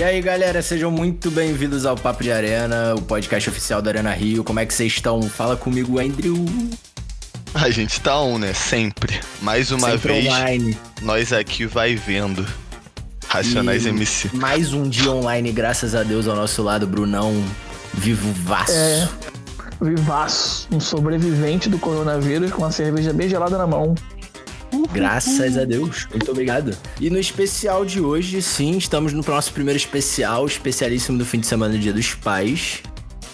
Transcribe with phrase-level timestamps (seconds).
[0.00, 4.10] E aí, galera, sejam muito bem-vindos ao Papo de Arena, o podcast oficial da Arena
[4.14, 4.42] Rio.
[4.42, 5.20] Como é que vocês estão?
[5.20, 6.42] Fala comigo, Andrew.
[7.52, 8.54] A gente tá on, né?
[8.54, 9.20] Sempre.
[9.42, 10.78] Mais uma Sempre vez, online.
[11.02, 12.46] nós aqui vai vendo.
[13.28, 14.34] Racionais E MC.
[14.34, 17.34] Mais um dia online, graças a Deus, ao nosso lado, Brunão,
[17.92, 18.72] vivo vaço.
[18.72, 19.06] É.
[19.82, 23.94] Vivaço, um sobrevivente do coronavírus com uma cerveja bem gelada na mão.
[24.92, 26.06] Graças a Deus.
[26.10, 26.76] Muito obrigado.
[27.00, 31.46] E no especial de hoje, sim, estamos no nosso primeiro especial, especialíssimo do fim de
[31.46, 32.82] semana do Dia dos Pais.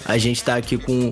[0.04, 1.10] A gente tá aqui com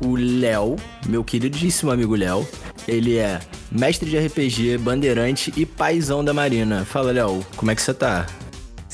[0.00, 0.76] o Léo,
[1.08, 2.46] meu queridíssimo amigo Léo.
[2.86, 3.40] Ele é
[3.70, 6.84] mestre de RPG, bandeirante e paizão da Marina.
[6.84, 8.26] Fala, Léo, como é que você tá?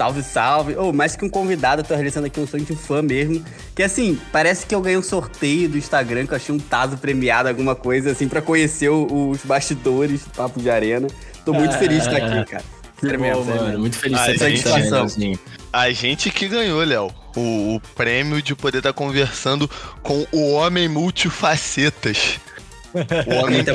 [0.03, 0.77] Salve, salve.
[0.77, 3.45] Ô, mais que um convidado, eu tô realizando aqui um sonho de fã mesmo.
[3.73, 6.97] Que assim, parece que eu ganhei um sorteio do Instagram, que eu achei um Tazo
[6.97, 11.07] premiado, alguma coisa assim, pra conhecer o- os bastidores do Papo de Arena.
[11.45, 12.65] Tô muito feliz de estar aqui, cara.
[13.01, 14.99] Sério mesmo, mano, muito feliz Ah, de estar aqui, satisfação.
[15.03, 15.39] Léozinho.
[15.73, 17.09] A gente que ganhou, Léo.
[17.37, 19.71] O, o prêmio de poder estar conversando
[20.03, 22.41] com o homem multifacetas.
[22.95, 23.71] O homem que.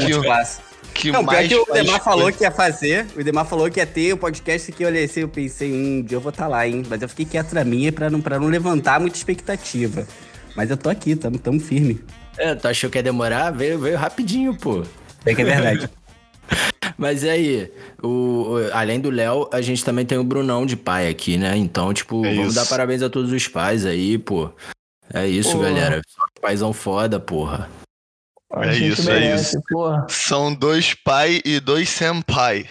[0.98, 3.80] Que Não, pior mais que o Demar falou que ia fazer, o Demar falou que
[3.80, 6.30] ia ter o podcast que eu olhei assim, eu pensei, hum, um dia eu vou
[6.32, 6.84] estar lá, hein?
[6.90, 10.08] Mas eu fiquei quieto na minha pra não, pra não levantar muita expectativa.
[10.56, 12.02] Mas eu tô aqui, tamo, tamo firme.
[12.38, 13.52] É, tu achou que ia demorar?
[13.52, 14.84] Veio, veio rapidinho, pô.
[15.26, 15.90] É que é verdade.
[16.98, 20.76] Mas e aí, o, o- além do Léo, a gente também tem o Brunão de
[20.76, 21.56] pai aqui, né?
[21.56, 22.56] Então, tipo, É vamos isso.
[22.56, 24.50] dar parabéns a todos os pais aí, pô.
[25.14, 25.66] É isso, Porra.
[25.70, 26.02] galera.
[26.42, 27.70] Paizão foda, porra.
[28.52, 30.06] A É isso, é merece, porra.
[30.10, 32.68] São dois pai e dois senpai.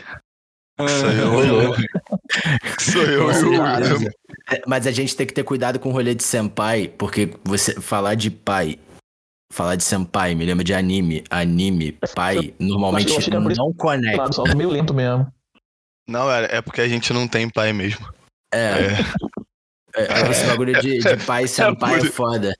[0.78, 1.74] Sou eu,
[2.78, 3.94] Sou eu e certeza.
[3.94, 4.10] William.
[4.50, 7.80] É, Mas a gente tem que ter cuidado com o rolê de senpai, porque você
[7.80, 8.78] falar de pai,
[9.52, 11.24] falar de senpai, me lembra de anime.
[11.30, 14.16] Anime, pai, normalmente eu isso não conecta.
[14.16, 15.26] Claro, só meio lento mesmo.
[16.08, 18.06] Não, é, é porque a gente não tem pai mesmo.
[18.52, 18.96] É, É.
[19.96, 22.54] é, esse bagulho de, de pai e senpai é por- foda.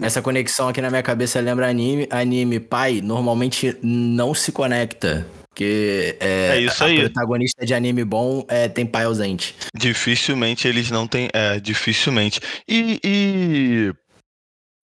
[0.00, 2.06] Essa conexão aqui na minha cabeça lembra anime.
[2.10, 5.26] Anime, pai, normalmente não se conecta.
[5.48, 6.98] Porque é, É isso aí.
[7.00, 9.54] protagonista de anime bom é, tem pai ausente.
[9.76, 11.28] Dificilmente eles não têm.
[11.32, 12.40] É, dificilmente.
[12.66, 13.92] E, e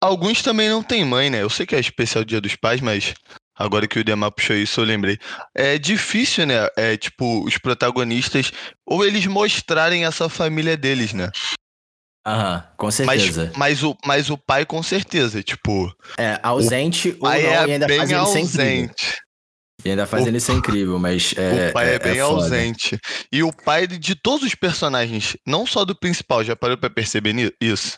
[0.03, 1.41] alguns também não têm mãe, né?
[1.41, 3.13] Eu sei que é especial Dia dos Pais, mas
[3.57, 5.17] agora que o Demar puxou isso, eu lembrei.
[5.55, 6.67] É difícil, né?
[6.75, 8.51] É tipo, os protagonistas,
[8.85, 11.29] ou eles mostrarem essa família deles, né?
[12.27, 13.51] Aham, com Mas, certeza.
[13.55, 15.41] mas, o, mas o pai, com certeza.
[15.41, 18.81] Tipo, É, ausente ou não, pai e é ainda bem faz ele ser incrível.
[18.81, 19.17] ausente.
[19.85, 22.19] E ainda faz O- ele ser incrível, mas é, o pai é, é- bem é
[22.19, 22.99] ausente.
[23.31, 27.33] E o pai de todos os personagens, não só do principal, já parou pra perceber
[27.61, 27.97] isso?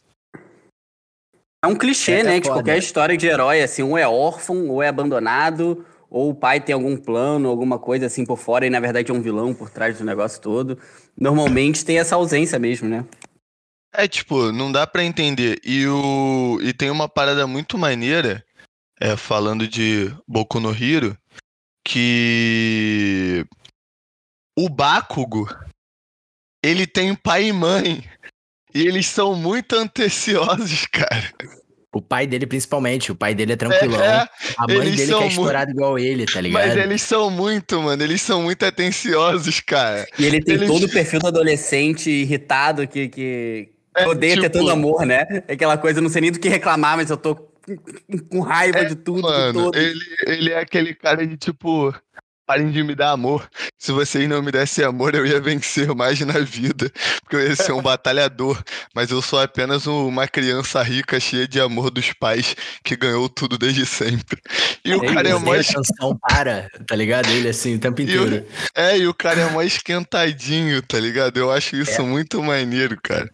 [1.66, 2.40] É um clichê, É, é né?
[2.40, 2.54] De foda.
[2.54, 6.74] qualquer história de herói, assim, ou é órfão, ou é abandonado, ou o pai tem
[6.74, 9.98] algum plano, alguma coisa assim por fora, e na verdade é um vilão por trás
[9.98, 10.78] do negócio todo.
[11.20, 13.04] Normalmente tem essa ausência mesmo, né?
[14.00, 15.60] É, tipo, não dá pra entender.
[15.64, 16.58] E, o...
[16.62, 18.44] e tem uma parada muito maneira,
[19.00, 21.18] é, falando de Boku no Hero,
[21.86, 23.46] que
[24.58, 25.50] o Bakugo,
[26.64, 28.04] ele tem pai e mãe.
[28.74, 31.34] E eles são muito anteciosos, cara.
[31.92, 33.12] O pai dele, principalmente.
[33.12, 34.02] O pai dele é tranquilão.
[34.02, 36.68] É, a mãe eles dele que são é muito- estourada igual ele, tá ligado?
[36.68, 40.08] mas eles são muito, mano, eles são muito atenciosos, cara.
[40.18, 44.42] E ele tem Eles- todo o perfil do adolescente irritado que, que É, odeia ter
[44.44, 45.26] tipo, tanto amor, né?
[45.48, 47.36] É aquela coisa, não sei nem do que reclamar, mas eu tô
[48.30, 49.82] com- raiva de tudo, de Mano, todos.
[49.82, 51.94] ele, ele é aquele cara de tipo,
[52.48, 53.48] parem de me dar amor.
[53.78, 56.92] Se vocês não me dessem amor, eu ia vencer mais na vida.
[57.22, 58.60] Porque eu ia ser um batalhador.
[58.96, 63.30] Mas eu sou apenas um- uma criança rica, cheia de amor dos pais, que ganhou
[63.30, 64.42] tudo desde sempre.
[64.84, 67.30] E o É cara é mó es- atenção para, tá ligado?
[67.30, 68.46] Ele assim, o tempo E o- inteiro.
[68.74, 71.38] É, e o cara é mó esquentadinho, tá ligado?
[71.38, 73.30] Eu acho isso muito maneiro, cara.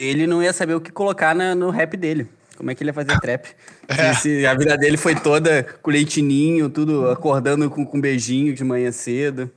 [0.00, 2.26] Ele não ia saber o que colocar na- no rap dele.
[2.56, 3.46] Como é que ele ia fazer trap?
[3.88, 4.14] É.
[4.14, 8.64] Se, se a vida dele foi toda com leitinho, tudo acordando com, com beijinho de
[8.64, 9.50] manhã cedo.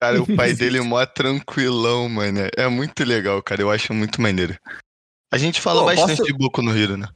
[0.00, 2.40] Cara, o pai dele é mó tranquilão, mano.
[2.56, 3.62] É muito legal, cara.
[3.62, 4.56] Eu acho muito maneiro.
[5.32, 7.08] A gente fala Pô, bastante posso- de Boku no Hero, né?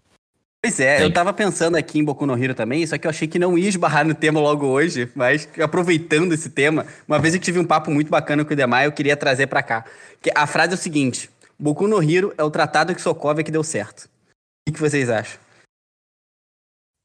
[0.64, 1.04] Pois é, Sim.
[1.04, 3.56] eu tava pensando aqui em Boku no Hero também, só que eu achei que não
[3.58, 7.64] ia esbarrar no tema logo hoje, mas aproveitando esse tema, uma vez eu tive um
[7.64, 9.84] papo muito bacana com o Demar eu queria trazer pra cá.
[10.20, 13.50] Que a frase é o seguinte: Boku no Hero é o tratado que Sokovia que
[13.50, 14.08] deu certo.
[14.68, 15.40] O que, vocês acham?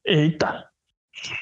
[0.04, 0.68] Eita.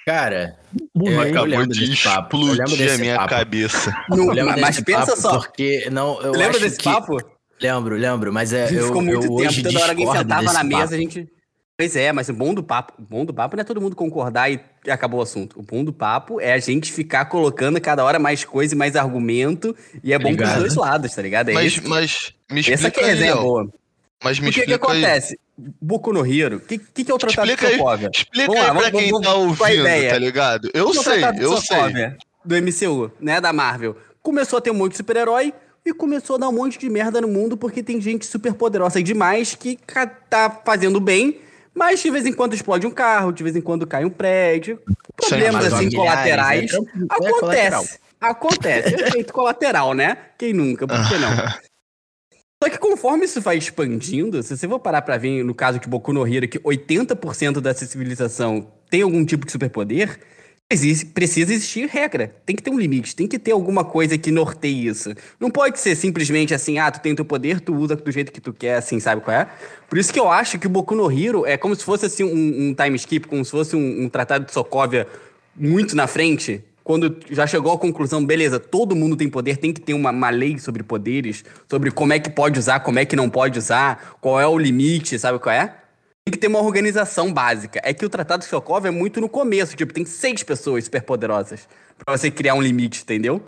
[0.04, 0.58] Cara.
[0.94, 3.30] Eu Acabou de explodir a desse minha papo.
[3.30, 4.04] cabeça.
[4.10, 5.38] Lembro mas desse pensa papo só.
[5.38, 6.84] Porque, não, eu Lembra acho desse que...
[6.84, 7.16] papo?
[7.60, 10.06] Lembro, lembro, mas é, A gente eu, ficou muito eu tempo, hoje toda hora alguém
[10.06, 10.94] discordo sentava desse na mesa, papo.
[10.94, 11.32] a gente.
[11.80, 13.96] Pois é, mas o bom do papo, o bom do papo não é todo mundo
[13.96, 15.58] concordar e acabou o assunto.
[15.58, 18.96] O bom do papo é a gente ficar colocando cada hora mais coisa e mais
[18.96, 19.74] argumento,
[20.04, 20.58] e é bom pros Obrigado.
[20.60, 21.48] dois lados, tá ligado?
[21.48, 23.42] É Mas, isso mas me Essa explica que é a aí, resenha Léo.
[23.42, 23.68] boa.
[24.22, 24.98] Mas me o que, que explica aí.
[25.04, 25.38] acontece?
[25.80, 28.10] Boku no Hero, o que, que, que é o Tratado Explica de aí, Sokovia?
[28.14, 30.70] explica Vamos aí lá, pra vamos- quem vamos- tá ouvindo, tá ligado?
[30.74, 31.76] Eu é o sei, Tratado de eu sei.
[31.78, 33.96] Sokovia Do MCU, né, da Marvel.
[34.22, 35.54] Começou a ter um monte de super-herói
[35.86, 39.00] e começou a dar um monte de merda no mundo porque tem gente super poderosa
[39.00, 39.78] e demais que
[40.28, 41.40] tá fazendo bem,
[41.74, 44.80] mas de vez em quando explode um carro, de vez em quando cai um prédio.
[45.16, 46.64] Problemas mas assim colaterais.
[46.64, 47.82] é trampo- é colateral.
[47.82, 47.98] Acontece.
[48.20, 48.94] Acontece.
[48.94, 50.16] Efeito colateral, né?
[50.38, 50.86] Quem nunca?
[50.86, 51.30] Por que não?
[52.62, 55.88] Só que conforme isso vai expandindo, se você for parar pra ver, no caso de
[55.88, 60.20] Boku no Hero, que 80% dessa civilização tem algum tipo de superpoder,
[60.70, 62.34] existe, precisa existir regra.
[62.46, 65.12] Tem que ter um limite, tem que ter alguma coisa que norteie isso.
[65.38, 68.40] Não pode ser simplesmente assim, ah, tu tem teu poder, tu usa do jeito que
[68.40, 69.48] tu quer, assim, sabe qual é?
[69.88, 72.22] Por isso que eu acho que o Boku no Hero é como se fosse assim
[72.22, 75.08] um, um time skip, como se fosse um, um tratado de Sokovia
[75.56, 79.80] muito na frente, quando já chegou à conclusão, beleza, todo mundo tem poder, tem que
[79.80, 83.14] ter uma, uma lei sobre poderes, sobre como é que pode usar, como é que
[83.14, 85.74] não pode usar, qual é o limite, sabe qual é?
[86.24, 87.80] Tem que ter uma organização básica.
[87.82, 91.68] É que o Tratado de Sokovia é muito no começo, tipo, tem seis pessoas superpoderosas
[92.04, 93.44] pra você criar um limite, entendeu?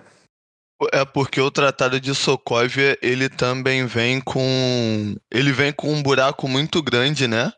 [0.92, 5.14] É porque o Tratado de Sokovia, ele também vem com.
[5.30, 7.52] Ele vem com um buraco muito grande, né?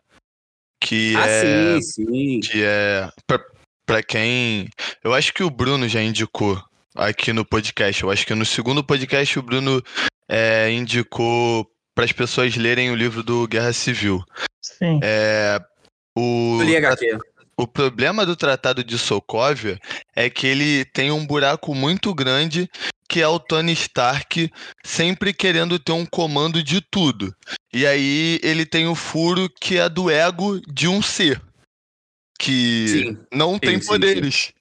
[0.80, 1.80] Que Ah, é.
[1.80, 2.40] sim, sim.
[2.40, 3.08] Que é.
[3.26, 3.40] Pra,
[3.86, 4.68] pra quem.
[5.02, 6.62] Eu acho que o Bruno já indicou
[6.94, 8.02] aqui no podcast.
[8.02, 9.82] Eu acho que no segundo podcast o Bruno
[10.28, 14.22] é, indicou para as pessoas lerem o livro do Guerra Civil.
[14.60, 15.00] Sim.
[15.02, 15.60] É.
[16.16, 17.18] O, Eu li HQ.
[17.56, 19.78] o problema do Tratado de Sokovia
[20.14, 22.68] é que ele tem um buraco muito grande
[23.08, 24.50] que é o Tony Stark
[24.84, 27.34] sempre querendo ter um comando de tudo.
[27.72, 31.40] E aí ele tem o furo que é do ego de um ser
[32.38, 33.18] que Sim.
[33.32, 34.34] não tem sim, poderes.
[34.34, 34.52] Sim,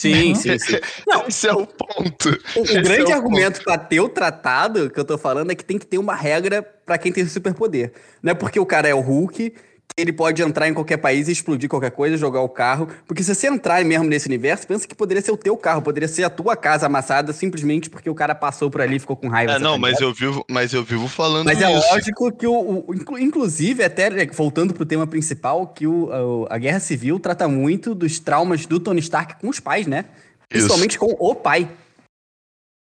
[0.00, 0.78] sim, sim.
[1.06, 2.28] Não, Esse é o ponto.
[2.56, 5.54] O, o grande é o argumento pra ter o tratado que eu tô falando é
[5.54, 7.92] que tem que ter uma regra pra quem tem superpoder.
[8.22, 9.52] Não é porque o cara é o Hulk
[10.00, 12.88] ele pode entrar em qualquer país e explodir qualquer coisa, jogar o carro.
[13.06, 16.08] Porque se você entrar mesmo nesse universo, pensa que poderia ser o teu carro, poderia
[16.08, 19.28] ser a tua casa amassada simplesmente porque o cara passou por ali e ficou com
[19.28, 19.52] raiva.
[19.52, 21.92] É, você não, tá mas eu vivo, mas eu vivo falando Mas é isso.
[21.92, 26.46] lógico que o, o- inclu- inclusive até né, voltando pro tema principal, que o, o-
[26.48, 30.04] a Guerra Civil trata muito dos traumas do Tony Stark com os pais, né?
[30.48, 31.68] Principalmente com o pai.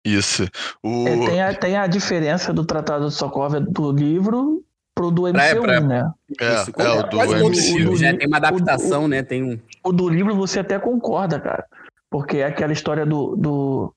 [0.05, 0.47] Isso.
[0.83, 1.07] O...
[1.07, 4.63] É, tem, a, tem a diferença do Tratado de Sokovia do livro
[4.97, 6.11] pro do MCU, Pra- pra- né?
[6.39, 8.17] É, Isso, é, o do os MCU.
[8.17, 9.23] Tem uma adaptação, o- né?
[9.23, 9.59] Tem um.
[9.83, 11.65] O do livro você até concorda, cara.
[12.09, 13.93] Porque é aquela história do, do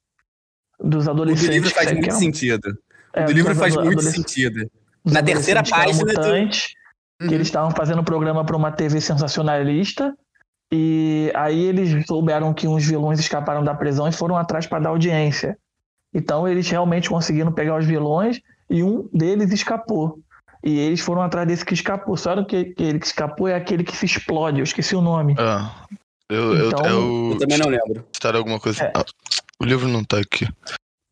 [0.79, 1.49] dos O do adolescentes.
[1.55, 2.79] livro faz que muito eram- sentido.
[3.14, 4.70] é, O do livro faz muito adolescentes- sentido.
[5.05, 6.69] Na terceira adolescentes que página do- mutantes,
[7.20, 7.29] Uhum.
[7.29, 10.14] que eles estavam fazendo um programa para uma TV sensacionalista.
[10.73, 14.91] E aí eles souberam que uns vilões escaparam da prisão e foram atrás para dar
[14.91, 15.58] audiência.
[16.14, 20.19] Então eles realmente conseguiram pegar os vilões e um deles escapou.
[20.62, 22.17] E eles foram atrás desse que escapou.
[22.17, 24.59] Só que aquele que escapou é aquele que se explode.
[24.59, 25.35] Eu esqueci o nome.
[25.39, 25.85] Ah,
[26.29, 28.07] eu, eu, Então, eu, Eu também não lembro.
[28.12, 28.85] Citaram alguma coisa.
[28.85, 28.93] É.
[28.95, 29.05] Ah,
[29.59, 30.47] o livro não tá aqui.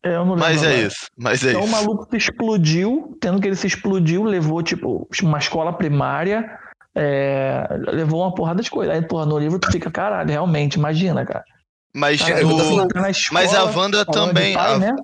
[0.03, 0.87] Eu não lembro Mas é agora.
[0.87, 1.07] isso.
[1.17, 1.71] Mas é Então o isso.
[1.73, 6.57] maluco se explodiu, tendo que ele se explodiu, levou, tipo, uma escola primária,
[6.95, 8.93] é, levou uma porrada de coisa.
[8.93, 11.43] Aí, porra, no livro tu fica, caralho, realmente, imagina, cara.
[11.93, 14.53] Mas, Cara, eu o- Tá na escola, mas a Wanda de também.
[14.53, 14.95] pai, a, né?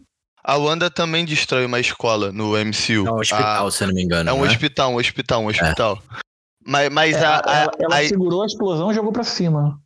[0.45, 3.07] A Wanda também destrói uma escola no MCU.
[3.07, 4.29] É um hospital, Ah, se eu não me engano.
[4.29, 6.01] é um não hospital, um hospital, um hospital.
[6.65, 9.79] Mas, mas É, a, a- ela, ela aí- segurou a explosão e jogou pra cima.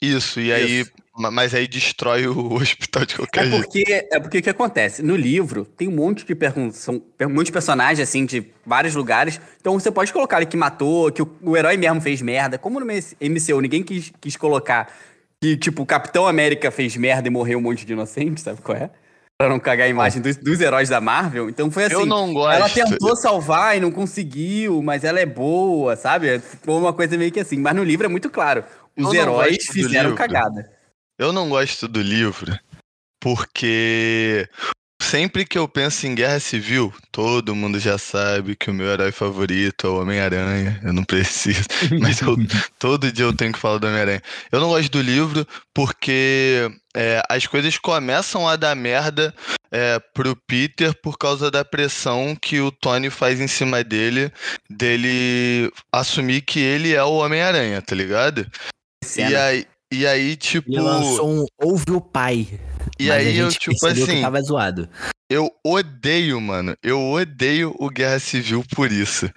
[0.00, 0.80] Isso, e aí.
[0.80, 0.90] Isso.
[1.16, 3.62] ma- Mas aí destrói o hospital de qualquer É jeito.
[3.62, 5.02] porque, é porque o que acontece?
[5.02, 9.40] No livro, tem um monte de perguntas, são muitos personagens, assim, de vários lugares.
[9.58, 12.58] Então você pode colocar ali que matou, que o, o herói mesmo fez merda.
[12.58, 14.92] Como no MCU ninguém quis, quis colocar
[15.40, 18.76] que, tipo, o Capitão América fez merda e morreu um monte de inocente, sabe qual
[18.76, 18.90] é?
[19.38, 21.50] Pra não cagar a imagem dos, dos heróis da Marvel.
[21.50, 21.94] Então foi assim.
[21.94, 22.56] Eu não gosto.
[22.56, 26.38] Ela tentou salvar e não conseguiu, mas ela é boa, sabe?
[26.38, 27.58] Ficou uma coisa meio que assim.
[27.58, 28.64] Mas no livro é muito claro.
[28.96, 30.70] Os Eu heróis fizeram cagada.
[31.18, 32.58] Eu não gosto do livro
[33.20, 34.48] porque
[35.06, 39.12] sempre que eu penso em guerra civil, todo mundo já sabe que o meu herói
[39.12, 40.80] favorito é o Homem-Aranha.
[40.82, 41.62] Eu não preciso,
[42.00, 42.36] mas eu-
[42.78, 44.22] todo dia eu tenho que falar do Homem-Aranha.
[44.50, 49.34] Eu não gosto do livro porque é, as coisas começam a dar merda
[49.70, 54.32] é, pro Peter por causa da pressão que o Tony faz em cima dele,
[54.68, 58.46] dele assumir que ele é o Homem-Aranha, tá ligado?
[59.16, 60.68] E aí, e aí, tipo.
[60.70, 62.48] Ele lançou um Ouve o Pai.
[62.98, 64.88] E mas aí eu, tipo assim, tava zoado.
[65.28, 66.74] eu odeio, mano.
[66.82, 69.30] Eu odeio o Guerra Civil por isso.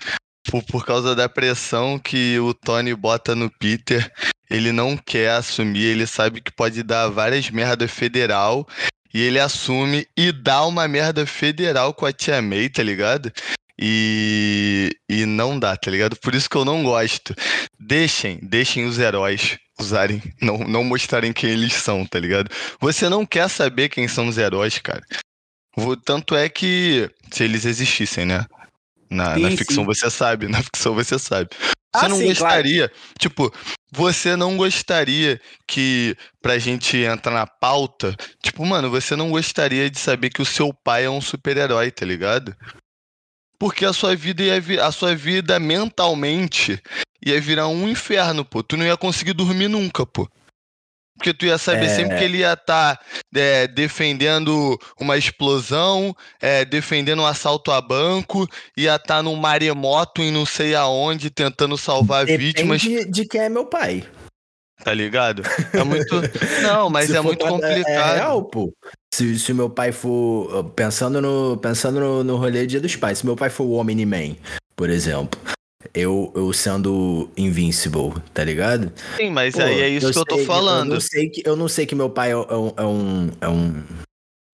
[0.50, 4.12] Por, por causa da pressão que o Tony bota no Peter.
[4.50, 8.68] Ele não quer assumir, ele sabe que pode dar várias merda federal.
[9.14, 13.32] E ele assume e dá uma merda federal com a Tia May, tá ligado?
[13.82, 16.16] E, e não dá, tá ligado?
[16.18, 17.34] Por isso que eu não gosto.
[17.80, 22.50] Deixem, deixem os heróis usarem, não, não mostrarem quem eles são, tá ligado?
[22.80, 25.04] Você não quer saber quem são os heróis, cara.
[26.04, 28.46] Tanto é que, se eles existissem, né?
[29.10, 29.86] Na, sim, na ficção sim.
[29.86, 31.50] você sabe, na ficção você sabe.
[31.96, 33.04] Você ah, não sim, gostaria, claro.
[33.18, 33.54] tipo,
[33.92, 39.98] você não gostaria que, pra gente entrar na pauta, tipo, mano, você não gostaria de
[39.98, 42.56] saber que o seu pai é um super-herói, tá ligado?
[43.58, 46.82] Porque a sua vida ia a sua vida mentalmente
[47.26, 48.64] ia virar um inferno, pô.
[48.64, 50.28] Tu não ia conseguir dormir nunca, pô.
[51.20, 51.96] Porque tu ia saber é...
[51.96, 57.82] sempre que ele ia estar tá, é, defendendo uma explosão, é, defendendo um assalto a
[57.82, 62.82] banco, ia estar tá num maremoto em não sei aonde, tentando salvar Depende vítimas.
[62.82, 64.08] de quem é meu pai.
[64.82, 65.44] Tá ligado?
[65.74, 66.22] É muito.
[66.64, 67.86] Não, mas é muito complicado.
[67.86, 68.74] É real, pô.
[69.14, 70.72] Se, se meu pai for.
[70.74, 74.38] Pensando no, pensando no, no rolê Dia dos Pais, se meu pai for o Omni-Man,
[74.78, 75.38] por exemplo
[75.94, 78.92] eu, eu sendo invincible, tá ligado?
[79.18, 80.90] Sim, mas Pô, aí é isso eu que eu tô falando.
[80.90, 83.50] Eu não, sei que, eu não sei que meu pai é, um, é, um, é
[83.50, 83.84] um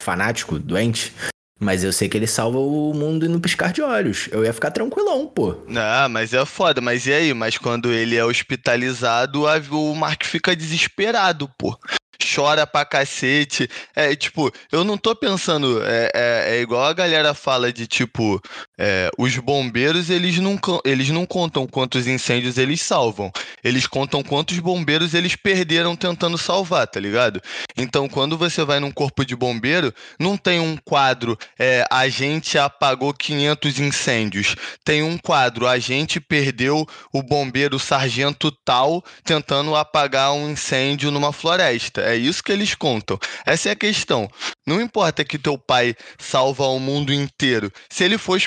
[0.02, 1.14] fanático, doente,
[1.60, 4.30] mas eu sei que ele salva o mundo no piscar de olhos.
[4.32, 5.56] Eu ia ficar tranquilão, pô.
[5.76, 6.80] Ah, mas é foda.
[6.80, 7.34] Mas e aí?
[7.34, 11.78] Mas quando ele é hospitalizado, o Mark fica desesperado, pô
[12.26, 13.70] chora pra cacete.
[13.96, 15.82] É, tipo, eu não tô pensando.
[15.84, 18.42] É, é, é igual a galera fala de, tipo,
[18.78, 23.32] é, os bombeiros, eles não, eles não contam quantos incêndios eles salvam.
[23.64, 27.42] Eles contam quantos bombeiros eles perderam tentando salvar, tá ligado?
[27.78, 32.58] Então, quando você vai num corpo de bombeiro, não tem um quadro, é, a gente
[32.58, 34.56] apagou 500 incêndios.
[34.84, 41.32] Tem um quadro, a gente perdeu o bombeiro sargento tal tentando apagar um incêndio numa
[41.32, 42.02] floresta.
[42.02, 43.18] É isso que eles contam.
[43.46, 44.30] Essa é a questão.
[44.66, 47.72] Não importa que teu pai salva o mundo inteiro.
[47.90, 48.38] Se ele for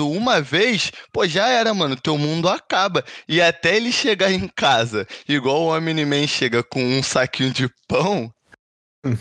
[0.00, 1.96] uma vez, pô, já era, mano.
[1.96, 3.04] Teu mundo acaba.
[3.28, 8.32] E até ele chegar em casa, igual o Omni-Man chega com um saquinho de pão,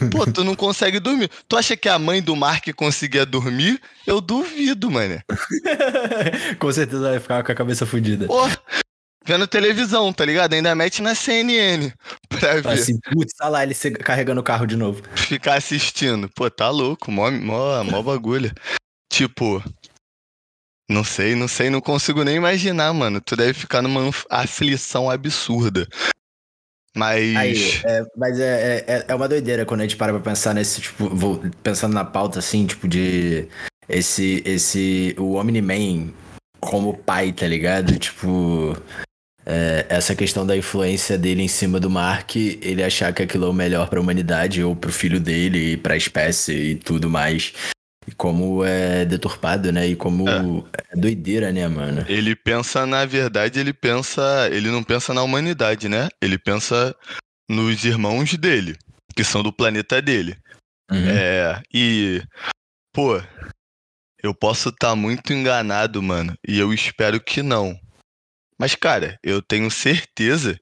[0.10, 1.30] Pô, tu não consegue dormir.
[1.48, 3.82] Tu acha que a mãe do Mark conseguia dormir?
[4.08, 5.22] Eu duvido, mano.
[6.58, 8.25] com certeza vai ficar com a cabeça fodida.
[8.25, 8.48] Pô,
[9.25, 10.53] vendo televisão, tá ligado?
[10.53, 11.92] Ainda mete na CNN
[12.30, 12.70] pra ver.
[12.70, 15.03] Assim, putz, tá lá ele carregando o carro de novo.
[15.15, 16.30] Ficar assistindo.
[16.30, 18.53] Pô, tá louco, mó, mó, mó bagulho.
[19.12, 19.62] Tipo,
[20.90, 23.22] não sei, não sei, não consigo nem imaginar, mano.
[23.22, 25.88] Tu deve ficar numa aflição absurda.
[26.96, 27.36] Mas.
[27.36, 30.82] Aí, é, mas é, é, é uma doideira quando a gente para pra pensar nesse,
[30.82, 33.48] tipo, vou, pensando na pauta, assim, tipo, de.
[33.88, 34.42] Esse.
[34.46, 36.13] esse o Omni-Man
[36.60, 37.98] como pai, tá ligado?
[38.00, 38.78] Tipo
[39.46, 43.50] é, essa questão da influência dele em cima do Mark, ele achar que aquilo é
[43.50, 47.10] o melhor para a humanidade ou para o filho dele, para a espécie e tudo
[47.10, 47.54] mais.
[48.08, 49.88] E como é deturpado, né?
[49.88, 50.94] E como é.
[50.94, 50.96] é.
[50.96, 52.06] doideira, né, mano?
[52.08, 54.50] Ele pensa, na verdade, ele pensa.
[54.52, 56.10] Ele não pensa na humanidade, né?
[56.22, 56.96] Ele pensa
[57.50, 58.76] nos irmãos dele,
[59.16, 60.36] que são do planeta dele.
[60.92, 61.10] Uhum.
[61.10, 61.62] É.
[61.74, 62.22] E.
[62.94, 63.22] Pô,
[64.22, 66.34] eu posso estar tá muito enganado, mano.
[66.48, 67.80] E eu espero que não.
[68.60, 70.60] Mas, cara, eu tenho certeza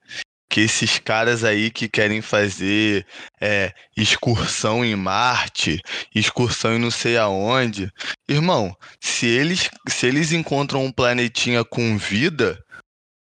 [0.52, 3.06] que esses caras aí que querem fazer
[3.40, 5.80] é, excursão em Marte,
[6.14, 7.90] excursão em não sei aonde,
[8.28, 12.62] irmão, se eles, se eles encontram um planetinha com vida,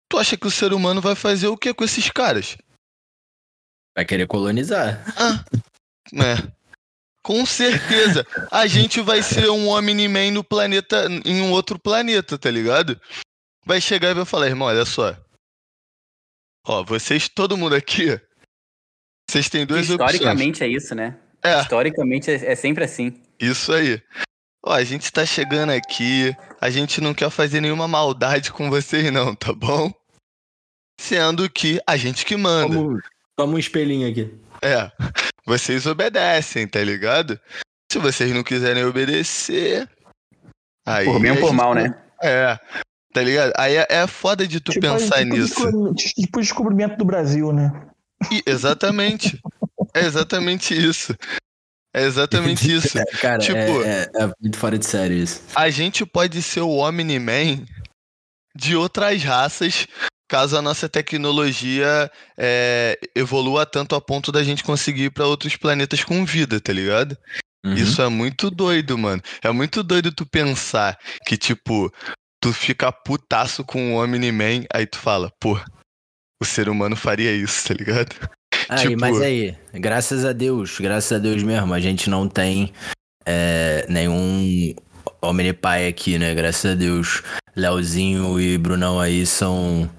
[0.06, 2.58] tu acha que o ser humano vai fazer o que com esses caras?
[3.96, 5.02] Vai querer colonizar.
[5.16, 5.42] Ah,
[6.12, 6.36] né?
[7.22, 8.26] Com certeza.
[8.50, 13.00] A gente vai ser um Omni-Man no planeta, em um outro planeta, tá ligado?
[13.64, 15.16] vai chegar e vai falar, irmão, olha só.
[16.66, 18.18] Ó, vocês, todo mundo aqui,
[19.28, 20.62] vocês têm duas Historicamente opções.
[20.62, 21.18] é isso, né?
[21.42, 21.61] É.
[21.61, 23.21] Historicamente é, é sempre assim.
[23.38, 24.02] Isso aí.
[24.64, 29.12] Ó, a gente tá chegando aqui, a gente não quer fazer nenhuma maldade com vocês
[29.12, 29.92] não, tá bom?
[30.99, 32.75] Sendo que a gente que manda.
[32.75, 33.02] Toma,
[33.37, 34.35] toma um espelhinho aqui.
[34.62, 34.90] É,
[35.44, 37.38] vocês obedecem, tá ligado?
[37.92, 39.87] Se vocês não quiserem obedecer.
[40.87, 41.94] Aí por bem ou por mal, né?
[42.23, 42.59] É.
[43.14, 43.52] Tá ligado?
[43.56, 45.94] Aí é, é foda de tu tipo, pensar tipo nisso.
[45.94, 47.71] Tipo o descobrimento do Brasil, né?
[48.33, 49.40] E, exatamente.
[49.94, 51.14] é exatamente isso.
[51.94, 52.99] É exatamente isso.
[53.21, 55.42] Cara, tipo, é, é, é, muito fora de série isso.
[55.54, 57.64] A gente pode ser o Omni-Man
[58.52, 59.87] de outras raças
[60.28, 65.54] caso a nossa tecnologia é, evolua tanto a ponto da gente conseguir ir para outros
[65.54, 67.16] planetas com vida, tá ligado?
[67.64, 67.75] Uhum.
[67.75, 69.23] Isso é muito doido, mano.
[69.40, 71.92] É muito doido tu pensar que, tipo,
[72.44, 75.58] tu fica putaço com o Omni-Man, aí tu fala, pô,
[76.42, 78.14] o ser humano faria isso, tá ligado?
[78.68, 79.00] Aí, tipo...
[79.00, 82.72] mas aí, graças a Deus, graças a Deus mesmo, a gente não tem
[83.26, 84.74] é, nenhum
[85.20, 86.34] Omnipai aqui, né?
[86.34, 87.22] Graças a Deus.
[87.54, 89.90] Leozinho e Brunão aí são,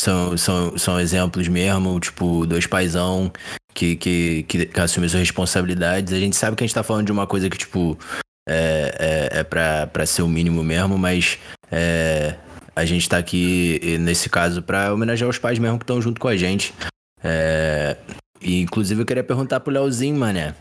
[0.00, 3.30] são, são, são exemplos mesmo, tipo, dois paizão
[3.74, 6.14] que, que, que, que assumem suas responsabilidades.
[6.14, 7.98] A gente sabe que a gente tá falando de uma coisa que, tipo,
[8.48, 11.38] é, é, é pra ser o mínimo mesmo, mas
[11.70, 12.36] é,
[12.74, 16.28] a gente tá aqui, nesse caso, pra homenagear os pais mesmo que estão junto com
[16.28, 16.74] a gente.
[17.22, 17.96] É,
[18.40, 20.54] e, inclusive, eu queria perguntar pro Leozinho, mané.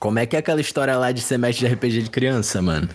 [0.00, 2.88] Como é que é aquela história lá de semestre de RPG de criança, mano?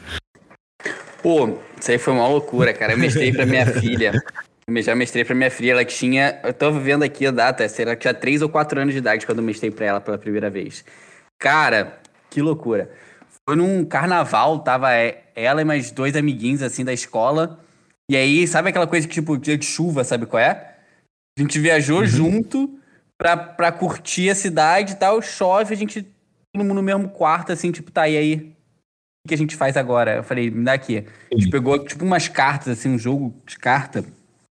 [1.21, 2.93] Pô, isso aí foi uma loucura, cara.
[2.93, 4.11] Eu mestrei pra minha filha.
[4.67, 5.71] Eu já mestrei pra minha filha.
[5.71, 6.39] Ela tinha.
[6.43, 7.63] Eu tô vendo aqui a data.
[7.63, 10.49] Ela tinha 3 ou 4 anos de idade quando eu mestrei pra ela pela primeira
[10.49, 10.83] vez.
[11.39, 11.99] Cara,
[12.29, 12.89] que loucura.
[13.47, 14.91] Foi num carnaval, tava
[15.35, 17.59] ela e mais dois amiguinhos, assim, da escola.
[18.09, 20.75] E aí, sabe aquela coisa que, tipo, dia de chuva, sabe qual é?
[21.37, 22.07] A gente viajou uhum.
[22.07, 22.79] junto
[23.17, 25.21] pra, pra curtir a cidade e tal.
[25.21, 26.01] Chove, a gente
[26.53, 28.55] todo mundo no mesmo quarto, assim, tipo, tá, e aí?
[29.25, 30.17] O que a gente faz agora?
[30.17, 31.05] Eu falei, me dá aqui.
[31.31, 34.05] A gente pegou, tipo, umas cartas, assim, um jogo de carta.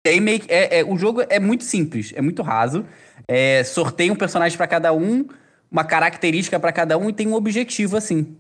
[0.07, 2.85] E aí, meio que, é, é, o jogo é muito simples, é muito raso.
[3.27, 5.27] É, sorteia um personagem para cada um,
[5.71, 8.37] uma característica para cada um e tem um objetivo, assim.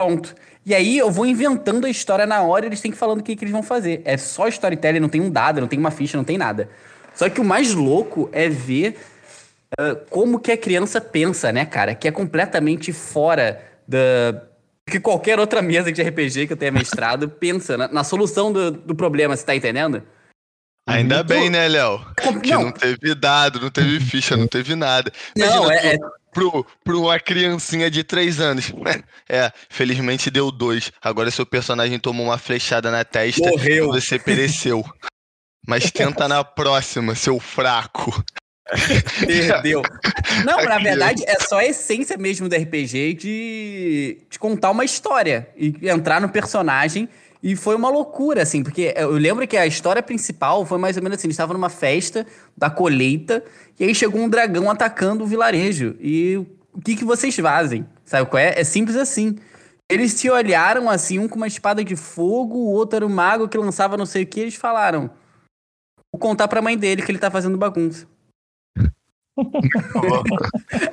[0.00, 0.34] Pronto.
[0.64, 3.22] E aí eu vou inventando a história na hora e eles têm que falando o
[3.22, 4.00] que, que eles vão fazer.
[4.06, 6.70] É só storytelling, não tem um dado, não tem uma ficha, não tem nada.
[7.14, 8.98] Só que o mais louco é ver
[9.78, 11.94] uh, como que a criança pensa, né, cara?
[11.94, 14.42] Que é completamente fora da
[14.86, 18.70] que qualquer outra mesa de RPG que eu tenha mestrado pensa na, na solução do,
[18.70, 20.02] do problema, você tá entendendo?
[20.86, 21.28] Ainda Muito...
[21.28, 22.04] bem, né, Léo?
[22.16, 22.64] Que não.
[22.64, 22.72] não.
[22.72, 25.12] teve dado, não teve ficha, não teve nada.
[25.36, 25.98] Imagina não, é, é...
[26.32, 28.72] Pro, pro uma criancinha de 3 anos.
[29.32, 30.90] É, felizmente deu dois.
[31.00, 33.84] Agora seu personagem tomou uma flechada na testa Morreu.
[33.84, 34.84] e você pereceu.
[35.64, 38.24] Mas tenta na próxima, seu fraco.
[39.24, 39.82] Perdeu.
[40.44, 45.48] Não, na verdade, é só a essência mesmo do RPG de, de contar uma história
[45.56, 47.08] e entrar no personagem.
[47.42, 51.02] E foi uma loucura, assim, porque eu lembro que a história principal foi mais ou
[51.02, 52.26] menos assim: eles estavam numa festa
[52.56, 53.42] da colheita,
[53.78, 55.96] e aí chegou um dragão atacando o vilarejo.
[56.00, 56.36] E
[56.72, 57.86] o que, que vocês fazem?
[58.04, 58.60] Sabe qual é?
[58.60, 59.36] É simples assim.
[59.88, 63.48] Eles se olharam assim, um com uma espada de fogo, o outro era um mago
[63.48, 65.10] que lançava não sei o que, eles falaram.
[66.12, 68.06] Vou contar pra mãe dele que ele tá fazendo bagunça.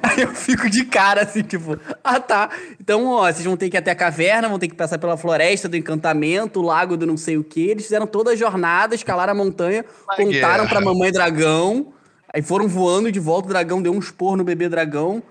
[0.04, 2.50] Aí eu fico de cara assim, tipo, ah tá.
[2.80, 5.18] Então, ó, vocês vão ter que ir até a caverna, vão ter que passar pela
[5.18, 7.70] floresta do encantamento, o lago do não sei o que.
[7.70, 11.94] Eles fizeram toda a jornada, escalaram a montanha, contaram pra mamãe dragão.
[12.34, 15.24] Aí foram voando de volta, o dragão deu um expor no bebê dragão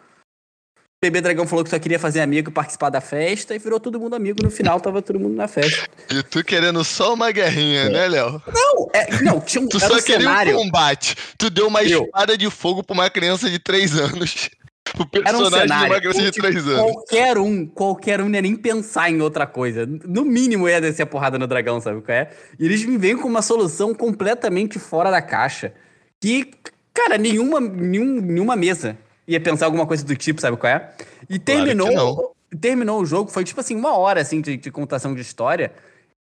[1.02, 4.16] bebê dragão falou que só queria fazer amigo, participar da festa e virou todo mundo
[4.16, 4.42] amigo.
[4.42, 5.86] No final tava todo mundo na festa.
[6.10, 7.88] E tu querendo só uma guerrinha, é.
[7.90, 8.42] né, Léo?
[8.52, 10.56] Não, é, não, tinha um, tu só um queria cenário.
[10.56, 11.14] um combate.
[11.38, 12.04] Tu deu uma Eu.
[12.04, 14.50] espada de fogo pra uma criança de 3 anos.
[14.96, 16.92] O personagem era um cenário, de uma criança de 3 anos.
[16.92, 19.84] Qualquer um, qualquer um não ia nem pensar em outra coisa.
[19.84, 22.30] No mínimo ia descer a porrada no dragão, sabe o que é?
[22.56, 25.74] E eles me vêm com uma solução completamente fora da caixa.
[26.20, 26.48] Que,
[26.94, 30.90] cara, nenhuma, nenhum, nenhuma mesa ia pensar alguma coisa do tipo, sabe qual é?
[31.28, 35.14] E terminou, claro terminou o jogo, foi tipo assim, uma hora assim de, de, contação
[35.14, 35.72] de história.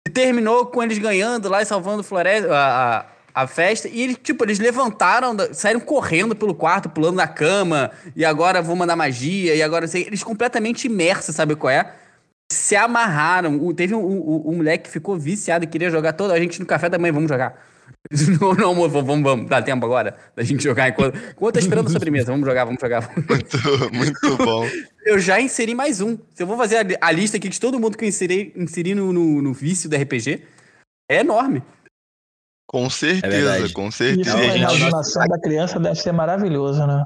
[0.08, 3.88] E terminou com eles ganhando lá e salvando floresta, a, a, a, festa.
[3.88, 8.76] E eles, tipo, eles levantaram, saíram correndo pelo quarto, pulando na cama, e agora vou
[8.76, 11.94] mandar magia, e agora assim, eles completamente imersos, sabe qual é?
[12.52, 13.74] Se amarraram.
[13.74, 16.66] Teve um, um, um moleque que ficou viciado e queria jogar toda a gente no
[16.66, 17.62] café da manhã, vamos jogar.
[18.40, 21.18] Não, não, amor, vamos, vamos, dá tempo agora da gente jogar enquanto.
[21.32, 23.10] Enquanto tá esperando a sobremesa, vamos jogar, vamos jogar.
[23.16, 24.66] Muito, muito bom.
[25.06, 26.18] Eu já inseri mais um.
[26.34, 28.94] Se eu vou fazer a, a lista aqui de todo mundo que eu inseri, inseri
[28.94, 30.44] no, no, no vício do RPG,
[31.10, 31.64] é enorme.
[32.68, 34.38] Com certeza, é com certeza.
[34.38, 34.84] Isso, a, gente...
[34.84, 37.06] animação da criança deve ser maravilhosa, né?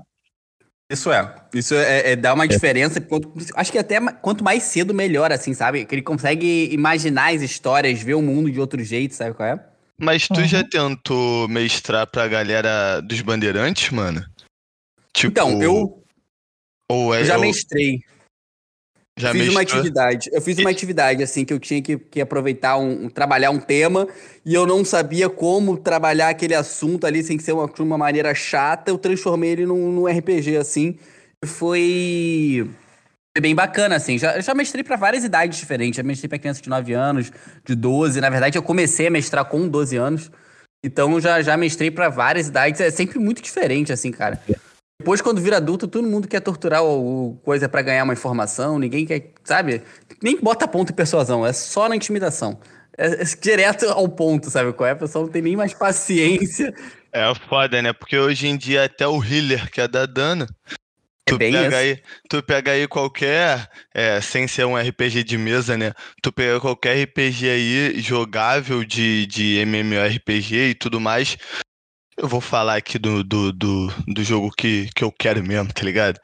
[0.91, 1.36] Isso é.
[1.54, 2.48] Isso é, é dá uma é.
[2.48, 3.00] diferença.
[3.00, 5.86] Quanto, acho que até quanto mais cedo, melhor, assim, sabe?
[5.86, 9.70] Que ele consegue imaginar as histórias, ver o mundo de outro jeito, sabe qual é?
[10.02, 10.48] Mas tu uhum.
[10.48, 14.26] já tentou mestrar pra galera dos bandeirantes, mano?
[15.14, 16.04] Tipo, então, eu,
[16.90, 17.42] ou é, eu já ou...
[17.42, 18.00] mestrei.
[19.20, 19.56] Já fiz mestrou?
[19.56, 20.30] uma atividade.
[20.34, 24.08] Eu fiz uma atividade, assim, que eu tinha que, que aproveitar, um, trabalhar um tema,
[24.44, 28.34] e eu não sabia como trabalhar aquele assunto ali sem ser uma, de uma maneira
[28.34, 28.90] chata.
[28.90, 30.98] Eu transformei ele num, num RPG, assim.
[31.46, 32.68] Foi
[33.36, 34.17] foi bem bacana, assim.
[34.17, 35.98] Já, já mestrei para várias idades diferentes.
[35.98, 37.32] Já mestrei para criança de 9 anos,
[37.63, 38.20] de 12.
[38.20, 40.32] Na verdade, eu comecei a mestrar com 12 anos.
[40.84, 42.82] Então, já, já mestrei para várias idades.
[42.82, 44.41] É sempre muito diferente, assim, cara.
[45.00, 48.78] Depois, quando vira adulto, todo mundo quer torturar o, coisa para ganhar uma informação.
[48.78, 49.82] Ninguém quer, sabe?
[50.22, 51.46] Nem bota ponto em persuasão.
[51.46, 52.60] É só na intimidação.
[52.98, 54.91] É, é direto ao ponto, sabe qual é?
[54.91, 56.74] A pessoa não tem nem mais paciência.
[57.13, 57.94] É foda, né?
[57.94, 60.46] Porque hoje em dia até o healer que é da dano
[61.25, 65.77] Tu É pega, aí, tu pega aí qualquer, é, sem ser um RPG de mesa,
[65.77, 65.93] né?
[66.21, 71.38] Tu pega qualquer RPG aí jogável de, de MMORPG e tudo mais.
[72.17, 75.84] Eu vou falar aqui do, do, do, do jogo que, que eu quero mesmo, tá
[75.84, 76.19] ligado?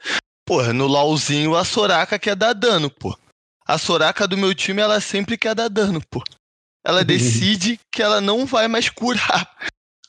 [0.46, 3.16] Porra, no LoLzinho a Soraka quer dar dano, pô.
[3.66, 6.22] A Soraka do meu time, ela sempre quer dar dano, pô.
[6.84, 9.50] Ela decide que ela não vai mais curar.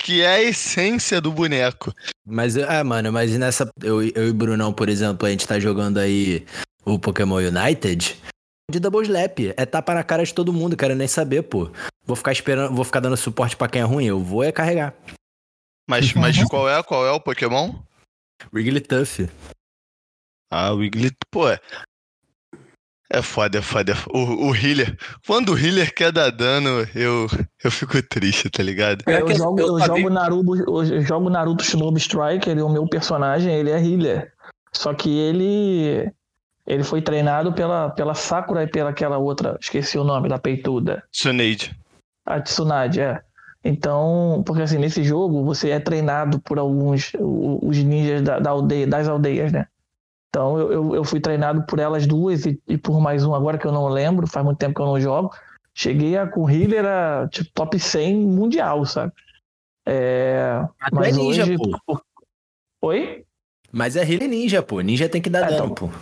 [0.10, 1.93] Que é a essência do boneco.
[2.26, 3.69] Mas, é, mano, mas nessa.
[3.80, 6.48] Eu, eu e Brunão, por exemplo, a gente tá jogando aí
[6.84, 8.19] o Pokémon United.
[8.72, 9.38] De Double Slap.
[9.56, 11.69] É tapa na cara de todo mundo, quero nem saber, pô.
[12.08, 14.95] Vou ficar esperando, vou ficar dando suporte pra quem é ruim, eu vou é carregar.
[15.88, 17.76] Mas, mas qual é, qual é o Pokémon?
[18.52, 19.30] Wigglytuff.
[20.50, 21.43] Ah, o Wiggly, pô.
[23.12, 23.93] É- É foda, é foda.
[23.93, 24.95] é O, o healer.
[25.26, 27.28] Quando o healer quer dar dano, eu,
[27.63, 29.04] eu fico triste, tá ligado?
[29.04, 30.56] Pior Eu que jogo, eu eu jogo Naruto,
[30.93, 34.32] eu jogo Naruto Shinobi Strike, ele é o meu personagem, ele é healer.
[34.72, 36.12] Só que ele
[36.67, 41.02] ele foi treinado pela, pela Sakura e pela aquela outra, esqueci o nome da peituda,
[41.12, 41.76] Tsunade.
[42.28, 43.19] a Tsunade, é.
[43.65, 48.86] Então, porque assim, nesse jogo você é treinado por alguns os ninjas da, da aldeia,
[48.86, 49.65] das aldeias, né?
[50.30, 53.58] Então eu, eu, eu fui treinado por elas duas e, e por mais um agora
[53.58, 55.34] que eu não lembro, faz muito tempo que eu não jogo.
[55.74, 59.12] Cheguei a com healer a tipo, top 100 mundial, sabe?
[59.88, 60.62] É,
[60.92, 61.58] Mas é ninja, hoje.
[61.86, 62.02] pô.
[62.84, 63.24] Oi?
[63.72, 64.82] Mas é healer ninja, pô.
[64.82, 65.88] Ninja tem que dar É, dano, então.
[65.89, 65.96] pô.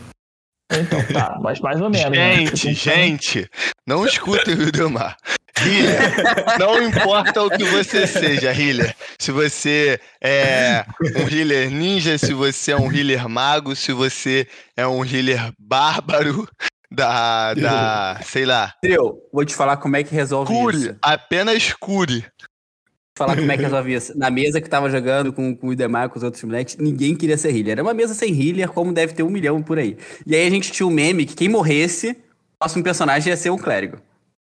[0.73, 2.09] Então, tá, mas mais ou menos.
[2.17, 2.35] né?
[2.45, 3.49] Gente, Tipo, gente,
[3.85, 5.15] não escutem o Vildomar.
[5.65, 8.95] Healer, não importa o que você seja, healer.
[9.19, 14.87] Se você é um healer ninja, se você é um healer mago, se você é
[14.87, 16.47] um healer bárbaro
[16.91, 20.87] da, da sei lá, Trio, vou te falar como é que resolve cure, isso.
[20.87, 22.21] Vou apenas cure.
[22.21, 22.27] te
[23.17, 24.17] falar como é que resolve isso.
[24.17, 27.15] Na mesa que tava jogando com, com o Idemar e com os outros moleques, ninguém
[27.15, 27.73] queria ser healer.
[27.73, 29.97] Era uma mesa sem healer, como deve ter um milhão por aí.
[30.25, 33.49] E aí a gente tinha um meme que quem morresse, o próximo personagem ia ser
[33.49, 33.97] um clérigo.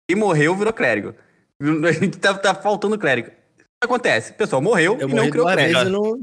[0.08, 1.16] Quem morreu virou clérigo.
[1.62, 3.30] A gente tá, tá faltando clérigo.
[3.30, 4.32] O que acontece?
[4.32, 5.74] O pessoal morreu Eu e não criou clérigo.
[5.80, 6.20] vezes e não.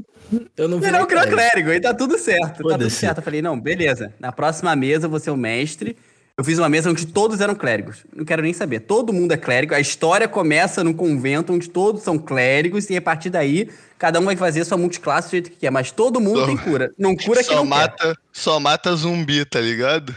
[0.57, 0.91] Eu não E vi.
[0.91, 2.63] não criou clérigo, aí tá tudo certo.
[2.63, 3.17] Tá tudo certo.
[3.17, 4.13] Eu falei, não, beleza.
[4.19, 5.97] Na próxima mesa eu vou ser o mestre.
[6.37, 8.03] Eu fiz uma mesa onde todos eram clérigos.
[8.15, 8.79] Não quero nem saber.
[8.81, 9.75] Todo mundo é clérigo.
[9.75, 12.89] A história começa num convento onde todos são clérigos.
[12.89, 15.69] E a partir daí, cada um vai fazer sua multiclasse do jeito que quer.
[15.71, 16.91] Mas todo mundo Só- tem cura.
[16.97, 17.69] Não cura quem Só não quer.
[17.69, 20.15] mata, só mata zumbi, tá ligado?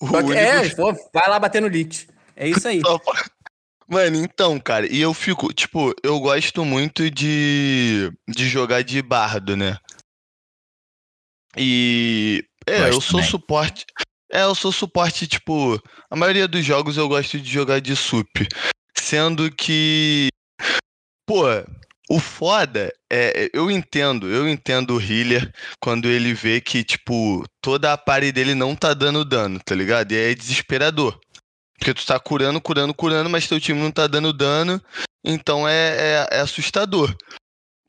[0.00, 2.08] O Só que- único é, pô, vai lá bater no lit.
[2.36, 2.80] É isso aí.
[3.86, 9.56] Mano, então, cara, e eu fico, tipo, eu gosto muito de, de jogar de bardo,
[9.56, 9.76] né?
[11.56, 13.30] E é, Gosto eu sou também.
[13.30, 13.86] suporte.
[14.32, 18.48] É, eu sou suporte, tipo, a maioria dos jogos eu gosto de jogar de sup.
[18.98, 20.28] Sendo que,
[21.26, 21.44] pô,
[22.08, 27.92] o foda é, eu entendo, eu entendo o healer quando ele vê que, tipo, toda
[27.92, 30.12] a party dele não tá dando dano, tá ligado?
[30.12, 31.20] E aí é desesperador.
[31.78, 34.80] Porque tu tá curando, curando, curando, mas teu time não tá dando dano,
[35.24, 37.14] então é, é, é assustador.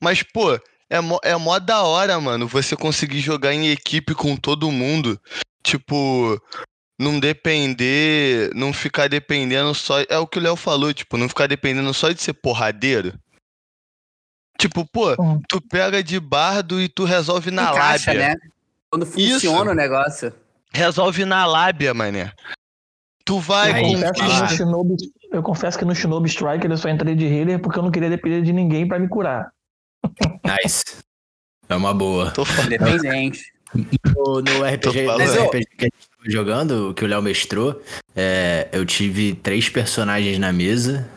[0.01, 4.35] Mas, pô, é mó, é mó da hora, mano, você conseguir jogar em equipe com
[4.35, 5.19] todo mundo.
[5.63, 6.39] Tipo,
[6.99, 10.01] não depender, não ficar dependendo só.
[10.09, 13.13] É o que o Léo falou, tipo, não ficar dependendo só de ser porradeiro.
[14.57, 15.41] Tipo, pô, Hum.
[15.49, 18.29] tu pega de bardo e tu resolve na Encaixa, lábia.
[18.29, 18.35] né?
[18.89, 20.33] Quando funciona o negócio.
[20.73, 22.31] Resolve na lábia, mané.
[23.25, 24.41] Tu vai Eu confesso, que falar.
[24.43, 24.95] no Shinobi,
[25.31, 28.09] eu confesso que no Shinobi Strike eu só entrei de healer porque eu não queria
[28.09, 29.51] depender de ninguém pra me curar.
[30.45, 30.83] Nice.
[31.67, 32.29] É uma boa.
[32.31, 32.71] Tô falando.
[32.73, 33.41] Independente.
[34.15, 37.81] No, no RPG, Mas eu- RPG que a gente tava jogando, que o Léo mestrou,
[38.15, 41.09] é, eu tive três personagens na mesa.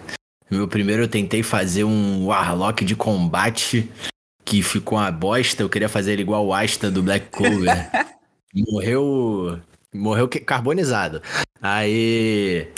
[0.51, 3.88] Meu primeiro eu tentei fazer um Warlock de combate
[4.47, 5.62] que ficou uma bosta.
[5.62, 7.90] Eu queria fazer ele igual o Asta do Black Clover.
[8.73, 9.61] morreu.
[9.94, 11.23] Morreu que- carbonizado.
[11.61, 12.68] Aí.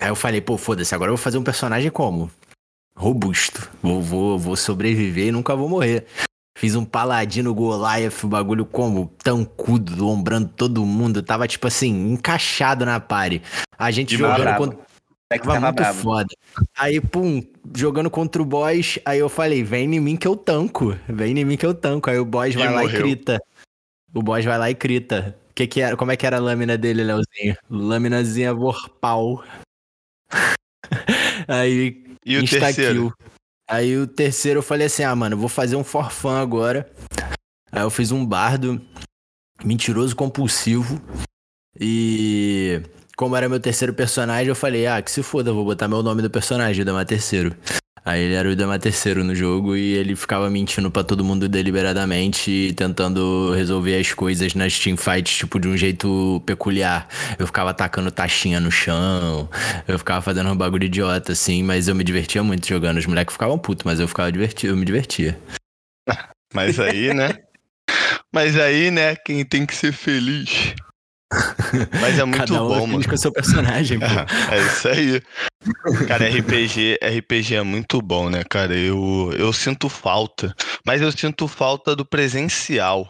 [0.00, 2.30] Aí eu falei, pô, foda-se, agora eu vou fazer um personagem como?
[2.96, 3.70] Robusto.
[3.82, 6.06] Vou, vou, vou sobreviver e nunca vou morrer.
[6.58, 9.12] Fiz um paladino Goliath, o bagulho como?
[9.22, 11.22] Tancudo, lombrando todo mundo.
[11.22, 13.42] Tava, tipo assim, encaixado na party.
[13.78, 14.78] A gente jogando contra.
[15.30, 16.02] É que Tava tava muito bravo.
[16.02, 16.28] foda.
[16.78, 17.42] Aí, pum,
[17.74, 18.98] jogando contra o boss.
[19.04, 20.96] Aí eu falei, vem em mim que eu tanco.
[21.08, 22.08] Vem em mim que eu tanco.
[22.08, 23.00] Aí o boss E vai lá morreu.
[23.00, 23.42] e crita.
[24.14, 25.36] O boss vai lá e crita.
[25.56, 25.96] Que que era?
[25.96, 27.56] Como é que era a lâmina dele, Leozinho?
[27.70, 29.42] Lâminazinha vorpal.
[31.48, 33.14] Aí E o terceiro?
[33.68, 36.88] Aí o terceiro eu falei assim, ah, mano, vou fazer um forfã agora.
[37.72, 38.80] Aí eu fiz um bardo
[39.64, 41.00] mentiroso compulsivo.
[41.80, 42.82] E
[43.16, 46.20] como era meu terceiro personagem, eu falei, ah, que se foda, vou botar meu nome
[46.20, 47.56] do personagem, Dama Terceiro.
[48.06, 51.48] Aí ele era o Idama terceiro no jogo e ele ficava mentindo pra todo mundo
[51.48, 57.08] deliberadamente e tentando resolver as coisas nas teamfights, tipo, de um jeito peculiar.
[57.36, 59.50] Eu ficava atacando taxinha no chão,
[59.88, 62.98] eu ficava fazendo um bagulho idiota, assim, mas eu me divertia muito jogando.
[62.98, 65.36] Os moleques ficavam putos, mas eu ficava divertido, eu me divertia.
[66.54, 67.30] Mas aí, né?
[68.32, 70.74] Mas aí, né, quem tem que ser feliz.
[72.00, 73.08] Mas é muito Cada um bom, é mano.
[73.08, 74.06] com seu personagem, pô.
[74.52, 75.22] É isso aí.
[76.06, 78.76] Cara, RPG, RPG é muito bom, né, cara?
[78.76, 80.54] Eu, eu sinto falta.
[80.84, 83.08] Mas eu sinto falta do presencial.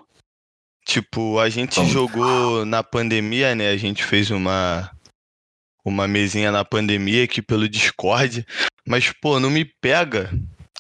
[0.86, 1.88] Tipo, a gente Bom.
[1.88, 3.70] jogou na pandemia, né?
[3.70, 4.90] A gente fez uma
[5.84, 8.44] uma mesinha na pandemia aqui pelo Discord,
[8.86, 10.30] mas pô, não me pega.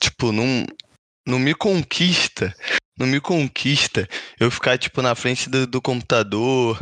[0.00, 0.64] Tipo, não
[1.26, 2.54] não me conquista.
[2.98, 4.08] Não me conquista
[4.40, 6.80] eu ficar tipo na frente do, do computador,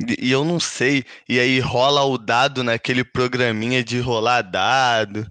[0.00, 1.04] e eu não sei.
[1.28, 5.26] E aí rola o dado naquele programinha de rolar dado.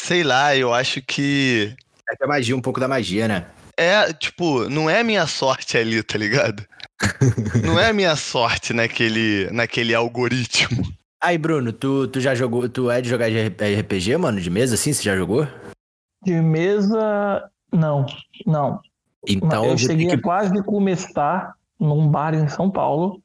[0.00, 1.74] Sei lá, eu acho que.
[2.08, 3.46] É que a magia, um pouco da magia, né?
[3.76, 6.64] É, tipo, não é minha sorte ali, tá ligado?
[7.64, 10.86] Não é minha sorte naquele, naquele algoritmo.
[11.20, 12.68] Aí, Bruno, tu, tu já jogou.
[12.68, 14.40] Tu é de jogar de RPG, mano?
[14.40, 14.92] De mesa, assim?
[14.92, 15.46] Você já jogou?
[16.22, 18.06] De mesa, não,
[18.46, 18.80] não.
[19.26, 23.22] Então eu cheguei que a quase começar num bar em São Paulo,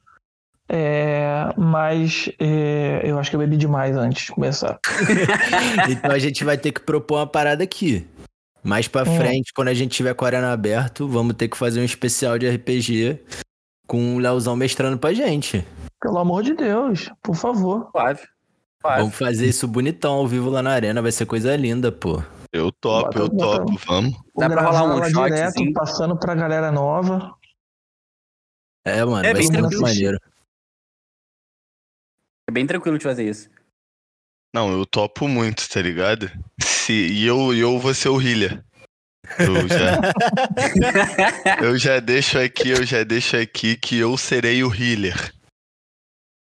[0.70, 4.80] é, mas é, eu acho que eu bebi demais antes de começar.
[5.90, 8.08] então a gente vai ter que propor uma parada aqui.
[8.64, 9.18] Mais pra Hum.
[9.18, 12.38] frente, quando a gente tiver com a arena aberto, vamos ter que fazer um especial
[12.38, 13.20] de RPG
[13.88, 15.66] com o Leozão mestrando pra gente.
[16.02, 17.90] Pelo amor de Deus, por favor.
[17.92, 18.22] Suave.
[18.82, 19.00] Suave.
[19.02, 22.22] Vamos fazer isso bonitão ao vivo lá na arena, vai ser coisa linda, pô.
[22.52, 24.14] Eu topo, eu topo, vamos.
[24.38, 25.26] Dá pra rolar um shotzinho?
[25.26, 27.34] direto, passando pra galera nova.
[28.86, 29.82] É, mano, É vai bem ser muito tranquilo.
[29.82, 30.18] maneiro.
[32.50, 33.48] É bem tranquilo de fazer isso.
[34.56, 36.32] Não, eu topo muito, tá ligado?
[36.60, 38.66] Se, e eu, eu vou ser o healer.
[39.38, 45.32] Eu já, eu já deixo aqui, eu já deixo aqui que eu serei o healer.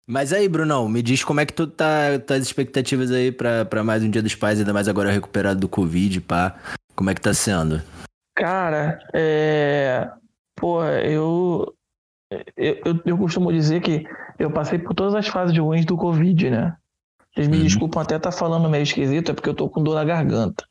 [0.08, 3.66] Mas aí, Brunão, me diz como é que tu tá, tá as expectativas aí pra,
[3.66, 6.60] pra mais um Dia dos Pais, ainda mais agora recuperado do Covid, pá.
[6.96, 7.82] Como é que tá sendo?
[8.36, 10.12] Cara, é.
[10.56, 11.76] Porra, eu,
[12.30, 14.06] eu, eu, eu costumo dizer que
[14.38, 16.76] eu passei por todas as fases ruins do Covid, né?
[17.34, 17.64] Vocês me Uhum.
[17.64, 20.66] desculpam até estar falando meio esquisito, é porque eu tô com dor na garganta.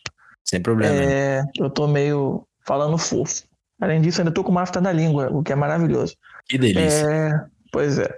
[0.44, 0.94] Sem problema.
[0.94, 1.38] né?
[1.38, 3.44] É, eu tô meio falando fofo.
[3.80, 6.16] Além disso, ainda tô com afta na língua, o que é maravilhoso.
[6.48, 7.06] Que delícia.
[7.06, 8.08] É, pois é.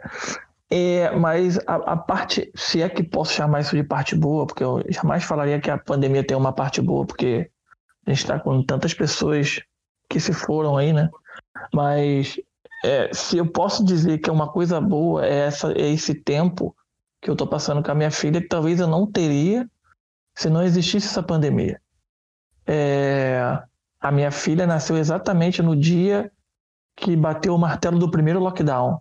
[0.70, 4.62] É, mas a, a parte, se é que posso chamar isso de parte boa, porque
[4.62, 7.50] eu jamais falaria que a pandemia tem uma parte boa, porque
[8.06, 9.60] a gente está com tantas pessoas
[10.08, 11.08] que se foram aí, né?
[11.74, 12.38] Mas
[12.84, 16.74] é, se eu posso dizer que é uma coisa boa, é, essa, é esse tempo
[17.20, 19.68] que eu tô passando com a minha filha, que talvez eu não teria
[20.36, 21.80] se não existisse essa pandemia.
[22.66, 23.58] É,
[24.00, 26.30] a minha filha nasceu exatamente no dia
[26.96, 29.00] que bateu o martelo do primeiro lockdown,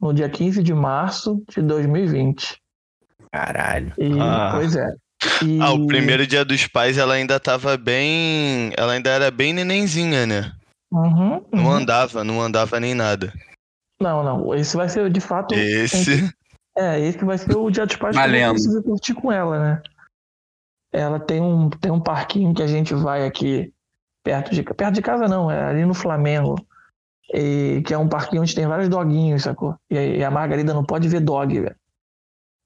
[0.00, 2.58] no dia 15 de março de 2020.
[3.32, 3.92] Caralho.
[3.98, 4.52] E, Ah.
[4.54, 4.86] Pois é.
[5.44, 8.72] E- Ah, o primeiro dia dos pais ela ainda tava bem.
[8.76, 10.52] Ela ainda era bem nenenzinha, né?
[10.92, 11.70] Uhum, Não uhum.
[11.72, 13.32] andava, não andava nem nada.
[14.00, 14.54] Não, não.
[14.54, 15.54] Esse vai ser de fato.
[15.54, 16.32] Esse.
[16.76, 19.82] É, esse vai ser o dia dos pais que eu conseguir curtir com ela, né?
[20.92, 23.72] Ela tem um, tem um parquinho que a gente vai aqui
[24.24, 26.56] perto de, perto de casa, não, é ali no Flamengo.
[27.32, 29.76] E, que é um parquinho onde tem vários doguinhos, sacou?
[29.88, 31.76] E, a- e a Margarida não pode ver dog, velho.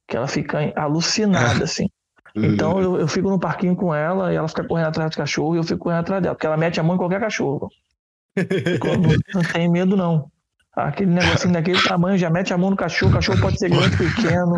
[0.09, 1.89] Que ela fica alucinada, assim.
[2.37, 5.55] Então eu, eu fico no parquinho com ela e ela fica correndo atrás do cachorro
[5.55, 7.69] e eu fico correndo atrás dela, porque ela mete a mão em qualquer cachorro.
[9.35, 10.31] Não, tem medo, não.
[10.75, 13.97] Aquele negocinho daquele tamanho já mete a mão no cachorro, o cachorro pode ser grande,
[13.97, 14.57] pequeno.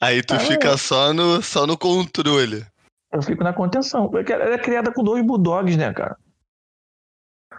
[0.00, 2.64] Aí tu Ah, fica só no, só no controle.
[3.12, 4.08] Eu fico na contenção.
[4.08, 6.16] Porque ela é criada com dois bulldogs, né, cara?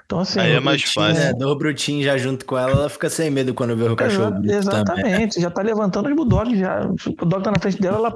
[0.06, 0.40] Então, assim.
[0.40, 1.22] Aí é mais tinha- fácil.
[1.24, 4.28] É, dor brutinho já junto com ela, ela fica sem medo quando vê o cachorro
[4.46, 5.04] Exa- bruto também.
[5.04, 6.58] Exatamente, já tá levantando os bulldogs.
[6.58, 6.82] Já.
[6.88, 8.14] O bulldog tá na frente dela, ela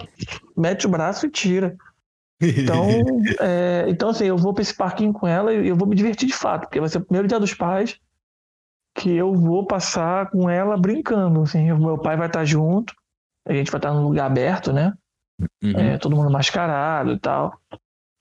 [0.56, 1.76] mete o braço e tira.
[2.42, 2.88] Então,
[3.42, 6.28] é, então assim, eu vou pra esse parquinho com ela e eu vou me divertir
[6.28, 8.00] de fato, porque vai ser o primeiro dia dos pais
[8.98, 11.42] que eu vou passar com ela brincando.
[11.42, 12.94] Assim, o meu pai vai estar junto,
[13.48, 14.94] a gente vai estar num lugar aberto, né?
[15.64, 15.78] Uhum.
[15.78, 17.60] É, todo mundo mascarado e tal.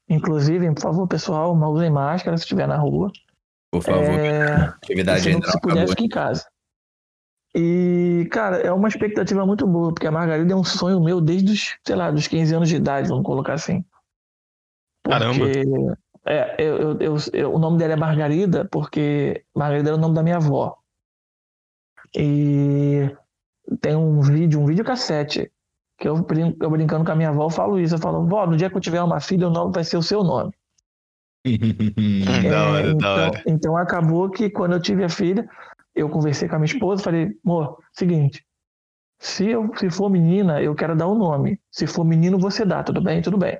[0.08, 3.10] Inclusive, por favor, pessoal, não usem máscara se estiver na rua.
[3.72, 6.46] Por favor, É, atividade se, não, se puder, fique em casa.
[7.54, 11.52] E, cara, é uma expectativa muito boa, porque a Margarida é um sonho meu desde
[11.52, 13.82] os, sei lá, dos 15 anos de idade, vamos colocar assim.
[15.08, 15.46] Caramba.
[15.46, 15.64] Porque,
[16.24, 20.14] é, eu, eu, eu- eu- o nome dela é Margarida, porque Margarida era o nome
[20.14, 20.76] da minha avó.
[22.16, 23.10] E
[23.80, 25.50] tem um vídeo, um videocassete,
[25.98, 26.16] que eu,
[26.60, 28.76] eu brincando com a minha avó, eu falo isso, eu falo, vó, no dia que
[28.76, 30.52] eu tiver uma filha, o nome vai ser o seu nome.
[32.50, 33.42] da hora, então, da hora.
[33.46, 35.48] então acabou que quando eu tive a filha,
[35.94, 38.44] eu conversei com a minha esposa, falei, amor, seguinte,
[39.18, 41.60] se, eu, se for menina, eu quero dar o nome.
[41.70, 43.22] Se for menino, você dá, tudo bem?
[43.22, 43.58] Tudo bem.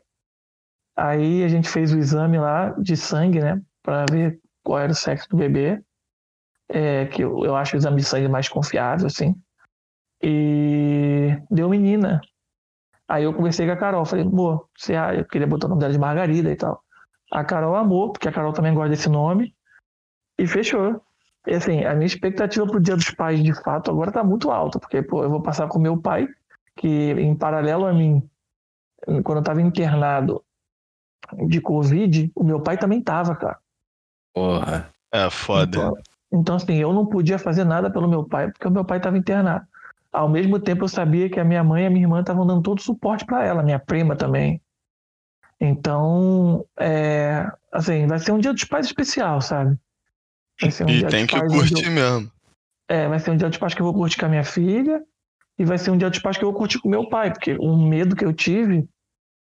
[0.96, 3.60] Aí a gente fez o exame lá de sangue, né?
[3.82, 5.82] Pra ver qual era o sexo do bebê.
[6.68, 9.34] É, que eu, eu acho o exame de sangue mais confiável, assim.
[10.22, 12.20] E deu menina.
[13.08, 15.80] Aí eu conversei com a Carol, falei, amor, você, ah, eu queria botar o nome
[15.80, 16.82] dela de Margarida e tal.
[17.30, 19.54] A Carol amou, porque a Carol também gosta desse nome,
[20.38, 21.00] e fechou.
[21.46, 24.80] E assim, a minha expectativa pro Dia dos Pais, de fato, agora tá muito alta,
[24.80, 26.26] porque, pô, eu vou passar com meu pai,
[26.76, 28.28] que em paralelo a mim,
[29.22, 30.44] quando eu tava internado
[31.48, 33.58] de Covid, o meu pai também tava, cara.
[34.34, 34.90] Porra.
[35.12, 35.78] É foda.
[35.78, 35.96] Então,
[36.32, 39.16] então, assim, eu não podia fazer nada pelo meu pai, porque o meu pai tava
[39.16, 39.64] internado.
[40.12, 42.62] Ao mesmo tempo, eu sabia que a minha mãe e a minha irmã estavam dando
[42.62, 44.60] todo o suporte para ela, minha prima também.
[45.60, 49.76] Então, é, assim, vai ser um dia dos pais especial, sabe?
[50.60, 52.30] Vai ser um E dia tem dos que pais curtir eu- mesmo.
[52.88, 55.02] é, vai ser um dia dos pais que eu vou curtir com a minha filha
[55.58, 57.56] e vai ser um dia dos pais que eu vou curtir com meu pai, porque
[57.58, 58.88] um medo que eu tive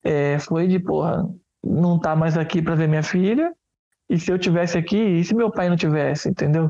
[0.04, 1.28] é, foi de, porra,
[1.66, 3.52] não tá mais aqui para ver minha filha
[4.10, 6.70] e se eu tivesse aqui, e se meu pai não tivesse, entendeu?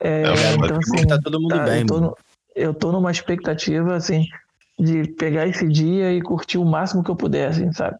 [0.00, 2.16] É, É, então, assim, tá todo mundo tá, bem, eu, tô, no-
[2.56, 4.26] eu tô numa expectativa, assim,
[4.78, 7.96] de pegar esse dia e curtir o máximo que eu puder, assim, sabe?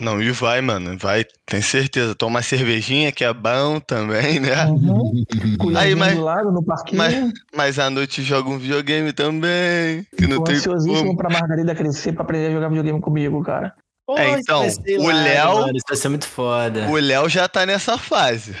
[0.00, 0.96] Não, e vai, mano.
[0.96, 2.14] Vai, tem certeza.
[2.14, 4.64] Toma uma cervejinha que é bom também, né?
[4.66, 5.24] Uhum.
[5.58, 6.98] Colherzinha mas- do lado, no parquinho.
[6.98, 10.04] mas- Mas à noite joga um videogame também.
[10.16, 11.16] Que não Tô tem ansiosíssimo como.
[11.16, 13.74] pra Margarida crescer pra aprender a jogar videogame comigo, cara.
[14.08, 14.62] Pô, É, então,
[15.00, 16.88] o Léo- mano, Isso vai ser muito foda.
[16.88, 18.56] O Léo já tá nessa fase.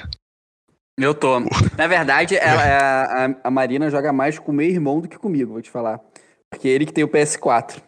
[1.00, 1.40] Eu tô.
[1.74, 5.16] Na verdade, ela- a, a- a Marina joga mais com o meu irmão do que
[5.16, 6.00] comigo, vou te falar.
[6.50, 7.80] Porque ele que tem o PS4.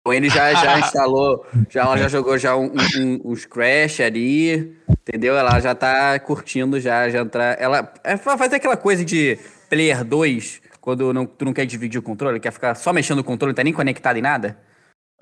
[0.00, 4.76] Então ele já, já instalou, já, ela já jogou já um- um- uns Crash ali,
[4.88, 5.36] entendeu?
[5.36, 7.56] Ela já tá curtindo já, já entrar.
[7.60, 11.98] Ela é, fa- faz aquela coisa de Player 2, quando não, tu não quer dividir
[12.00, 14.58] o controle, quer ficar só mexendo o controle, não tá nem conectado em nada.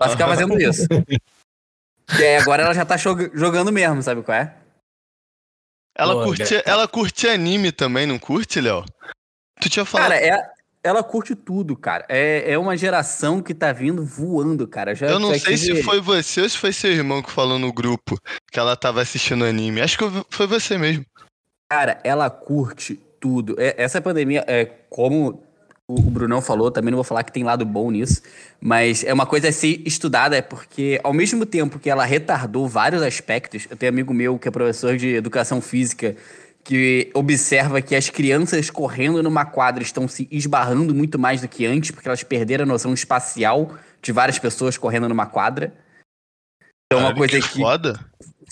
[0.00, 0.86] Ela fica fazendo isso.
[2.18, 4.54] E aí agora ela já tá jog- jogando mesmo, sabe qual é?
[5.96, 6.62] Ela, Pô, curte, cara.
[6.64, 8.84] ela curte anime também, não curte, Léo?
[9.60, 10.10] Tu tinha falado.
[10.12, 10.50] Cara, é,
[10.82, 12.06] ela curte tudo, cara.
[12.08, 14.94] É, é uma geração que tá vindo voando, cara.
[14.94, 17.72] Já, eu não sei se foi você ou se foi seu irmão que falou no
[17.72, 18.16] grupo
[18.52, 19.80] que ela tava assistindo anime.
[19.80, 21.04] Acho que foi você mesmo.
[21.68, 23.56] Cara, ela curte tudo.
[23.58, 25.42] É- essa pandemia, é, como
[25.88, 28.20] o, o Brunão falou, também não vou falar que tem lado bom nisso,
[28.60, 32.68] mas é uma coisa a ser estudada, é porque ao mesmo tempo que ela retardou
[32.68, 36.14] vários aspectos, eu tenho um amigo meu que é professor de educação física
[36.62, 41.64] que observa que as crianças correndo numa quadra estão se esbarrando muito mais do que
[41.64, 43.72] antes, porque elas perderam a noção espacial
[44.02, 45.72] de várias pessoas correndo numa quadra.
[46.84, 47.98] Então, é uma coisa que que foda.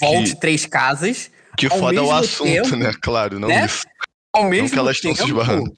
[0.01, 2.91] volte Que, três casas, que foda é o assunto, tempo, né?
[3.03, 3.67] Claro, não né?
[3.67, 3.87] isso.
[4.35, 5.77] ao mesmo que elas estão tempo, se esbarrando.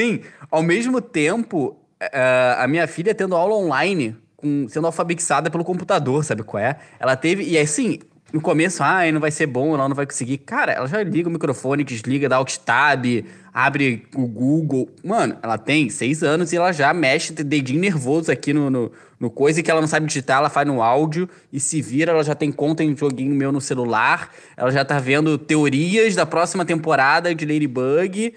[0.00, 5.62] Sim, ao mesmo tempo, eh, a minha filha tendo aula online, com, sendo alfabetizada pelo
[5.62, 6.78] computador, sabe qual é?
[6.98, 7.98] Ela teve, e assim,
[8.32, 10.38] no começo, ai, não vai ser bom, ela não vai conseguir.
[10.38, 13.04] Cara, ela já liga o microfone, desliga, dá alt tab,
[13.52, 14.88] abre o Google.
[15.04, 18.90] Mano, ela tem seis anos e ela já mexe de dedinho nervoso aqui no, no,
[19.18, 22.24] no coisa que ela não sabe digitar, ela faz no áudio e se vira, ela
[22.24, 26.64] já tem conta em joguinho meu no celular, ela já tá vendo teorias da próxima
[26.64, 28.32] temporada de Ladybug.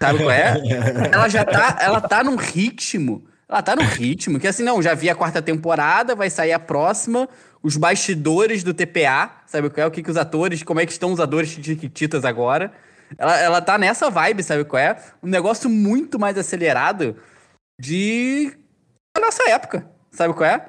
[0.00, 0.56] Sabe qual é?
[1.12, 3.26] Ela já tá, ela tá num ritmo.
[3.48, 6.58] Ela tá num ritmo que assim, não, já vi a quarta temporada, vai sair a
[6.58, 7.28] próxima,
[7.62, 9.86] os bastidores do TPA, sabe qual é?
[9.86, 12.72] O que, que os atores, como é que estão os atores de Chiquititas agora.
[13.16, 14.96] Ela, ela tá nessa vibe, sabe qual é?
[15.22, 17.16] Um negócio muito mais acelerado
[17.80, 18.52] de
[19.16, 20.68] da nossa época, sabe qual é?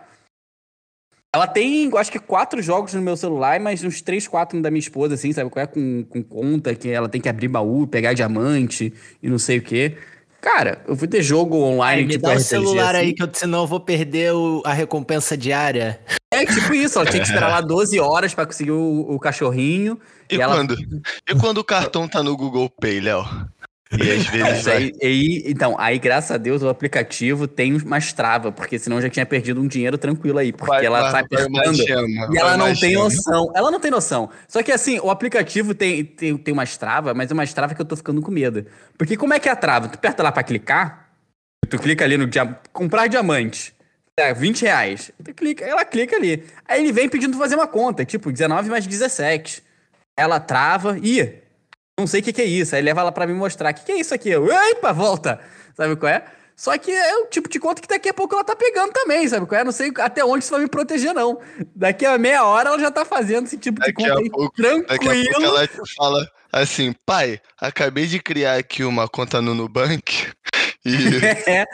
[1.35, 4.71] Ela tem, eu acho que quatro jogos no meu celular, mas uns três, quatro da
[4.71, 5.67] minha esposa, assim, sabe qual é?
[5.67, 9.61] Com, com conta, que ela tem que abrir baú, pegar diamante e não sei o
[9.61, 9.97] quê.
[10.39, 13.15] Cara, eu fui ter jogo online, Aí, me tipo dá o RPG, celular aí, assim.
[13.15, 15.99] que eu, senão eu vou perder o- a recompensa diária.
[16.31, 19.99] É tipo isso, ela tinha que esperar lá 12 horas pra conseguir o, o cachorrinho.
[20.31, 20.75] E, E ela- quando?
[21.29, 23.25] E quando o cartão tá no Google Pay, Léo?
[23.91, 24.75] E às vezes Mas vai.
[24.77, 29.03] aí, aí- então, aí, graças a Deus, o aplicativo tem umas travas, porque senão eu
[29.03, 31.75] já tinha perdido um dinheiro tranquilo aí, porque vai- ela vai- tá vai apertando.
[31.75, 33.03] imaginando, E ela não tem imaginando.
[33.15, 33.51] noção.
[33.55, 34.29] Ela não tem noção.
[34.47, 37.81] Só que assim, o aplicativo tem, tem, tem umas travas, mas é umas travas que
[37.81, 38.65] eu tô ficando com medo.
[38.97, 39.87] Porque como é que é a trava?
[39.87, 41.09] Tu aperta lá pra clicar,
[41.69, 42.59] tu clica ali no dia...
[42.73, 43.73] comprar diamante.
[44.19, 45.11] É, 20 reais.
[45.23, 46.43] Tu clica, ela clica ali.
[46.67, 49.61] Aí ele vem pedindo fazer uma conta, tipo, 19 mais 17.
[50.17, 51.35] Ela trava, ih,
[51.99, 52.75] não sei o que, que é isso.
[52.75, 53.71] Aí leva ela pra me mostrar.
[53.71, 54.29] O que, que é isso aqui?
[54.29, 55.39] Eu, epa, volta!
[55.75, 56.25] Sabe qual é?
[56.55, 59.27] Só que é o tipo de conta que daqui a pouco ela tá pegando também,
[59.27, 59.45] sabe?
[59.49, 61.39] Eu não sei até onde isso vai me proteger, não.
[61.75, 64.55] Daqui a meia hora ela já tá fazendo esse tipo Daqui de conta aí, pouco-
[64.55, 64.87] tranquilo.
[64.87, 69.53] Daqui a pouco ela te fala assim, pai, acabei de criar aqui uma conta no
[69.53, 70.31] Nubank
[70.83, 70.95] e
[71.47, 71.65] É,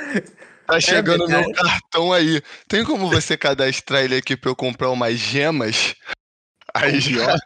[0.68, 1.48] tá chegando verdade.
[1.48, 2.42] meu cartão aí.
[2.68, 5.96] Tem como você cadastrar ele aqui pra eu comprar umas gemas?
[6.74, 7.38] Aí já.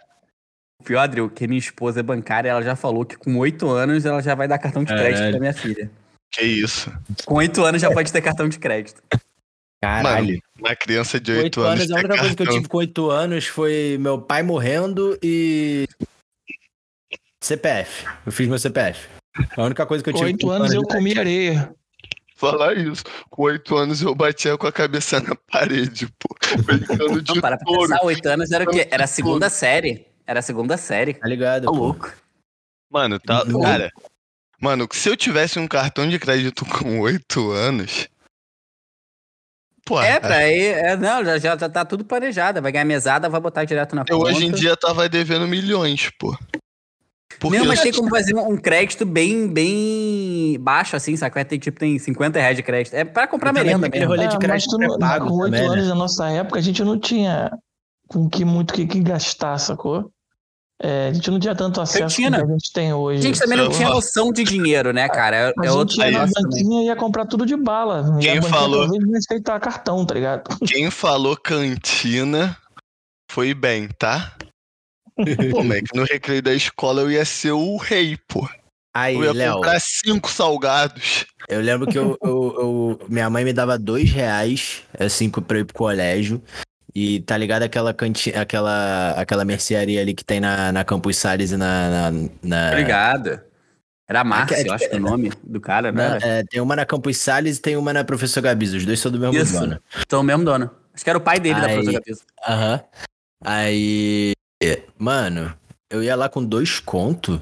[0.87, 4.21] Pior, Adriel, que minha esposa é bancária, ela já falou que com oito anos ela
[4.21, 5.31] já vai dar cartão de crédito Caralho.
[5.31, 5.91] pra minha filha.
[6.31, 6.89] Que isso?
[7.25, 9.01] Com oito anos já pode ter cartão de crédito.
[9.81, 10.27] Caralho.
[10.27, 11.81] Mano, uma criança de 8 Oito anos.
[11.81, 12.55] anos, a única coisa que eu cartão.
[12.55, 15.87] tive com oito anos foi meu pai morrendo e.
[17.43, 18.05] CPF.
[18.25, 19.07] Eu fiz meu CPF.
[19.55, 20.31] A única coisa que eu Com tive.
[20.31, 21.69] oito com anos eu de- comi areia.
[22.35, 23.03] Falar isso.
[23.29, 26.35] Com 8 anos eu batia com a cabeça na parede, pô.
[26.63, 28.87] Brincando de Não, para pra pensar, oito anos era o quê?
[28.89, 30.06] Era a segunda série.
[30.27, 31.13] Era a segunda série.
[31.13, 31.65] Tá ligado?
[31.65, 32.11] Tá louco.
[32.91, 33.43] Mano, tá.
[33.45, 33.61] Não.
[33.61, 33.89] Cara.
[34.59, 38.07] Mano, se eu tivesse um cartão de crédito com 8 anos.
[39.85, 40.65] Pô, É, pra aí.
[40.65, 42.61] É, não, já, já, já tá tudo planejado.
[42.61, 44.29] Vai ganhar mesada, vai botar direto na eu conta.
[44.31, 46.37] hoje em dia tava devendo milhões, pô.
[47.39, 51.35] Porque Não, mas eu- tem como fazer um crédito bem, bem baixo, assim, sabe?
[51.35, 52.95] Vai ter, tipo, tem 50 reais de crédito.
[52.95, 54.15] É pra comprar merenda tem aquele mesmo.
[54.15, 55.61] rolê de É, mas crédito tu não- pré-pago com oito né?
[55.67, 57.51] anos na nossa época, a gente não tinha
[58.07, 60.11] com que muito que, que gastar, sacou?
[60.79, 63.19] É, a gente não tinha tanto acesso tinha, que a gente tem hoje.
[63.19, 65.35] A gente também não tinha noção de dinheiro, né, cara?
[65.35, 68.15] É, A é gente outro ia na banquinha e ia comprar tudo de bala.
[68.19, 68.87] E Quem a falou?
[69.15, 70.55] aceitar cartão, tá ligado?
[70.67, 72.55] Quem falou cantina
[73.31, 74.33] foi bem, tá?
[75.51, 78.47] Pô, mas é que no recreio da escola eu ia ser o rei, pô.
[78.95, 81.25] Aí, Eu ia Léo, comprar cinco salgados.
[81.49, 82.55] eu lembro que eu, eu-
[82.99, 86.41] eu- minha mãe me dava dois reais, assim, pra eu ir pro colégio.
[86.99, 91.51] E tá ligado aquela cantina, aquela, aquela mercearia ali que tem na, na Campus Salles
[91.51, 92.09] e na.
[92.11, 93.39] na, na- Obrigado.
[94.09, 96.17] Era Márcio, É eu acho que é o nome do cara, né?
[96.23, 98.73] é, tem uma na Campus Salles e tem uma na Professor Gabis.
[98.73, 99.59] Os dois são do mesmo Isso.
[99.59, 99.79] dono.
[100.01, 100.71] Então, o mesmo dono.
[100.91, 102.21] Acho que era o pai dele da Aí- professora Pisa.
[102.47, 102.81] Aham.
[103.45, 104.31] Aí.
[104.97, 105.53] Mano,
[105.91, 107.39] eu ia lá com dois contos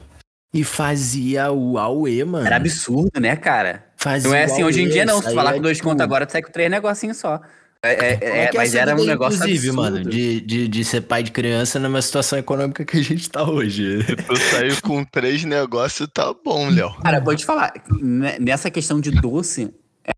[0.54, 2.46] e fazia o Aue, mano.
[2.46, 3.86] Era absurdo, né, cara?
[3.96, 5.22] Fazia Não é assim, hoje em dia não.
[5.22, 7.40] Se tu falar com dois tipo, contos agora, tu sai com três negocinhos só.
[7.86, 9.82] É, é- é, que é mas era um negócio Inclusive, absurdo.
[9.94, 13.44] mano, de, de, de ser pai de criança numa situação econômica que a gente tá
[13.44, 14.00] hoje.
[14.30, 16.94] Eu saí com três negócios, tá bom, Léo.
[17.02, 19.74] Cara, vou te falar, né, nessa questão de doce,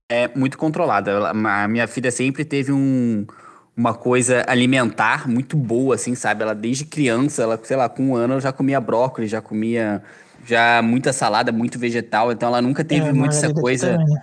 [0.09, 1.30] é muito controlada.
[1.30, 3.26] A minha filha sempre teve um,
[3.76, 6.43] uma coisa alimentar muito boa, assim, sabe?
[6.43, 10.01] Ela desde criança, ela, sei lá, com um ano ela já comia brócolis, já comia
[10.45, 13.91] já muita salada, muito vegetal, então ela nunca teve É, muito essa coisa.
[13.97, 14.22] também, né?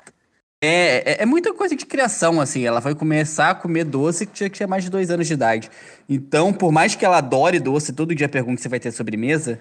[0.64, 2.64] É, é, é muita coisa de criação, assim.
[2.64, 5.34] Ela vai começar a comer doce que tinha que tinha mais de dois anos de
[5.34, 5.70] idade.
[6.08, 9.58] Então, por mais que ela adore doce, todo dia pergunta se vai ter sobremesa,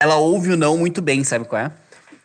[0.00, 1.72] ela ouve o não muito bem, sabe qual é?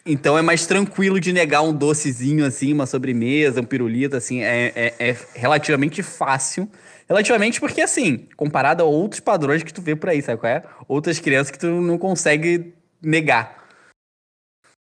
[0.06, 4.42] Então é mais tranquilo de negar um docezinho, assim, uma sobremesa, um pirulito, assim.
[4.42, 6.70] É, é, é relativamente fácil.
[7.08, 10.64] Relativamente porque, assim, comparado a outros padrões que tu vê por aí, sabe qual é?
[10.88, 13.68] Outras crianças que tu não consegue negar.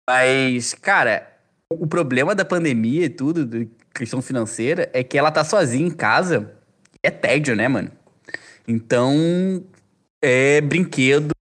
[0.09, 1.34] Mas, cara,
[1.79, 5.91] o problema da pandemia e tudo, de questão financeira, é que ela tá sozinha em
[5.91, 6.53] casa.
[7.01, 7.91] É tédio, né, mano?
[8.67, 9.63] Então,
[10.21, 11.31] é brinquedo,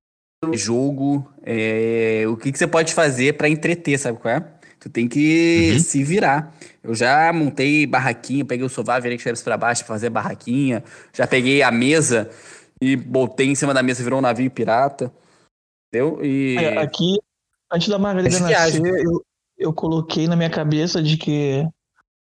[0.52, 4.44] jogo, é, o que, que você pode fazer pra entreter, sabe qual é?
[4.78, 5.78] Tu tem que Uhum.
[5.78, 6.54] se virar.
[6.82, 10.84] Eu já montei barraquinha, peguei o sofá, virei que para baixo pra fazer barraquinha.
[11.14, 12.28] Já peguei a mesa
[12.78, 15.10] e botei em cima da mesa, virou um navio pirata.
[15.88, 16.22] Entendeu?
[16.22, 16.56] E.
[16.58, 17.18] É, aqui,
[17.72, 18.82] antes da Margarida viagem.
[18.82, 19.24] nascer, eu,
[19.56, 21.66] eu coloquei na minha cabeça de que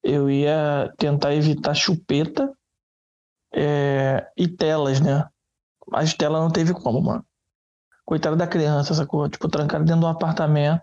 [0.03, 2.51] eu ia tentar evitar chupeta
[3.53, 5.27] é, e telas, né?
[5.89, 7.25] Mas tela não teve como, mano.
[8.05, 9.27] Coitada da criança, sacou?
[9.29, 10.81] Tipo, trancada dentro de um apartamento.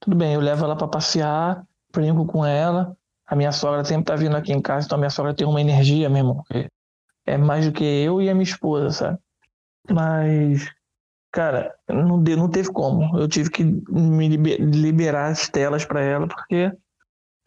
[0.00, 2.96] Tudo bem, eu levo ela pra passear, brinco com ela.
[3.26, 5.60] A minha sogra sempre tá vindo aqui em casa, então a minha sogra tem uma
[5.60, 6.42] energia, irmão.
[6.50, 6.68] que
[7.26, 9.18] É mais do que eu e a minha esposa, sabe?
[9.90, 10.70] Mas
[11.32, 13.18] Cara, não, deu, não teve como.
[13.18, 16.70] Eu tive que me liber- liberar as telas pra ela, porque,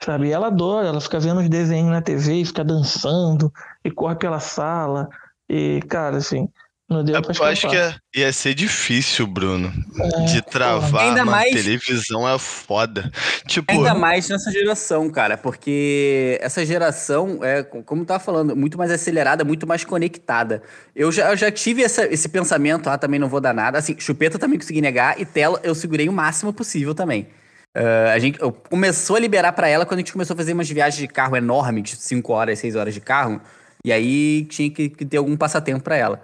[0.03, 3.51] sabe, ela adora, ela fica vendo os desenhos na TV fica dançando
[3.83, 5.07] e corre pela sala.
[5.49, 6.49] E, cara, assim,
[6.89, 9.71] não deu É pra eu acho que ia, ia ser difícil, Bruno.
[9.99, 13.11] É, de travar Ainda mais- televisão é foda.
[13.47, 18.77] Tipo, Ainda mais nessa geração, cara, porque essa geração é, como eu tava falando, muito
[18.77, 20.61] mais acelerada, muito mais conectada.
[20.95, 23.77] Eu já, eu já tive essa- esse pensamento, ah, também não vou dar nada.
[23.79, 27.27] Assim, chupeta também consegui negar e tela eu segurei o máximo possível também.
[27.73, 30.53] Ah, a gente eu- começou a liberar pra ela quando a gente começou a fazer
[30.53, 33.41] umas viagens de carro enormes, de 5 horas, 6 horas de carro,
[33.83, 36.21] e aí tinha que, que ter algum passatempo pra ela.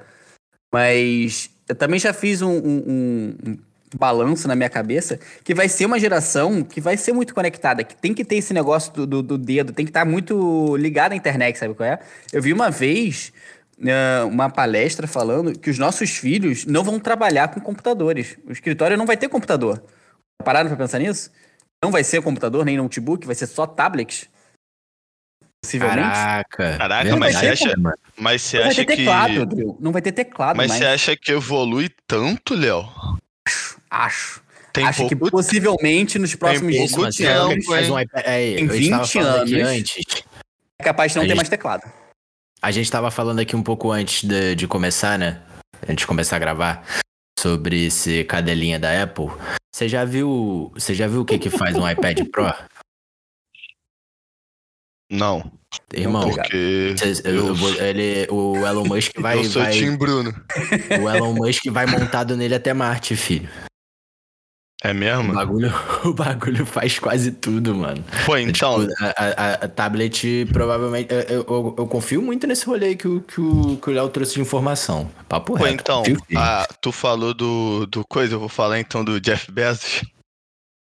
[0.71, 3.57] Mas eu também já fiz um, um- um-
[3.97, 7.93] balanço na minha cabeça, que vai ser uma geração que vai ser muito conectada, que
[7.93, 11.11] tem que ter esse negócio do, do, do dedo, tem que estar tá muito ligado
[11.11, 11.99] à internet, sabe qual é?
[12.31, 13.33] Eu vi uma vez
[13.79, 18.37] uh, uma palestra falando que os nossos filhos não vão trabalhar com computadores.
[18.47, 19.83] O escritório não vai ter computador.
[20.43, 21.29] Pararam pra pensar nisso?
[21.83, 24.29] Não vai ser computador nem notebook, vai ser só tablet.
[25.63, 26.01] Possivelmente.
[26.01, 26.77] Caraca.
[26.77, 27.73] Caraca, mas você acha,
[28.17, 29.77] mas você não acha vai ter teclado, Drew.
[29.79, 32.89] Não vai ter teclado Mas você acha que evolui tanto, Léo?
[33.47, 33.77] Acho.
[33.89, 34.41] Acho.
[34.73, 35.15] Tem Acho pouco...
[35.25, 37.67] que possivelmente nos próximos 20 anos.
[37.67, 39.53] Um é, em 20 anos.
[39.53, 40.23] Antes,
[40.79, 41.83] é capaz de não ter gente, mais teclado.
[42.61, 45.41] A gente estava falando aqui um pouco antes de, de começar, né?
[45.83, 46.83] Antes de começar a gravar.
[47.37, 49.27] Sobre esse cadelinha da Apple.
[49.73, 50.71] Você já viu.
[50.73, 52.53] Você já viu o que, que faz um iPad Pro?
[55.11, 55.51] Não.
[55.93, 59.37] Irmão, porque eu, eu, ele, o Elon Musk vai.
[59.37, 60.33] Eu sou vai, Tim Bruno.
[61.01, 63.49] O Elon Musk vai montado nele até Marte, filho.
[64.83, 65.31] É mesmo?
[65.31, 65.73] O bagulho,
[66.05, 68.03] o bagulho faz quase tudo, mano.
[68.25, 68.85] Pô, então.
[68.85, 71.13] Tipo, a, a, a, tablet provavelmente.
[71.13, 74.33] Eu, eu, eu, confio muito nesse rolê que o, que o, que o Léo trouxe
[74.35, 75.09] de informação.
[75.29, 75.73] Papo Pô, reto.
[75.73, 76.03] então,
[76.35, 80.03] a, tu falou do, do coisa, eu vou falar então do Jeff Bezos.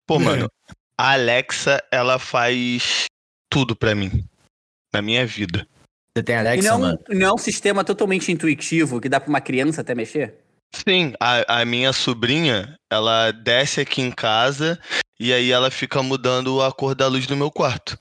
[0.07, 0.49] Pô, mano,
[0.97, 3.05] a Alexa, ela faz
[3.49, 4.23] tudo pra mim.
[4.93, 5.67] Na minha vida.
[6.15, 6.99] Você tem Alexa, e não, mano?
[7.09, 10.35] não é um sistema totalmente intuitivo que dá pra uma criança até mexer?
[10.73, 14.79] Sim, a, a minha sobrinha, ela desce aqui em casa
[15.19, 17.97] e aí ela fica mudando a cor da luz do meu quarto.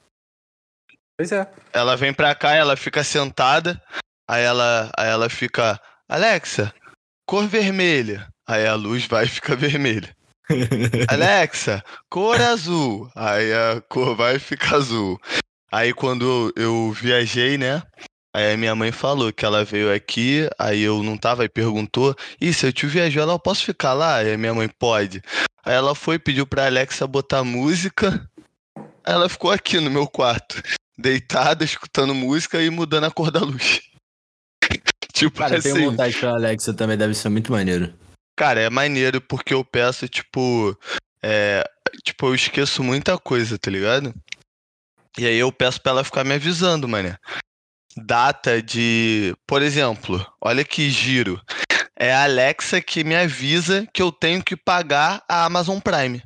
[1.16, 1.50] Pois é.
[1.72, 3.82] Ela vem pra cá, ela fica sentada,
[4.28, 6.72] aí ela, aí ela fica, Alexa,
[7.26, 8.28] cor vermelha.
[8.46, 10.14] Aí a luz vai e fica vermelha.
[11.08, 13.10] Alexa, cor azul.
[13.14, 15.20] Aí a cor vai ficar azul.
[15.70, 17.82] Aí quando eu viajei, né?
[18.34, 22.14] Aí a minha mãe falou que ela veio aqui, aí eu não tava e perguntou:
[22.40, 25.22] "E se eu te viajar, ela posso ficar lá?" Aí a minha mãe pode.
[25.64, 28.28] Aí ela foi pediu pra Alexa botar música.
[28.76, 30.62] Aí ela ficou aqui no meu quarto,
[30.96, 33.80] deitada, escutando música e mudando a cor da luz.
[35.12, 35.74] tipo Cara, assim.
[35.74, 37.92] tenho vontade pra Alexa também, deve ser muito maneiro.
[38.38, 40.78] Cara, é maneiro porque eu peço, tipo.
[41.20, 41.68] É,
[42.04, 44.14] tipo, eu esqueço muita coisa, tá ligado?
[45.18, 47.18] E aí eu peço pra ela ficar me avisando, mané.
[47.96, 49.34] Data de.
[49.44, 51.42] Por exemplo, olha que giro.
[51.96, 56.22] É a Alexa que me avisa que eu tenho que pagar a Amazon Prime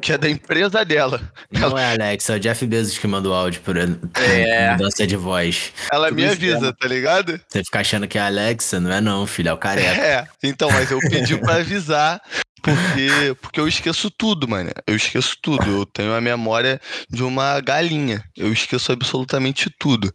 [0.00, 1.20] que é da empresa dela.
[1.50, 1.82] Não ela...
[1.82, 3.86] é a Alexa, é o Jeff Bezos que manda o áudio por é.
[4.72, 5.72] mudança de voz.
[5.92, 7.40] Ela Tudo me avisa, tá ligado?
[7.48, 10.02] Você fica achando que é a Alexa, não é não, filho, é o careca.
[10.02, 12.20] É, então, mas eu pedi pra avisar,
[12.64, 14.70] porque, porque eu esqueço tudo, mano.
[14.86, 15.64] Eu esqueço tudo.
[15.66, 16.80] Eu tenho a memória
[17.10, 18.24] de uma galinha.
[18.34, 20.10] Eu esqueço absolutamente tudo.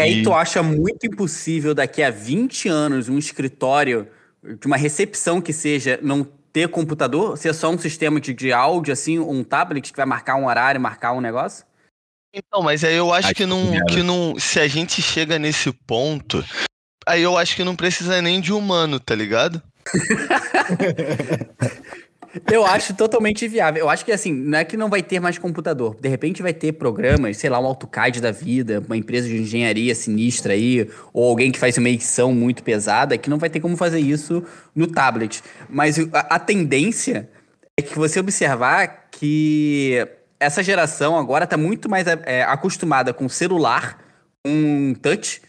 [0.00, 4.08] E aí tu acha muito impossível daqui a 20 anos um escritório
[4.42, 7.36] de uma recepção que seja não ter computador?
[7.36, 10.80] Ser só um sistema de, de áudio, assim, um tablet que vai marcar um horário,
[10.80, 11.66] marcar um negócio?
[12.32, 14.38] Então, mas aí eu acho, acho que, não, que não.
[14.38, 16.44] Se a gente chega nesse ponto,
[17.06, 19.60] aí eu acho que não precisa nem de humano, tá ligado?
[22.50, 23.82] Eu acho totalmente viável.
[23.82, 25.96] Eu acho que assim, não é que não vai ter mais computador.
[26.00, 29.94] De repente vai ter programas, sei lá, um AutoCAD da vida, uma empresa de engenharia
[29.94, 33.76] sinistra aí, ou alguém que faz uma edição muito pesada, que não vai ter como
[33.76, 34.42] fazer isso
[34.74, 35.42] no tablet.
[35.68, 37.28] Mas a, a tendência
[37.78, 40.06] é que você observar que
[40.40, 43.98] essa geração agora está muito mais é, acostumada com celular,
[44.44, 45.40] com touch,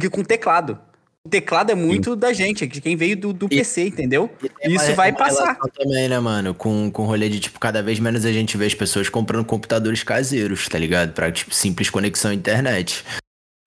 [0.00, 0.78] que com teclado
[1.24, 2.18] o teclado é muito Sim.
[2.18, 4.28] da gente, de quem veio do, do e, PC, entendeu?
[4.64, 5.56] E isso vai passar.
[5.72, 6.52] também, né, mano?
[6.52, 10.02] Com, com rolê de, tipo, cada vez menos a gente vê as pessoas comprando computadores
[10.02, 11.12] caseiros, tá ligado?
[11.12, 13.04] Pra, tipo, simples conexão à internet.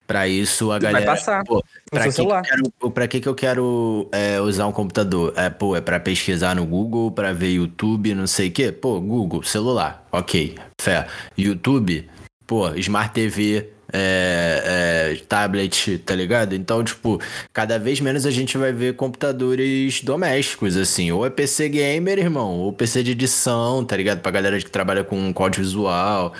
[0.06, 1.04] Pra isso, a galera.
[1.04, 1.42] Vai passar.
[1.44, 5.32] Pô, pra, que que quero, pra que, que eu quero é, usar um computador?
[5.34, 8.70] É, pô, é pra pesquisar no Google, pra ver YouTube, não sei o quê?
[8.70, 11.08] Pô, Google, celular, ok, fé.
[11.36, 12.08] YouTube,
[12.46, 16.54] pô, Smart TV, é, é, tablet, tá ligado?
[16.54, 17.18] Então, tipo,
[17.52, 21.10] cada vez menos a gente vai ver computadores domésticos, assim.
[21.10, 24.20] Ou é PC gamer, irmão, ou PC de edição, tá ligado?
[24.20, 26.34] Pra galera que trabalha com código visual.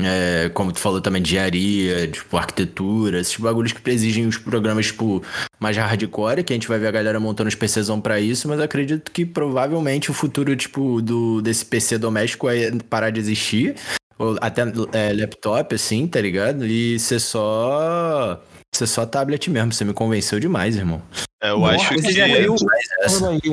[0.00, 5.22] É, como tu falou também, engenharia, tipo, arquitetura, esses bagulhos que exigem os programas, tipo,
[5.58, 8.60] mais hardcore, que a gente vai ver a galera montando os PCzão pra isso, mas
[8.60, 13.74] acredito que provavelmente o futuro, tipo, do, desse PC doméstico vai parar de existir
[14.40, 14.62] até
[14.92, 16.66] é, laptop, assim, tá ligado?
[16.66, 18.42] E ser só.
[18.74, 19.72] Ser só tablet mesmo.
[19.72, 21.02] Você me convenceu demais, irmão.
[21.42, 23.50] É, eu Nossa, acho que.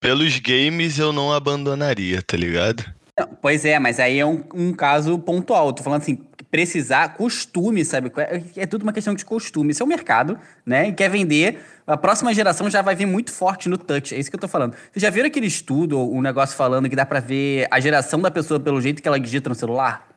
[0.00, 2.84] Pelos games eu não abandonaria, tá ligado?
[3.18, 5.72] Não, pois é, mas aí é um, um caso pontual.
[5.72, 6.18] tô falando assim,
[6.50, 8.12] precisar, costume, sabe?
[8.16, 9.70] É, é tudo uma questão de costume.
[9.70, 10.88] Isso é o mercado, né?
[10.88, 11.64] E quer vender.
[11.86, 14.14] A próxima geração já vai vir muito forte no touch.
[14.14, 14.74] É isso que eu tô falando.
[14.92, 18.30] Vocês já viram aquele estudo, um negócio falando que dá para ver a geração da
[18.30, 20.08] pessoa pelo jeito que ela digita no celular?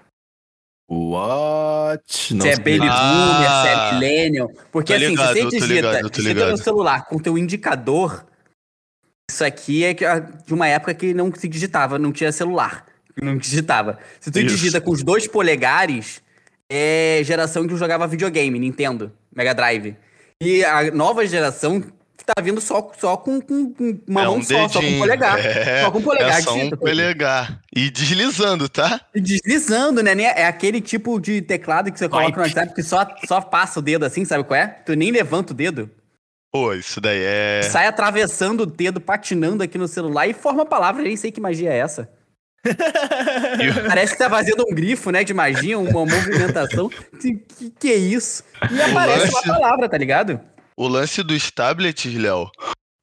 [0.90, 2.04] What?
[2.08, 4.52] se é baby boomer, ah, se é millennial.
[4.72, 8.26] Porque assim, ligado, se você digita, ligado, digita no celular com teu indicador,
[9.30, 12.86] isso aqui é de uma época que não se digitava, não tinha celular.
[13.22, 14.00] Não digitava.
[14.20, 14.48] Se tu isso.
[14.48, 16.22] digita com os dois polegares,
[16.70, 19.98] é geração que jogava videogame, Nintendo, Mega Drive.
[20.40, 21.84] E a nova geração
[22.28, 24.70] tá vindo só, só com, com, com uma é mão um só, dedinho.
[24.70, 25.40] só com polegar.
[25.46, 26.40] É, só com polegar.
[26.40, 27.62] É só um polegar.
[27.74, 29.02] E deslizando, tá?
[29.16, 30.12] E deslizando, né?
[30.22, 33.82] É aquele tipo de teclado que você coloca no WhatsApp que só, só passa o
[33.82, 34.68] dedo assim, sabe qual é?
[34.68, 35.90] Tu nem levanta o dedo.
[36.58, 37.62] Pô, isso daí é.
[37.62, 41.04] Sai atravessando o dedo, patinando aqui no celular e forma a palavra.
[41.04, 42.10] Nem sei que magia é essa.
[43.88, 46.90] Parece que tá fazendo um grifo, né, de magia, uma movimentação.
[47.22, 48.44] Que, que, que é isso?
[48.72, 49.36] E aparece lance...
[49.36, 50.42] uma palavra, tá ligado?
[50.76, 52.50] O lance dos tablets, Léo,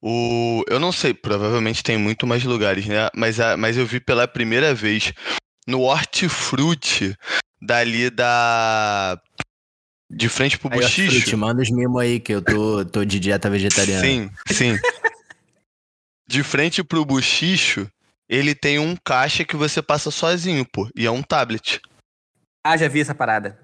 [0.03, 0.65] o...
[0.69, 3.09] eu não sei, provavelmente tem muito mais lugares, né?
[3.15, 3.57] Mas, a...
[3.57, 5.13] Mas eu vi pela primeira vez
[5.65, 7.17] no Hortifruti,
[7.63, 9.17] dali da.
[10.11, 11.37] De frente pro Buchicho.
[11.37, 14.05] manda os mimos aí, que eu tô, tô de dieta vegetariana.
[14.05, 14.79] Sim, sim.
[16.27, 17.91] de frente pro Buchicho,
[18.29, 20.89] ele tem um caixa que você passa sozinho, pô.
[20.95, 21.81] E é um tablet.
[22.65, 23.59] Ah, já vi essa parada.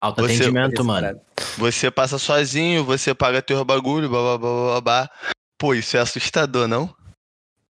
[0.00, 1.20] Autoatendimento, mano.
[1.58, 5.10] Você passa sozinho, você paga teu bagulho, blá blá blá blá blá.
[5.58, 6.94] Pô, isso é assustador, não?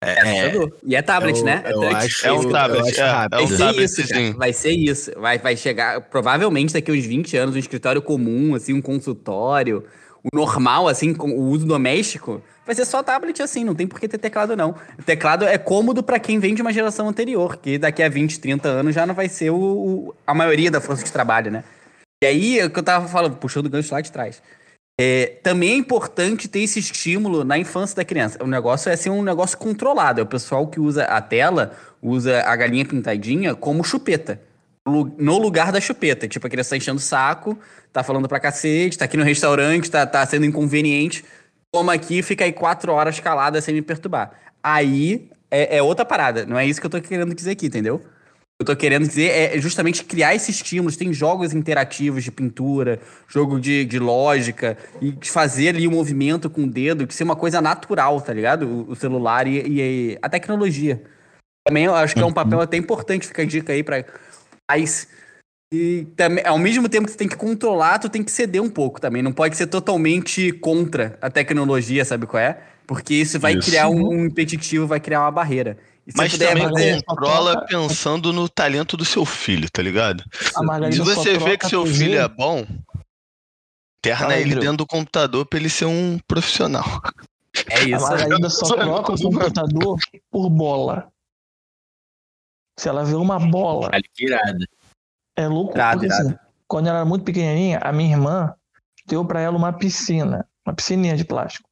[0.03, 0.53] É, é.
[0.85, 1.63] E é tablet, eu, né?
[1.65, 3.01] É, acho, é um tablet.
[3.01, 4.37] É, é um tabletzinho.
[4.37, 5.11] Vai ser isso.
[5.17, 9.85] Vai, vai chegar, provavelmente daqui uns 20 anos, um escritório comum, assim, um consultório,
[10.23, 13.99] o normal, assim, com o uso doméstico, vai ser só tablet assim, não tem por
[13.99, 14.75] que ter teclado, não.
[14.99, 18.39] O teclado é cômodo para quem vem de uma geração anterior, que daqui a 20,
[18.39, 21.65] 30 anos já não vai ser o, o a maioria da força de trabalho, né?
[22.23, 24.43] E aí, é o que eu tava falando, puxando o gancho lá de trás.
[24.99, 28.43] É, também é importante ter esse estímulo na infância da criança.
[28.43, 30.21] O negócio é ser um negócio controlado.
[30.21, 34.41] É o pessoal que usa a tela, usa a galinha pintadinha como chupeta.
[34.87, 36.27] No lugar da chupeta.
[36.27, 37.59] Tipo, a criança tá enchendo o saco,
[37.93, 41.25] tá falando pra cacete, tá aqui no restaurante, tá, tá sendo inconveniente.
[41.73, 44.33] Toma aqui, fica aí quatro horas calada sem me perturbar.
[44.63, 46.47] Aí é, é outra parada.
[46.47, 48.01] Não é isso que eu tô querendo dizer aqui, entendeu?
[48.59, 50.97] Eu tô querendo dizer é justamente criar esses estímulos.
[50.97, 52.99] Tem jogos interativos de pintura,
[53.29, 57.25] jogo de, de lógica, e fazer ali o um movimento com o dedo, que ser
[57.25, 58.67] uma coisa natural, tá ligado?
[58.67, 61.03] O, o celular e, e, a tecnologia.
[61.67, 64.05] Também eu acho que é um papel até importante, fica a dica aí para
[64.67, 65.09] pais.
[65.75, 68.71] E também, ao mesmo tempo que você tem que controlar, tu tem que ceder um
[68.71, 69.21] pouco também.
[69.21, 72.59] Não pode ser totalmente contra a tecnologia, sabe qual é?
[72.87, 73.69] Porque isso vai isso.
[73.69, 75.77] criar um, um impeditivo, vai criar uma barreira.
[76.15, 80.23] Mas também fazer, controla pensando no talento do seu filho, tá ligado?
[80.93, 82.65] Se você vê que seu filho é bom,
[84.01, 86.85] terna ele dentro do computador pra ele ser um profissional.
[87.71, 88.05] É isso.
[88.07, 89.99] A Margarida só troca o computador
[90.31, 91.11] por bola.
[92.79, 93.91] Se ela vê uma bola.
[95.37, 95.75] É louco.
[95.75, 96.35] Irado, porque, assim,
[96.69, 98.55] quando ela era muito pequenininha, a minha irmã
[99.07, 101.69] deu para ela uma piscina, uma piscininha de plástico.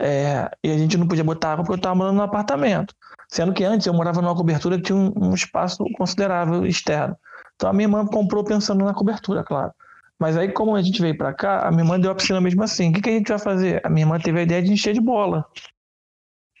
[0.00, 2.94] É, e a gente não podia botar água porque eu tava morando no apartamento.
[3.32, 7.16] Sendo que antes eu morava numa cobertura que tinha um, um espaço considerável externo.
[7.54, 9.72] Então a minha irmã comprou pensando na cobertura, claro.
[10.18, 12.62] Mas aí, como a gente veio para cá, a minha irmã deu a piscina mesmo
[12.62, 12.90] assim.
[12.90, 13.80] O que, que, a gente vai fazer?
[13.84, 15.46] A minha irmã teve a ideia de encher de bola.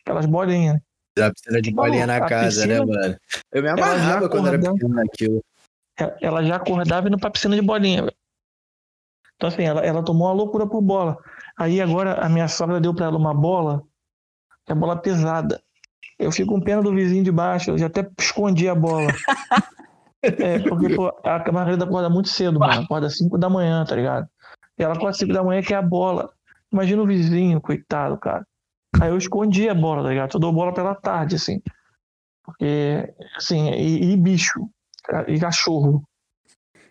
[0.00, 0.80] Aquelas bolinhas.
[1.18, 3.16] A piscina de bolinha na casa, né, piscina, né, mano?
[3.52, 5.44] Eu me amarrava quando era pequeno naquilo.
[6.22, 8.08] Ela já acordava indo pra piscina de bolinha.
[9.36, 11.18] Então, assim, ela, ela tomou uma loucura por bola.
[11.58, 13.82] Aí agora a minha sogra deu para ela uma bola,
[14.64, 15.62] que é bola pesada.
[16.20, 19.08] Eu fico com pena do vizinho de baixo, eu já até escondi a bola.
[20.22, 22.82] é, porque pô, a Margarida acorda muito cedo, mano.
[22.82, 24.28] Acorda 5 da manhã, tá ligado?
[24.78, 26.30] E ela acorda 5 da manhã que é a bola.
[26.70, 28.46] Imagina o vizinho, coitado, cara.
[29.00, 30.34] Aí eu escondi a bola, tá ligado?
[30.34, 31.62] Eu dou bola pela tarde, assim.
[32.44, 34.68] Porque, assim, e, e bicho,
[35.26, 36.02] e cachorro.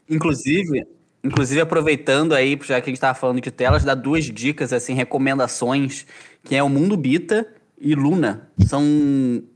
[0.10, 0.88] Inclusive,
[1.24, 4.96] inclusive aproveitando aí, já que a gente tava falando de telas, dá duas dicas, assim,
[4.96, 6.08] recomendações,
[6.44, 7.48] que é o Mundo Bita
[7.80, 8.50] e Luna.
[8.66, 8.84] São.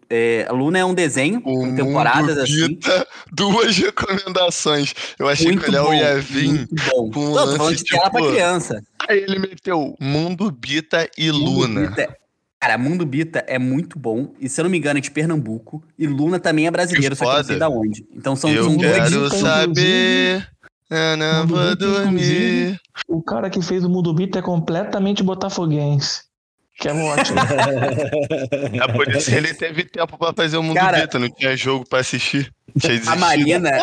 [0.09, 2.67] É, Luna é um desenho o com temporadas assim.
[2.67, 4.93] Bita, duas recomendações.
[5.17, 7.09] Eu achei muito que o Léo ia vir bom.
[7.09, 8.83] com um lance, falando de tipo, tela pra criança.
[9.09, 11.87] Aí ele meteu Mundo Bita e Mundo Luna.
[11.87, 12.17] Bita.
[12.59, 14.33] Cara, Mundo Bita é muito bom.
[14.39, 15.83] E se eu não me engano, é de Pernambuco.
[15.97, 18.07] E Luna também é brasileiro, só que não sei da onde.
[18.15, 20.47] Então são, eu são quero saber.
[20.89, 22.79] Eu não vou dormir.
[23.07, 26.21] O cara que fez o Mundo Bita é completamente botafoguense.
[26.79, 27.39] Que é ótimo.
[28.81, 31.55] é por isso que ele teve tempo pra fazer o mundo Cara, beta, não tinha
[31.55, 32.51] jogo pra assistir.
[33.07, 33.81] A Marina,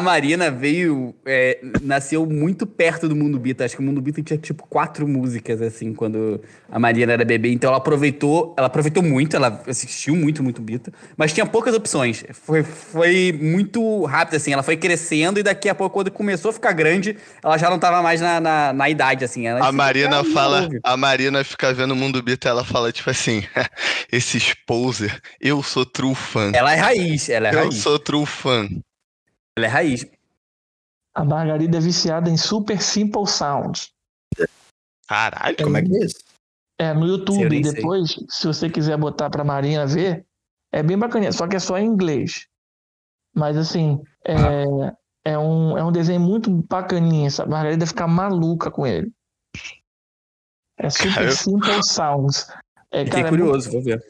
[0.00, 3.64] a Marina veio, é, nasceu muito perto do Mundo Bita.
[3.64, 6.40] Acho que o Mundo Bita tinha tipo quatro músicas assim quando
[6.70, 7.52] a Marina era bebê.
[7.52, 12.24] Então ela aproveitou, ela aproveitou muito, ela assistiu muito, muito Bita, mas tinha poucas opções.
[12.32, 14.52] Foi, foi muito rápido assim.
[14.52, 17.78] Ela foi crescendo e daqui a pouco quando começou a ficar grande, ela já não
[17.78, 19.46] tava mais na, na, na idade assim.
[19.46, 22.48] Ela A ficou, Marina "Ah, não fala, ouve." a Marina fica vendo o Mundo Bita,
[22.48, 23.42] ela fala tipo assim,
[24.10, 26.52] esses poser, eu sou true fan.
[26.54, 27.74] Ela é raiz, ela é Eu raiz.
[27.76, 28.68] sou true fan.
[29.60, 30.06] Ela é raiz.
[31.14, 33.92] A Margarida é viciada em Super Simple Sound.
[35.06, 35.56] Caralho.
[35.62, 36.24] Como é que é isso?
[36.78, 37.64] É, no Sei, YouTube.
[37.64, 37.74] sei.
[37.74, 40.24] Depois, se você quiser botar pra Marina ver,
[40.72, 42.46] é bem bacaninha, só que é só em inglês.
[43.34, 44.64] Mas assim, é,
[45.26, 47.30] é, um, é um desenho muito bacaninha.
[47.30, 47.50] Sabe?
[47.50, 49.12] A Margarida fica maluca com ele.
[50.78, 52.46] É Super Cara, eu- Simple Sounds.
[52.90, 54.02] É, Fiquei cara, é muito, curioso, vou ver.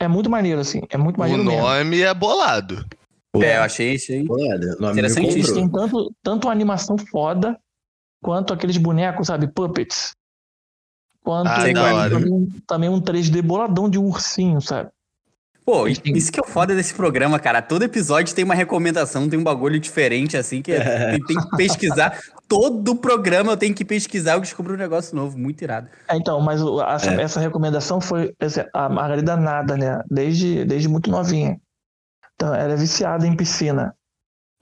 [0.00, 0.80] é muito maneiro, assim.
[0.88, 1.60] É muito O maneiro mesmo.
[1.60, 2.86] nome é bolado.
[3.42, 4.24] É, eu achei, achei.
[4.24, 5.54] Pô, olha, o nome me Interessante Eles comprou.
[5.54, 7.58] têm tanto, tanto uma animação foda,
[8.22, 10.12] quanto aqueles bonecos, sabe, puppets.
[11.22, 14.90] Quanto Ah, também, um- também um 3D boladão de um ursinho, sabe?
[15.64, 17.62] Pô, isso que é o foda desse programa, cara.
[17.62, 22.20] Todo episódio tem uma recomendação, tem um bagulho diferente, assim, que tem, tem que pesquisar.
[22.46, 25.88] Todo programa eu tenho que pesquisar, eu descubro um negócio novo, muito irado.
[26.06, 26.60] É, então, mas
[27.06, 27.22] É.
[27.22, 30.02] essa recomendação foi essa- a Margarida nada, né?
[30.10, 31.58] Desde, desde muito novinha.
[32.34, 33.96] Então, ela é viciada em piscina.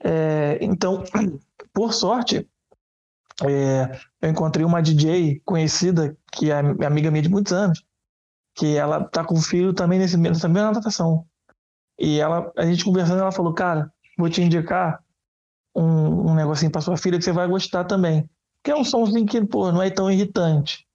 [0.03, 1.03] É, então,
[1.73, 2.47] por sorte,
[3.43, 7.83] é, eu encontrei uma DJ conhecida, que é amiga minha de muitos anos,
[8.55, 11.25] que ela tá com o filho também nesse, nessa mesma natação.
[11.99, 14.99] E ela, a gente conversando, ela falou, cara, vou te indicar
[15.75, 18.29] um, um negocinho pra sua filha que você vai gostar também.
[18.63, 20.85] Que é um somzinho que, pô, não é tão irritante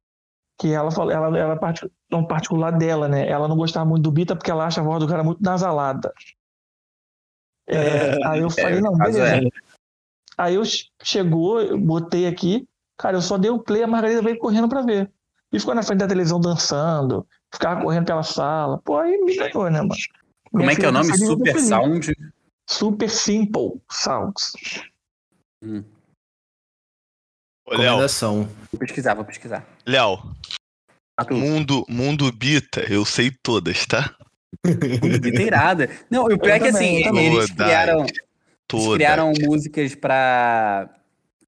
[0.59, 3.29] que ela falou, ela, ela é partic- um particular dela, né?
[3.29, 6.12] Ela não gostava muito do Bita porque ela acha a voz do cara muito nasalada.
[7.69, 9.49] É, aí eu falei, não, caso beleza.
[10.37, 12.66] Aí eu che- chegou, eu botei aqui,
[12.97, 15.11] cara, eu só dei o play, a Margarida veio correndo pra ver.
[15.53, 18.79] E ficou na frente da televisão dançando, ficava correndo pela sala.
[18.79, 19.95] Pô, aí me ganhou, né, mano?
[20.51, 21.16] Como Minha é que é o nome?
[21.16, 21.59] Super.
[21.61, 22.16] Sound?
[22.69, 24.53] Super Simple Sounds.
[27.66, 28.45] Ô, Léo, Recomendação.
[28.71, 29.66] Vou pesquisar, vou pesquisar.
[29.87, 30.19] Léo,
[31.31, 34.14] mundo, mundo Bita, eu sei todas, tá?
[34.64, 35.90] Muito irada.
[36.11, 37.26] Não, o pior é que também, assim, eu também.
[37.36, 38.07] eles criaram,
[38.72, 40.88] eles criaram músicas pra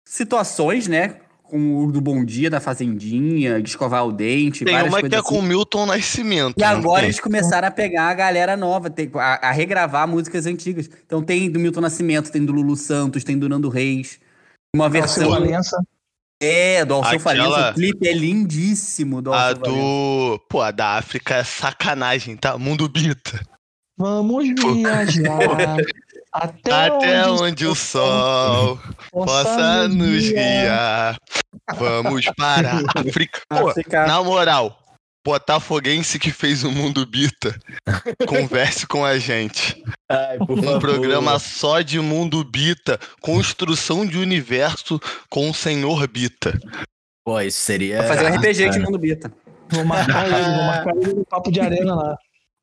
[0.05, 1.17] situações, né?
[1.43, 5.19] Como o do Bom Dia, da Fazendinha, de escovar o dente, Tem uma que é
[5.19, 5.29] assim.
[5.29, 6.55] com Milton Nascimento.
[6.57, 7.07] E agora tem?
[7.07, 10.89] eles começaram a pegar a galera nova, tem- a, a regravar músicas antigas.
[11.05, 14.21] Então tem do Milton Nascimento, tem do Lulu Santos, tem do Nando Reis.
[14.75, 15.29] Uma versão.
[15.31, 15.77] Valença.
[16.43, 17.71] É, do Alceu Aquela- Valença.
[17.71, 19.79] O clipe é lindíssimo do A Alceu Valença.
[19.81, 20.41] do.
[20.49, 22.57] Pô, a da África é sacanagem, tá?
[22.57, 23.41] Mundo Bita.
[23.99, 25.39] Vamos viajar
[26.33, 28.81] até, Até onde o sol
[29.13, 31.19] possa nos guiar.
[31.77, 33.41] Vamos para a África.
[33.49, 33.75] Pô,
[34.07, 34.80] na moral,
[35.25, 37.59] Botafoguense que fez o Mundo Bita,
[38.27, 39.83] converse com a gente.
[40.09, 40.81] Ai, por Um favor.
[40.81, 44.99] programa só de Mundo Bita, construção de universo
[45.29, 46.59] com o Senhor Bita.
[47.25, 47.99] Pô, isso seria.
[47.99, 49.31] Vai fazer um RPG de Mundo Bita.
[49.69, 52.17] Vou marcar ele, vou marcar ele no papo de arena lá.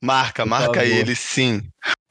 [0.04, 0.86] Marca, Por marca favor.
[0.86, 1.62] ele sim.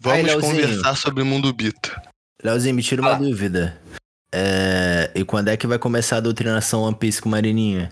[0.01, 2.01] Vamos conversar sobre Mundo Bita.
[2.43, 3.25] Leozinho, me tira uma Fala.
[3.27, 3.81] dúvida.
[4.33, 7.91] É, E quando é que vai começar a doutrinação One Piece com Marininha?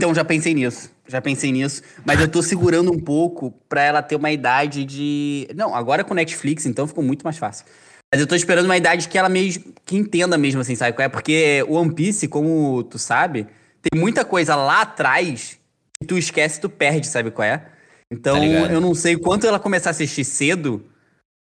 [0.00, 0.90] Então, já pensei nisso.
[1.06, 1.82] Já pensei nisso.
[2.06, 5.46] Mas eu tô segurando um pouco pra ela ter uma idade de.
[5.54, 7.66] Não, agora com Netflix, então ficou muito mais fácil.
[8.10, 9.74] Mas eu tô esperando uma idade que ela mesmo.
[9.84, 10.96] que entenda mesmo, assim, sabe?
[10.96, 13.46] qual É porque o One Piece, como tu sabe,
[13.82, 15.58] tem muita coisa lá atrás
[16.00, 17.66] que tu esquece e tu perde, sabe qual é?
[18.10, 20.82] Então, Tá eu não sei quanto ela começar a assistir cedo.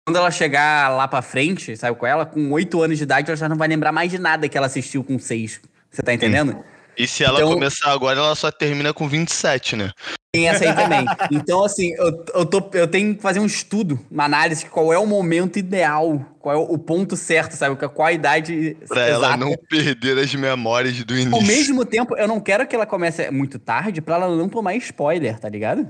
[0.05, 2.11] Quando ela chegar lá pra frente, sabe qual é?
[2.11, 4.57] Ela, com 8 anos de idade, ela já não vai lembrar mais de nada que
[4.57, 5.61] ela assistiu com 6.
[5.89, 6.61] Você tá entendendo?
[6.97, 9.91] E se ela Então- começar agora, ela só termina com 27, né?
[10.33, 11.05] Tem essa aí também.
[11.31, 14.91] Então, assim, eu, eu, tô, eu tenho que fazer um estudo, uma análise de qual
[14.91, 17.75] é o momento ideal, qual é o ponto certo, sabe?
[17.75, 19.37] Qual a idade Pra ela exata.
[19.37, 21.35] não perder as memórias do início.
[21.35, 24.75] Ao mesmo tempo, eu não quero que ela comece muito tarde pra ela não tomar
[24.75, 25.87] spoiler, tá ligado?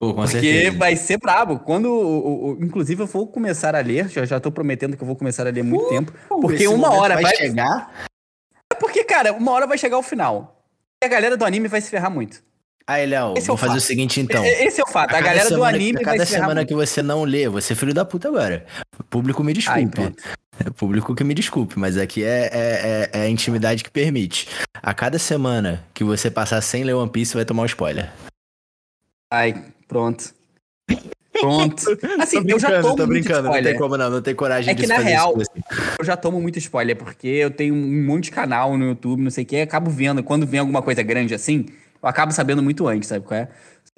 [0.00, 0.76] Pô, com Porque certeza.
[0.78, 1.58] vai ser brabo.
[1.58, 5.06] Quando, o- o- inclusive, eu vou começar a ler, já, já tô prometendo que eu
[5.06, 6.12] vou começar a ler muito tempo.
[6.28, 7.34] Porque uma hora vai.
[7.34, 7.90] chegar.
[8.78, 10.62] É porque, cara, uma hora vai chegar o final.
[11.02, 12.40] E a galera do anime vai se ferrar muito.
[12.86, 14.42] Aí, Léo, Esse é o vou fazer o seguinte então.
[14.44, 15.10] Esse é o fato.
[15.10, 17.48] A, cada galera do semana- anime a vai cada ferrar semana que você não lê,
[17.48, 18.64] você é filho da puta agora.
[18.98, 20.22] O público me Ai, desculpe.
[20.64, 23.90] É o público que me desculpe, mas aqui é, é, é- é a intimidade que
[23.90, 24.48] permite.
[24.80, 28.10] A cada semana que você passar sem ler One Piece, você vai tomar um spoiler.
[29.32, 30.32] Ai, pronto.
[31.40, 31.84] Pronto.
[32.20, 33.78] Assim, tô eu já brincando, tomo tô muito brincando, não tem spoiler.
[33.78, 35.50] como não, não tem coragem É de que, na fazer real, isso.
[35.52, 35.62] assim.
[35.98, 39.30] Eu já tomo muito spoiler, porque eu tenho um monte de canal no YouTube, não
[39.30, 40.22] sei o que, acabo vendo.
[40.22, 41.66] Quando vem alguma coisa grande assim,
[42.02, 43.48] eu acabo sabendo muito antes, sabe qual é?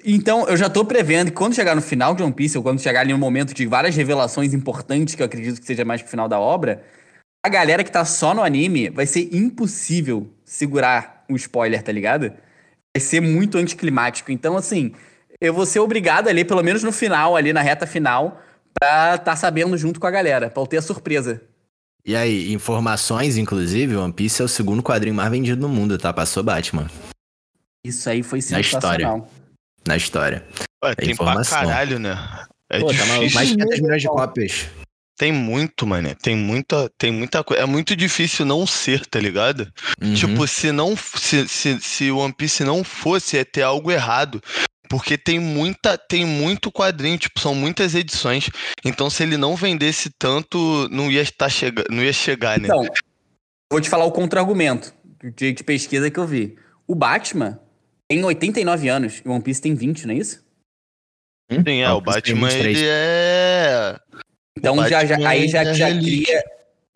[0.03, 2.79] Então, eu já tô prevendo que quando chegar no final de One Piece, ou quando
[2.81, 6.09] chegar ali no momento de várias revelações importantes, que eu acredito que seja mais pro
[6.09, 6.83] final da obra,
[7.45, 12.31] a galera que tá só no anime vai ser impossível segurar o spoiler, tá ligado?
[12.95, 14.31] Vai ser muito anticlimático.
[14.31, 14.91] Então, assim,
[15.41, 18.39] eu vou ser obrigado ali, pelo menos no final, ali na reta final,
[18.79, 21.41] pra tá sabendo junto com a galera, pra eu ter a surpresa.
[22.05, 26.11] E aí, informações, inclusive, One Piece é o segundo quadrinho mais vendido no mundo, tá?
[26.13, 26.89] Passou Batman
[27.85, 29.05] Isso aí foi Na história.
[29.05, 29.31] sensacional.
[29.87, 30.47] na história.
[30.83, 31.59] Ué, tem pra informação.
[31.59, 32.17] caralho, né?
[32.69, 34.67] É Pô, tá mais de 500 milhões de cópias.
[35.17, 36.15] Tem muito, mano.
[36.15, 37.61] Tem muita, tem muita coisa.
[37.61, 39.71] É muito difícil não ser, tá ligado?
[40.01, 40.15] Uhum.
[40.15, 40.95] Tipo, se não.
[40.97, 44.41] Se, se, se o One Piece não fosse, ia ter algo errado.
[44.91, 48.49] Porque tem muita, tem muito quadrinho, tipo, são muitas edições.
[48.83, 52.65] Então, se ele não vendesse tanto, não ia estar chega, não ia chegar, né?
[52.67, 52.85] Então,
[53.71, 54.93] vou te falar o contra-argumento
[55.37, 56.57] de, de pesquisa que eu vi.
[56.85, 57.57] O Batman
[58.09, 60.43] tem 89 anos e o One Piece tem 20, não é isso?
[61.49, 62.77] Sim, é, o tem Batman, 23.
[62.77, 63.97] ele é.
[64.57, 66.43] Então O já, já- Batman aí já, é já cria.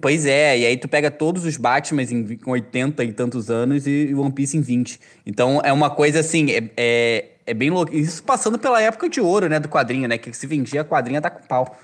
[0.02, 3.88] Pois é, e aí tu pega todos os Batmans em, com 80 e tantos anos
[3.88, 5.00] e o One Piece em 20.
[5.26, 7.94] Então é uma coisa assim, é, é, é bem louco.
[7.94, 10.18] Isso passando pela época de ouro, né, do quadrinho, né?
[10.18, 11.80] Que se vendia a quadrinha tá com pau.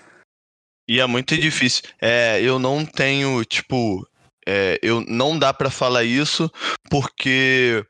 [0.88, 1.84] E é muito difícil.
[2.02, 4.06] É, eu não tenho, tipo,
[4.48, 6.52] é, eu não dá pra falar isso
[6.90, 7.86] porque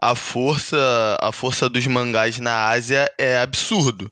[0.00, 4.10] a força, a força dos mangás na Ásia é absurdo.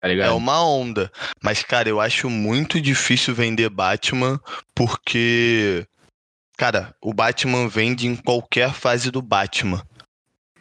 [0.00, 1.10] Tá É uma onda.
[1.42, 4.40] Mas, cara, eu acho muito difícil vender Batman
[4.74, 5.86] porque,
[6.56, 9.84] cara, o Batman vende em qualquer fase do Batman.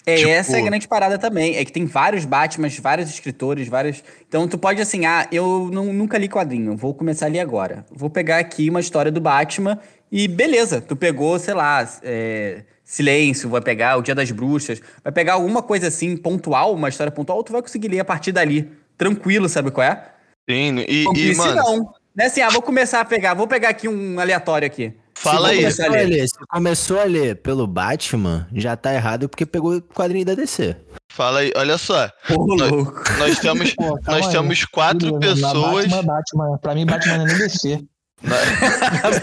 [0.07, 1.57] É, Tipo- essa é a grande parada também.
[1.57, 4.01] É que tem vários Batmans, vários escritores, vários.
[4.25, 7.85] Então tu pode assim, ah, eu não- nunca li quadrinho, vou começar a ler agora.
[7.91, 9.77] Vou pegar aqui uma história do Batman
[10.09, 15.11] e beleza, tu pegou, sei lá, é, Silêncio, vai pegar o Dia das Bruxas, vai
[15.11, 18.71] pegar alguma coisa assim, pontual, uma história pontual, tu vai conseguir ler a partir dali.
[18.97, 20.05] Tranquilo, sabe qual é?
[20.49, 21.77] Sim, e, One e Piece mano, não.
[22.15, 24.93] Não é assim, ah, vou começar a pegar, vou pegar aqui um aleatório aqui.
[25.19, 25.57] Fala aí.
[25.61, 26.27] Começou a ler.
[26.27, 30.75] se começou a ler pelo Batman, já tá errado porque pegou o quadrinho da DC.
[31.11, 32.09] fala aí, olha só.
[32.27, 32.93] Pô, louco.
[33.17, 34.31] Nós temos, Pô, nós aí.
[34.31, 35.87] temos quatro Na pessoas.
[35.87, 36.57] Batman, Batman.
[36.61, 37.83] Pra mim, Batman não é nem DC.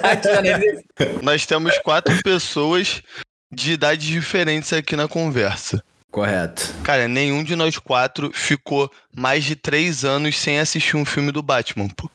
[0.03, 0.61] Batman, né?
[1.23, 3.01] Nós temos quatro pessoas
[3.53, 5.83] de idades diferentes aqui na conversa.
[6.11, 6.73] Correto.
[6.85, 11.43] Cara, nenhum de nós quatro ficou mais de três anos sem assistir um filme do
[11.43, 12.09] Batman, pô.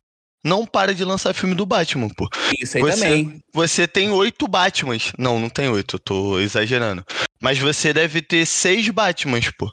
[0.44, 2.30] Não para de lançar filme do Batman, pô.
[2.60, 3.42] Isso aí Você- também.
[3.54, 5.12] Você tem oito Batmans.
[5.18, 7.04] Não, não tem oito, eu tô exagerando.
[7.42, 9.72] Mas você deve ter seis Batmans, pô.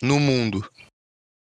[0.00, 0.64] No mundo.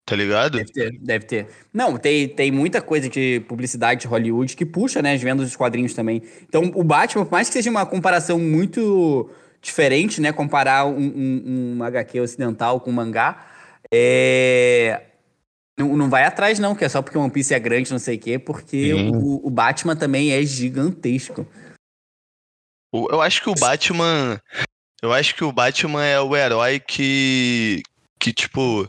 [0.04, 0.56] Tá ligado?
[0.56, 1.48] Deve ter, deve ter.
[1.72, 5.54] Não, tem, tem muita coisa de publicidade de Hollywood que puxa, né, as vendas dos
[5.56, 6.22] quadrinhos também.
[6.42, 11.76] Então, o Batman, por mais que seja uma comparação muito diferente, né, comparar um, um,
[11.76, 13.46] um HQ ocidental com um mangá,
[13.92, 15.02] é...
[15.78, 18.16] Não, não vai atrás, não, que é só porque One Piece é grande, não sei
[18.16, 21.46] o quê, porque o, o Batman também é gigantesco.
[22.92, 24.40] Eu acho que o Batman.
[25.00, 27.82] Eu acho que o Batman é o herói que.
[28.18, 28.88] Que, tipo.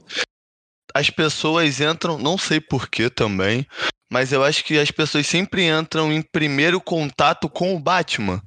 [0.96, 2.18] As pessoas entram.
[2.18, 3.68] Não sei porquê também.
[4.12, 8.42] Mas eu acho que as pessoas sempre entram em primeiro contato com o Batman.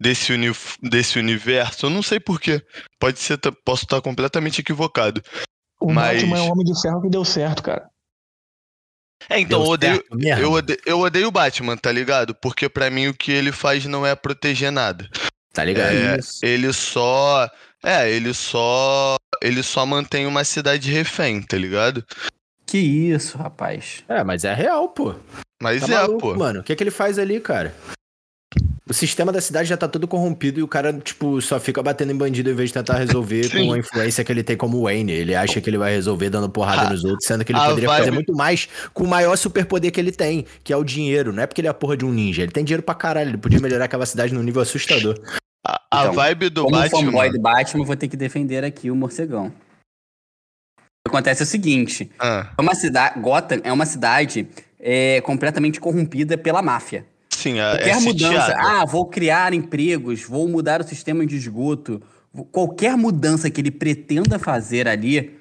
[0.00, 0.48] Desse, uni,
[0.82, 1.86] desse universo.
[1.86, 2.60] Eu não sei porquê.
[2.98, 3.38] Pode ser.
[3.64, 5.22] Posso estar completamente equivocado.
[5.82, 7.88] O Mas- Batman é um homem de ferro que deu certo, cara.
[9.28, 10.04] É, então eu odeio.
[10.38, 12.34] Eu odeio, eu odeio o Batman, tá ligado?
[12.34, 15.08] Porque pra mim o que ele faz não é proteger nada.
[15.52, 15.94] Tá ligado?
[15.94, 16.40] É, Isso.
[16.44, 17.48] ele só.
[17.84, 19.16] É, ele só.
[19.40, 22.04] Ele só mantém uma cidade refém, tá ligado?
[22.66, 24.02] Que isso, rapaz.
[24.08, 25.14] É, mas é real, pô.
[25.62, 26.34] Mas Tá é, maluco, pô.
[26.34, 26.60] mano.
[26.60, 27.74] O que, é que ele faz ali, cara?
[28.92, 32.12] O sistema da cidade já tá todo corrompido e o cara, tipo, só fica batendo
[32.12, 33.66] em bandido em vez de tentar resolver Sim.
[33.68, 35.10] com a influência que ele tem como Wayne.
[35.10, 37.88] Ele acha que ele vai resolver dando porrada A- nos outros, sendo que ele poderia
[37.88, 41.32] vibe- fazer muito mais com o maior superpoder que ele tem, que é o dinheiro.
[41.32, 42.42] Não é porque ele é a porra de um ninja.
[42.42, 43.30] Ele tem dinheiro pra caralho.
[43.30, 45.18] Ele podia melhorar aquela cidade num nível assustador.
[45.66, 47.00] A, a Então, vibe do Como Batman.
[47.00, 49.46] fanboy do Batman, eu vou ter que defender aqui o morcegão.
[49.46, 54.46] O que acontece é o seguinte: Ah, é uma cidade, Gotham é uma cidade
[54.78, 57.06] é, completamente corrompida pela máfia.
[57.42, 62.00] Sim, é, Qualquer é mudança, ah, vou criar empregos, vou mudar o sistema de esgoto,
[62.50, 65.36] qualquer mudança que ele pretenda fazer ali,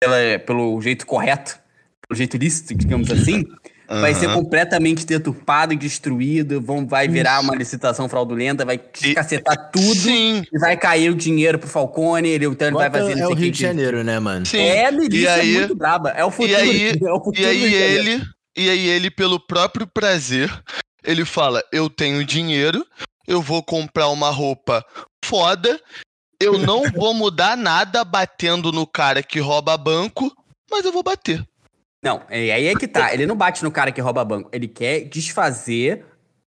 [0.00, 1.58] pela- pelo jeito correto,
[2.06, 3.44] pelo jeito lícito, digamos assim,
[3.88, 4.20] vai Aham.
[4.20, 8.78] ser completamente deturpado e destruído, vão, vai virar uma licitação fraudulenta, vai
[9.14, 13.14] cacetar tudo Sim, e vai cair o dinheiro pro Falcone, ele, então ele vai fazer
[13.14, 14.44] não é o Rio que de Janeiro, né, mano?
[14.44, 14.58] sim.
[14.58, 16.10] É, a milícia E aí- é muito braba.
[16.10, 16.50] É o futuro.
[16.52, 18.22] E aí, é o futuro e aí ele,
[18.56, 20.50] e aí ele pelo próprio prazer,
[21.04, 22.84] ele fala: "Eu tenho dinheiro,
[23.26, 24.84] eu vou comprar uma roupa
[25.24, 25.80] foda,
[26.40, 30.32] eu não vou mudar nada batendo no cara que rouba banco,
[30.70, 31.44] mas eu vou bater".
[32.02, 33.14] Não, é aí é que tá.
[33.14, 34.50] Ele não bate no cara que rouba banco.
[34.52, 36.04] Ele quer desfazer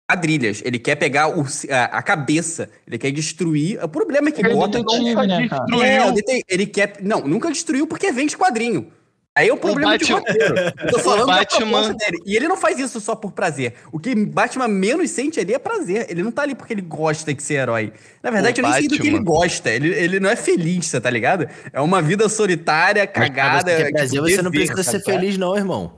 [0.08, 0.62] quadrilhas.
[0.64, 2.70] Ele quer pegar o- a, a cabeça.
[2.86, 3.82] Ele quer destruir.
[3.82, 4.82] O problema é que Ele é Gotham
[5.26, 5.66] né, cara?
[5.82, 6.98] É, dete- ele quer.
[7.02, 8.92] Não, nunca destruiu porque vende quadrinho.
[9.38, 10.54] Aí é o problema de Batman- roteiro.
[10.82, 12.22] Eu tô falando da Batman- proposta dele.
[12.26, 13.74] E ele não faz isso só por prazer.
[13.92, 16.06] O que Batman menos sente ali é prazer.
[16.10, 17.92] Ele não tá ali porque ele gosta de ser herói.
[18.22, 19.70] Na verdade, O eu nem sei do que ele Batman- gosta.
[19.70, 21.48] Ele, ele não é feliz, você tá ligado?
[21.72, 23.70] É uma vida solitária, Mas cagada.
[23.70, 25.00] Você quer prazer, tipo, você não precisa ser é?
[25.00, 25.94] feliz, não, irmão.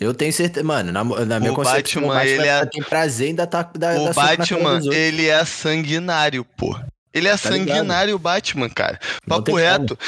[0.00, 3.34] Eu tenho certeza, mano, na, na minha O concepção, Batman, ele é- tem prazer em
[3.34, 6.78] dar, ta- dar, O cara Batman, ele é sanguinário, pô.
[7.12, 9.00] Ele é Tá sanguinário, o Batman, cara.
[9.26, 9.98] Papo reto.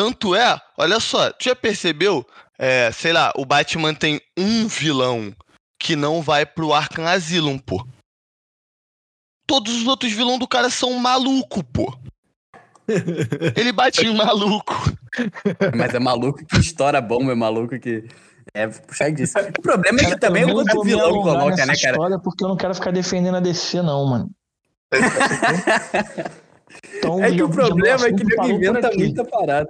[0.00, 2.26] Tanto é, olha só, tu já percebeu?
[2.58, 5.30] É, sei lá, o Batman tem um vilão
[5.78, 7.86] que não vai pro Arkham Asylum, pô.
[9.46, 11.94] Todos os outros vilões do cara são maluco, pô.
[13.54, 14.74] Ele bate em maluco.
[15.76, 18.08] Mas é maluco que estoura bomba, é maluco que.
[18.54, 19.38] É puxar disso.
[19.38, 21.92] O problema é que também o me vilão coloca, né, cara?
[21.92, 24.30] história porque eu não quero ficar defendendo a DC, não, mano.
[26.96, 29.68] Então, É que o problema é que ele inventa muita parada.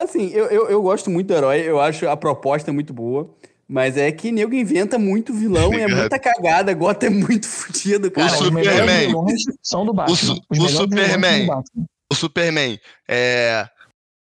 [0.00, 3.34] Assim, eu, eu, eu gosto muito do herói, eu acho a proposta muito boa.
[3.68, 6.72] Mas é que nego inventa muito vilão e é muita cagada.
[6.72, 8.32] Gotham é muito fudido, cara.
[8.32, 9.12] O Superman.
[9.60, 10.16] são do Batman.
[10.16, 11.46] su- o são do Superman.
[11.46, 11.84] Batman.
[12.12, 13.68] O Superman, é.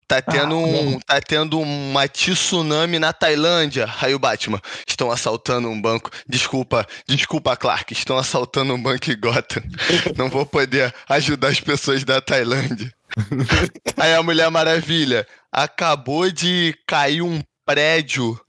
[0.07, 3.88] Tá tendo, Ah, um, tá tendo uma tsunami na Tailândia.
[4.01, 6.09] Aí o Batman, estão assaltando um banco.
[6.28, 9.61] Desculpa, desculpa, Clark, estão assaltando um banco em Gotham.
[10.18, 12.89] Não vou poder ajudar as pessoas da Tailândia.
[13.97, 18.39] Aí a Mulher Maravilha, acabou de cair um prédio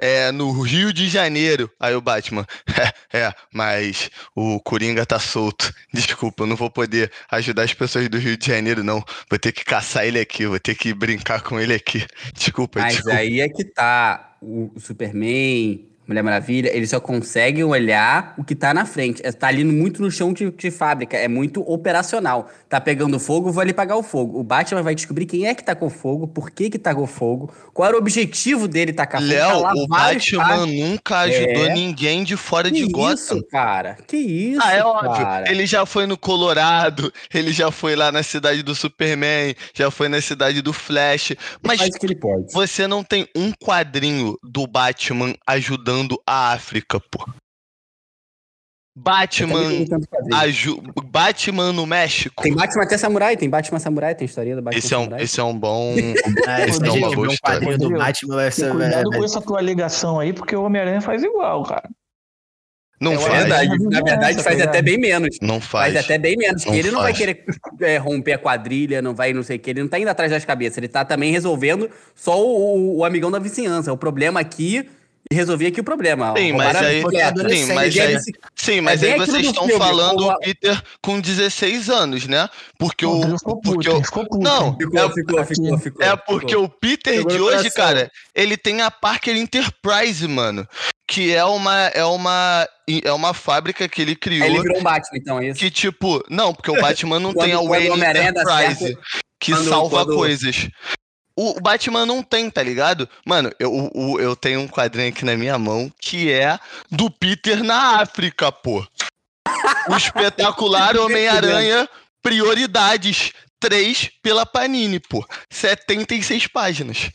[0.00, 1.70] é, no Rio de Janeiro.
[1.78, 2.46] Aí o Batman,
[3.12, 5.72] é, é, mas o Coringa tá solto.
[5.92, 9.04] Desculpa, eu não vou poder ajudar as pessoas do Rio de Janeiro, não.
[9.28, 12.06] Vou ter que caçar ele aqui, vou ter que brincar com ele aqui.
[12.32, 13.18] Desculpa, Mas desculpa.
[13.18, 14.26] aí é que tá.
[14.40, 19.22] O o Superman, Mulher Maravilha, eles só conseguem olhar o que tá na frente.
[19.24, 22.50] É, Tá ali muito no chão de, de fábrica, é muito operacional.
[22.68, 24.38] Tá pegando fogo, vou ali pagar o fogo.
[24.38, 27.06] O Batman vai descobrir quem é que tá com fogo, por que que tá com
[27.06, 29.32] fogo, qual era o objetivo dele tacar fogo.
[29.32, 30.66] Léo, calar o Batman caras.
[30.68, 31.74] nunca ajudou É.
[31.74, 33.14] ninguém de fora Que de Gotham.
[33.38, 33.96] isso, cara?
[34.06, 35.10] Que isso, Ah, é óbvio.
[35.24, 35.50] cara?
[35.50, 40.08] Ele já foi no Colorado, ele já foi lá na cidade do Superman, já foi
[40.08, 41.34] na cidade do Flash.
[41.64, 42.52] Mas que ele pode.
[42.52, 47.24] você não tem um quadrinho do Batman ajudando a África, pô.
[48.96, 50.36] Batman, quadrinho.
[50.36, 50.82] aju...
[51.04, 52.42] Batman no México.
[52.42, 55.22] Tem Batman até Samurai, tem Batman Samurai, tem história do Batman Esse é, um, Samurai.
[55.22, 55.94] esse é um bom.
[56.46, 57.60] Ah, Esse se é uma boa um história.
[57.60, 58.70] quadrinho do Batman vai ser.
[58.72, 61.88] cuidado vai- com essa tua ligação aí, porque o Homem-Aranha faz igual, cara.
[63.00, 63.32] Não É faz.
[63.38, 65.38] verdade, na verdade essa, faz tá até bem menos.
[65.40, 66.04] Não Faz faz.
[66.04, 66.66] até bem menos.
[66.66, 67.18] Não ele não vai faz.
[67.18, 67.44] querer
[67.80, 69.70] é, romper a quadrilha, não vai não sei o que.
[69.70, 70.76] Ele não tá indo atrás das cabeças.
[70.76, 73.90] Ele tá também resolvendo só o, o amigão da vizinhança.
[73.90, 74.90] O problema aqui
[75.30, 76.34] e resolver aqui o problema.
[76.36, 78.16] Sim, mas aí- sim, mas aí-
[78.54, 82.48] Sim, mas É aí vocês estão filme, falando o Peter com 16 anos, né?
[82.78, 83.14] Porque O o.
[83.14, 84.38] Rodrigo ficou puto, Porque o ficou puto.
[84.44, 84.76] Não?
[84.76, 86.06] Ficou, É- ficou, ficou, ficou.
[86.06, 86.64] É porque ficou.
[86.64, 87.84] o Peter Pegou de hoje, coração.
[87.84, 90.66] cara, ele tem a Parker Enterprise, mano.
[91.08, 91.76] Que é uma.
[91.88, 92.68] É uma.
[93.04, 94.44] É uma fábrica que ele criou.
[94.44, 95.58] Aí ele virou um Batman, então, é isso.
[95.58, 96.22] Que tipo.
[96.30, 98.98] Não, porque o Batman não tem a Wayne Enterprise certo,
[99.40, 100.68] que quando- salva quando- coisas.
[101.40, 103.08] O o Batman não tem, tá ligado?
[103.26, 106.58] Mano, eu, o- eu tenho um quadrinho aqui na minha mão que é
[106.90, 108.86] do Peter na África, pô.
[109.88, 111.88] O espetacular Homem-Aranha
[112.22, 115.24] Prioridades 3 pela Panini, pô.
[115.50, 117.10] 76 páginas,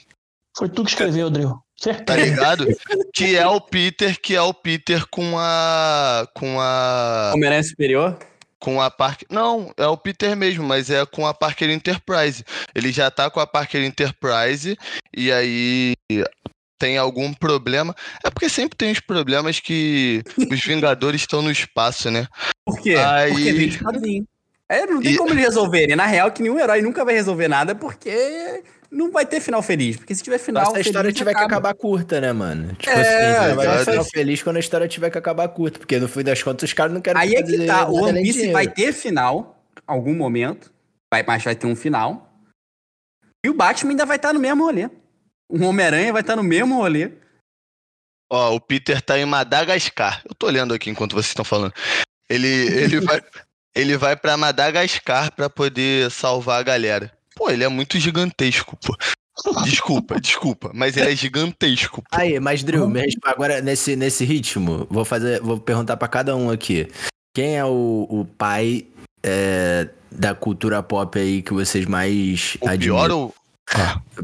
[0.57, 1.53] Foi tu que escreveu, Drill.
[2.05, 2.65] tá ligado?
[3.13, 6.27] que é o Peter, que é o Peter com a.
[6.35, 7.31] com a.
[7.35, 8.17] Homem-Aranha Superior?
[8.65, 9.27] Com a Parker.
[9.29, 12.43] Não, é o Peter mesmo, mas é com a Parker Enterprise.
[12.73, 14.75] Ele já tá com a Parker Enterprise
[15.15, 15.93] e aí
[16.79, 17.95] tem algum problema.
[18.25, 22.27] É porque sempre tem os problemas que os Vingadores estão no espaço, né?
[22.65, 22.95] Por quê?
[22.95, 24.27] Aí- Porque de quadrinho.
[24.67, 25.95] É, não tem E- como eles resolverem.
[25.95, 28.63] Na real, que nenhum herói nunca vai resolver nada porque
[28.95, 29.97] não vai ter final feliz.
[29.97, 31.55] Porque se tiver final se a história feliz, tiver que acaba.
[31.69, 32.73] acabar curta, né, mano?
[32.75, 33.91] Tipo É, assim, vai exato.
[33.91, 36.73] ficar feliz quando a história tiver que acabar curta, porque no fim das contas os
[36.73, 37.87] caras não querem Aí é que tá.
[37.89, 40.73] O One Piece vai ter final, algum momento.
[41.13, 42.31] Vai, mas vai ter um final.
[43.45, 44.89] E o Batman ainda vai estar no mesmo rolê.
[45.49, 47.11] O Homem-Aranha vai estar no mesmo rolê.
[48.31, 50.23] Ó, o Peter tá em Madagascar.
[50.27, 51.73] Eu tô olhando aqui enquanto vocês estão falando.
[52.27, 53.21] Ele, ele vai,
[53.75, 57.11] ele vai para Madagascar para poder salvar a galera.
[57.35, 58.95] Pô, ele é muito gigantesco, pô.
[59.63, 62.01] Desculpa, desculpa, mas ele é gigantesco.
[62.01, 62.07] Pô.
[62.11, 62.89] Aí, mas Drew,
[63.23, 66.87] agora nesse, nesse ritmo, vou fazer, vou perguntar pra cada um aqui.
[67.35, 68.87] Quem é o, o pai
[69.21, 73.35] é, da cultura pop aí que vocês mais O pior ou.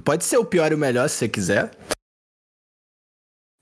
[0.06, 1.72] Pode ser o pior e o melhor, se você quiser.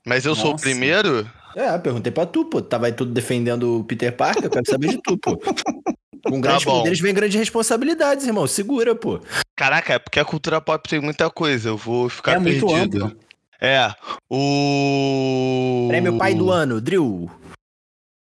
[0.06, 0.62] Mas eu sou o Nossa.
[0.62, 1.28] primeiro?
[1.56, 2.62] É, perguntei pra tu, pô.
[2.62, 5.36] Tava aí tudo defendendo o Peter Parker, eu quero saber de tu, pô.
[6.24, 6.78] Com grandes bom.
[6.78, 8.46] poderes vem grandes responsabilidades, irmão.
[8.46, 9.20] Segura, pô.
[9.56, 11.68] Caraca, é porque a cultura pop tem muita coisa.
[11.70, 13.04] Eu vou ficar É muito perdido.
[13.06, 13.20] amplo.
[13.60, 13.94] É.
[14.30, 15.86] O.
[15.88, 17.30] Prêmio Pai do Ano, Drill.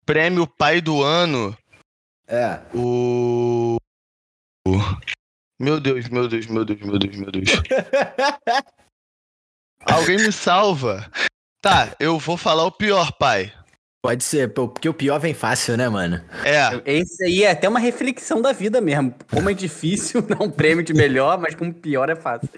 [0.05, 1.57] Prêmio Pai do Ano.
[2.27, 2.59] É.
[2.73, 3.77] O-
[5.59, 7.49] Meu Deus, meu Deus, meu Deus, meu Deus, meu Deus.
[9.85, 11.09] Alguém me salva.
[11.61, 13.53] Tá, eu vou falar o pior, pai.
[14.03, 16.19] Pode ser, porque o pior vem fácil, né, mano?
[16.43, 19.13] É, Esse aí é até uma reflexão da vida mesmo.
[19.29, 22.49] Como é difícil dar um prêmio de melhor, mas como pior é fácil.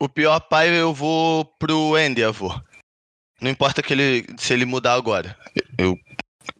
[0.00, 2.62] o pior pai eu vou pro Endeavor.
[3.40, 5.34] Não importa que ele, se ele mudar agora.
[5.78, 5.96] Eu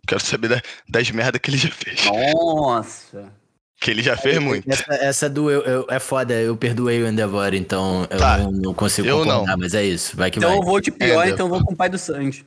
[0.08, 2.04] quero saber da- das merdas que ele já fez.
[2.06, 3.30] Nossa.
[3.78, 4.70] Que ele já fez muito.
[4.70, 8.38] Essa, essa do eu, eu- é foda, eu perdoei o Endeavor, então eu Tá.
[8.38, 9.56] não, não consigo Eu concordar, não.
[9.58, 10.58] mas é isso, vai que Então vai.
[10.58, 12.46] eu vou de pior, É, então eu vou com o pai do Sanji.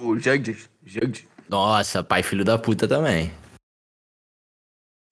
[0.00, 0.70] O Judges.
[0.84, 1.26] Judges.
[1.48, 3.32] Nossa, pai filho da puta também.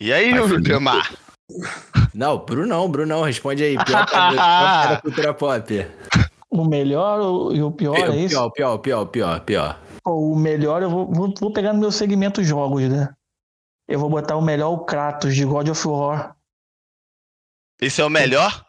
[0.00, 0.32] E aí.
[0.60, 1.14] Demar?
[2.14, 3.76] Não, Brunão, Brunão, responde aí.
[3.84, 5.86] Pior pior pai da cultura pop.
[6.50, 8.34] O melhor e o pior é isso?
[8.34, 9.80] Pior, pior, pior, pior, pior.
[10.02, 13.12] Pô, o melhor eu vou, vou, vou pegar no meu segmento jogos, né?
[13.88, 16.36] Eu vou botar o melhor o Kratos de God of War.
[17.80, 18.65] Esse é o melhor?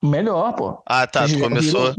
[0.00, 0.80] O melhor, pô.
[0.86, 1.26] Ah, tá.
[1.26, 1.92] Tu começou.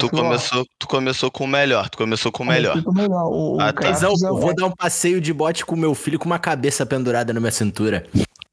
[0.00, 1.90] Tu começou, tu começou com o melhor.
[1.90, 2.72] Tu começou com o melhor.
[2.82, 3.24] Comecei com o melhor.
[3.26, 3.88] O, o Ah, tá.
[3.88, 6.38] É eu o- vou dar um passeio de bote com o meu filho com uma
[6.38, 8.06] cabeça pendurada na minha cintura.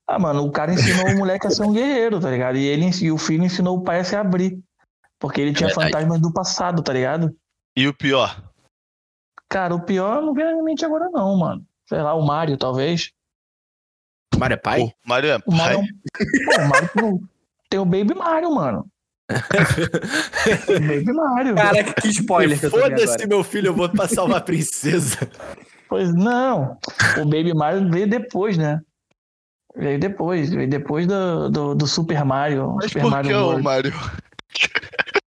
[0.05, 2.57] Ah, mano, o cara ensinou o moleque a ser um guerreiro, tá ligado?
[2.57, 4.59] E, ele, e o filho ensinou o pai a se abrir.
[5.17, 5.91] Porque ele tinha Verdade.
[5.93, 7.33] fantasmas do passado, tá ligado?
[7.77, 8.43] E o pior?
[9.47, 11.65] Cara, o pior não vem na minha mente agora, não, mano.
[11.87, 13.11] Sei lá, o Mario, talvez.
[14.37, 14.81] Mário é pai?
[14.81, 15.85] O Mario é O Mario, é pai?
[15.85, 16.89] um- Pô, o Mario
[17.73, 18.85] tem o- o Baby Mario, mano.
[19.31, 21.55] O Baby Mario.
[21.55, 25.17] Caraca, que spoiler Foda-se, meu filho, eu vou pra salvar a princesa.
[25.89, 26.77] Pois não.
[27.19, 28.79] O Baby Mario veio depois, né?
[29.75, 30.49] Veio depois.
[30.51, 32.73] Veio depois do, do, do Super Mario.
[32.75, 33.63] Mas Super por Mario que o World.
[33.63, 33.93] Mario?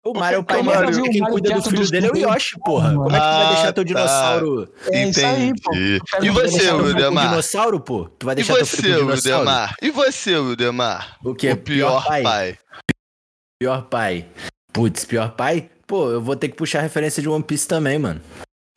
[0.06, 1.62] O Mário é o pai Eu dele, nunca vi porque o quem Mário cuida do
[1.62, 2.16] filho dos dele é o.
[2.16, 2.92] Yoshi, porra.
[2.94, 3.88] Como é que tu vai Ah, deixar teu tá.
[3.88, 4.72] dinossauro...
[4.92, 5.74] É isso aí, pô.
[5.74, 6.00] Entendi.
[6.22, 7.28] E não você, Wildemar?
[7.28, 8.04] dinossauro, pô?
[8.18, 9.06] Tu vai E deixar teu filho?
[9.06, 9.74] Wildemar?
[9.82, 11.18] E você, Wildemar?
[11.24, 11.50] O quê?
[11.52, 12.58] O pior pai.
[13.60, 14.26] Pior pai.
[14.72, 15.70] Putz, pior pai?
[15.86, 18.20] Pô, eu vou ter que puxar referência de One Piece também, mano.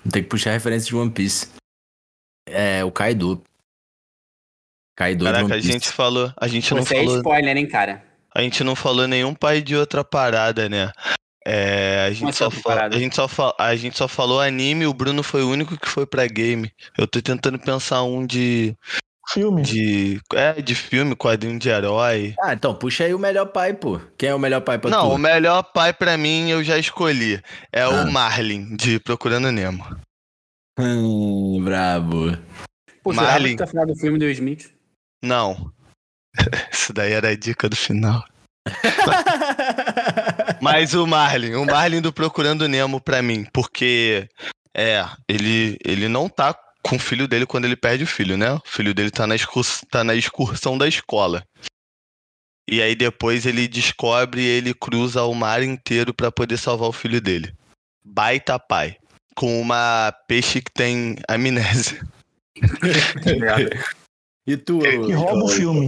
[0.03, 1.47] Vou ter que puxar referência de One Piece.
[2.47, 3.41] É, o Kaido.
[4.97, 6.31] Kaido de Caraca, a gente falou.
[6.37, 7.17] A gente não Você é falou.
[7.17, 8.03] spoiler, hein, cara?
[8.33, 10.91] A gente não falou nenhum pai de outra parada, né?
[11.49, 12.95] É, a, gente Como assim só outra fa- parada?
[12.95, 15.87] a, gente só fa- a gente só falou anime, o Bruno foi o único que
[15.87, 16.71] foi pra game.
[16.97, 18.75] Eu tô tentando pensar um de.
[19.31, 19.61] Filme.
[19.61, 20.19] de.
[20.33, 22.33] É, de filme, quadrinho de herói.
[22.41, 23.99] Ah, então puxa aí o melhor pai, pô.
[24.17, 25.15] Quem é o melhor pai pra Não, tu?
[25.15, 27.41] o melhor pai pra mim eu já escolhi.
[27.71, 27.89] É Ah.
[27.89, 29.85] o Marlin, de Procurando Nemo.
[30.79, 32.37] Hum, brabo.
[33.03, 33.51] Pô, Marlin.
[33.51, 34.71] que tá falando do filme do Smith.
[35.23, 35.71] Não.
[36.71, 38.23] Isso daí era a dica do final.
[40.61, 44.27] Mas o Marlin, o Marlin do Procurando Nemo pra mim, porque
[44.75, 48.53] é, ele, ele não tá com o filho dele quando ele perde o filho, né?
[48.53, 51.43] O filho dele tá na, excurs- tá na excursão da escola.
[52.69, 56.93] E aí depois ele descobre e ele cruza o mar inteiro pra poder salvar o
[56.93, 57.53] filho dele.
[58.03, 58.95] Baita pai.
[59.35, 61.99] Com uma peixe que tem amnésia.
[64.53, 64.79] e tu?
[64.79, 65.87] Que rouba o filme.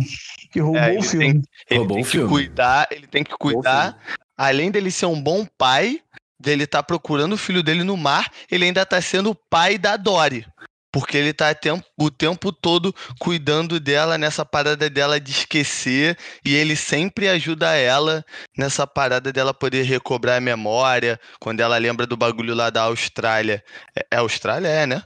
[0.52, 1.42] Que roubou É, o ele filme.
[1.70, 2.30] Ele Roubou tem o que filme.
[2.30, 3.98] cuidar, ele tem que cuidar.
[4.38, 6.02] Além dele ser um bom pai,
[6.40, 9.96] dele tá procurando o filho dele no mar, ele ainda tá sendo o pai da
[9.96, 10.46] Dory.
[10.94, 16.18] Porque ele tá tempo- o tempo todo cuidando dela nessa parada dela de esquecer.
[16.44, 18.26] E ele sempre ajuda ela
[18.58, 21.18] nessa parada dela poder recobrar a memória.
[21.40, 23.64] Quando ela lembra do bagulho lá da Austrália.
[23.96, 24.68] É, é Austrália?
[24.68, 25.02] É, né?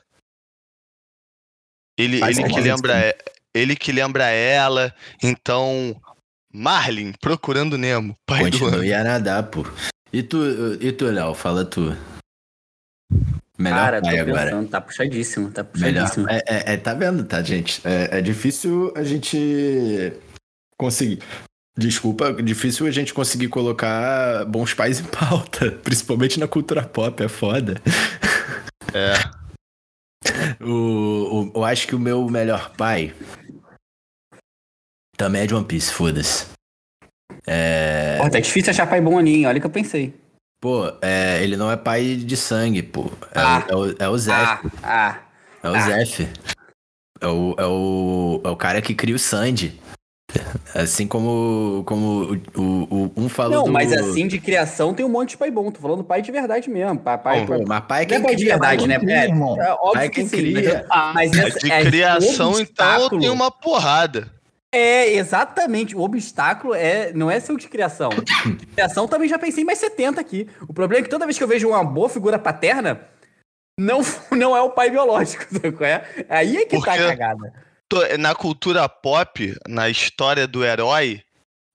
[1.98, 3.18] Ele, ele que lembra é-
[3.56, 4.94] ele que lembra ela.
[5.24, 6.00] Então,
[6.54, 8.94] Marlin, procurando Nemo, pai do ano.
[8.94, 9.66] A nadar, pô.
[10.14, 10.38] E tu,
[10.80, 11.34] e tu, Léo?
[11.34, 11.96] Fala tu.
[13.58, 14.44] Melhor Cara, tô pai agora.
[14.52, 16.30] pensando, tá puxadíssimo, tá puxadíssimo.
[16.30, 17.82] É, é- é, tá vendo, tá, gente?
[17.86, 20.14] É, é difícil a gente
[20.78, 21.20] conseguir
[21.78, 27.28] Desculpa, difícil a gente conseguir colocar bons pais em pauta, principalmente na cultura pop, é
[27.28, 27.76] foda.
[28.94, 29.14] É.
[30.60, 33.14] O, o- eu acho que o meu melhor pai
[35.18, 36.46] também é de One Piece, foda-se.
[37.48, 39.46] É, Pô, tá difícil achar pai bom ali, hein?
[39.48, 40.14] Olha que eu pensei.
[40.62, 43.06] pô, é, ele não é pai de sangue, pô.
[43.34, 43.66] É, Ah.
[43.70, 44.36] o, é, o, é o Zef.
[44.36, 45.20] Ah, ah.
[45.64, 45.80] é o ah.
[45.80, 46.28] Zef.
[47.22, 49.80] É o, é, o, é o cara que cria o Sandy.
[50.74, 53.72] Assim como, como o, o- o- um falou Não, do...
[53.72, 55.72] mas assim de criação tem um monte de pai bom.
[55.72, 57.00] Tô falando pai de verdade mesmo.
[57.00, 59.00] Pai, pai, Pô, mas pai é Não quem é pai de verdade, né?
[59.00, 59.62] cria, É, irmão.
[59.62, 60.38] é óbvio Pai que quem sim.
[60.38, 60.86] cria.
[61.14, 62.62] Mas A essa, de é, criação, o então,
[62.98, 64.30] obstáculo- tem uma porrada.
[64.76, 65.96] É, exatamente.
[65.96, 68.10] O obstáculo é, não é seu de criação.
[68.74, 70.50] criação também já pensei em mais 70 aqui.
[70.68, 73.00] O problema é que toda vez que eu vejo uma boa figura paterna,
[73.80, 75.46] não, não é o pai biológico,
[75.84, 76.26] é?
[76.30, 77.54] Aí é que tá a Porque- cagada.
[78.20, 81.22] Na cultura pop, na história do herói,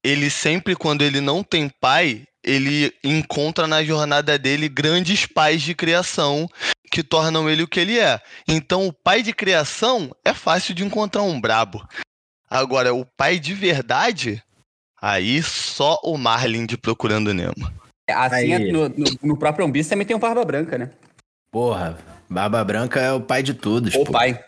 [0.04, 5.74] ele sempre, quando ele não tem pai, ele encontra na jornada dele grandes pais de
[5.74, 6.46] criação
[6.90, 8.20] que tornam ele o que ele é.
[8.46, 11.86] Então, o pai de criação é fácil de encontrar um brabo.
[12.50, 14.42] Agora, o pai de verdade,
[15.00, 17.70] aí só o Marlin de Procurando Nemo.
[18.10, 18.72] Assim, Aí.
[18.72, 20.90] no, no, no próprio Piece também tem um Barba Branca, né?
[21.52, 21.96] Porra,
[22.28, 24.10] Barba Branca é o pai de todos, O pô.
[24.12, 24.42] pai.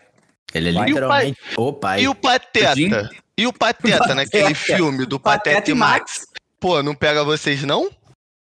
[0.53, 0.87] Ele é Pai.
[0.87, 2.01] literalmente o pai.
[2.01, 3.09] E o Pateta?
[3.37, 6.25] E o Pateta, naquele filme do Pateta e Max?
[6.59, 7.89] Pô, não pega vocês, não?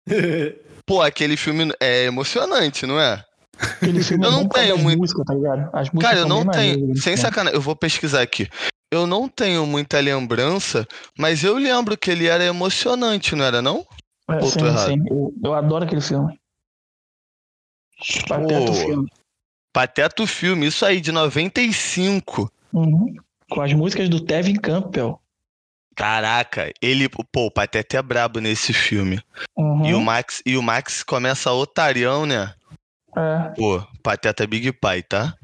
[0.85, 3.21] Pô, aquele filme é emocionante, não é?
[3.59, 5.69] Aquele filme Eu é não tenho muito- músicas, tá ligado?
[5.73, 6.95] As músicas Cara, eu não tenho.
[6.95, 7.17] Sem né?
[7.17, 8.47] sacanagem, eu vou pesquisar aqui.
[8.91, 10.87] Eu não tenho muita lembrança,
[11.17, 13.85] mas eu lembro que ele era emocionante, não era não?
[14.29, 14.87] É, Ou tô sim, errado?
[14.87, 15.03] sim.
[15.09, 16.39] Eu, eu adoro aquele filme.
[18.27, 19.11] Pateta o filme.
[19.73, 22.51] Pateta o filme, isso aí, de 95.
[22.73, 23.15] Uhum.
[23.49, 25.19] Com as músicas do Tevin Campbell.
[25.95, 27.09] Caraca, ele.
[27.09, 29.19] Pô, o Pateta é brabo nesse filme.
[29.55, 29.85] Uhum.
[29.85, 32.53] E, o Max, e o Max começa otarião, né?
[33.15, 33.53] É.
[33.55, 35.35] Pô, Pateta Big Pai, tá?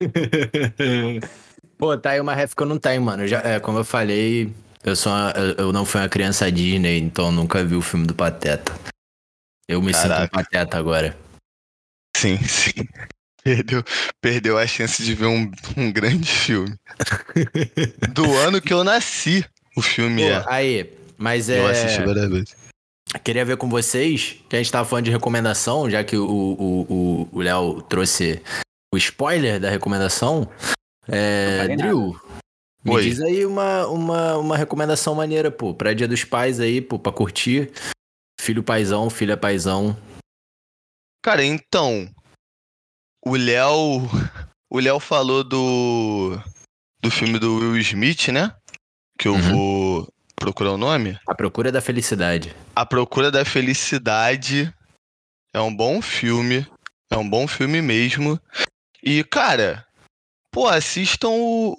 [1.78, 3.22] Pô, tá aí uma ref que eu não tenho, mano.
[3.22, 4.52] Eu Já, é, como eu falei,
[4.82, 8.14] eu, sou uma- eu, não fui uma criança Disney, então nunca vi o filme do
[8.14, 8.72] Pateta.
[9.68, 10.28] Eu me sinto um Caraca.
[10.42, 11.16] Pateta agora.
[12.16, 12.72] Sim, sim.
[13.44, 13.82] Perdeu,
[14.20, 16.74] perdeu a chance de ver um, um grande filme.
[18.12, 19.44] Do ano que eu nasci,
[19.76, 20.44] o filme Pô, é.
[20.48, 21.60] aí, mas é.
[21.60, 22.56] Eu assisti várias vezes.
[23.24, 26.82] Queria ver com vocês, que a gente tava falando de recomendação, já que o o-
[26.92, 28.42] o- o Léo trouxe
[28.92, 30.50] o spoiler da recomendação.
[31.08, 32.20] É, Drill,
[32.84, 33.02] me Oi.
[33.02, 37.10] diz aí uma, uma, uma recomendação maneira, pô, pra Dia dos Pais aí, pô, pra
[37.12, 37.72] curtir.
[38.40, 39.96] Filho paizão, filha paizão.
[41.24, 42.08] Cara, então.
[43.24, 44.02] O Léo.
[44.70, 46.38] O Léo falou do.
[47.00, 48.54] Do filme do Will Smith, né?
[49.18, 49.40] Que eu Uhum.
[49.40, 51.18] vou procurar o nome.
[51.26, 52.54] A Procura da Felicidade.
[52.76, 54.70] A Procura da Felicidade
[55.54, 56.66] é um bom filme.
[57.10, 58.38] É um bom filme mesmo.
[59.02, 59.86] E, cara,
[60.50, 61.74] pô, assistam o,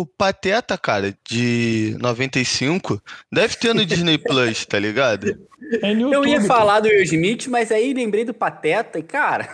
[0.00, 3.02] o Pateta, cara, de 95.
[3.32, 5.46] Deve ter no Disney Plus, tá ligado?
[5.82, 9.02] É no Eu ia YouTube, falar do Will Smith, mas aí lembrei do Pateta e,
[9.02, 9.48] cara,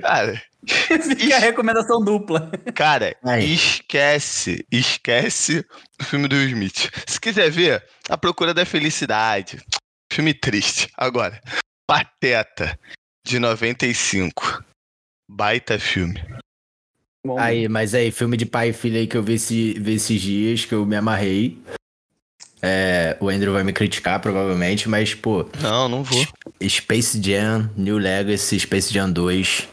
[0.00, 2.50] Cara, fica a recomendação dupla.
[2.74, 3.52] cara, Aí.
[3.54, 5.64] esquece, esquece
[6.00, 6.90] o filme do Will Smith.
[7.06, 9.60] Se quiser ver, A Procura da Felicidade.
[10.12, 10.90] Filme triste.
[10.96, 11.40] Agora,
[11.86, 12.78] Pateta,
[13.26, 14.64] de 95.
[15.30, 16.20] Baita filme.
[17.28, 19.96] Bom, Aí, mas aí, filme de pai e filha aí que eu vi, esse, vi
[19.96, 21.58] esses dias, que eu me amarrei.
[22.62, 26.26] É, o Andrew vai me criticar, provavelmente, mas, pô, Não, não vou.
[26.66, 29.68] Space Jam, New Legacy, Space Jam 2.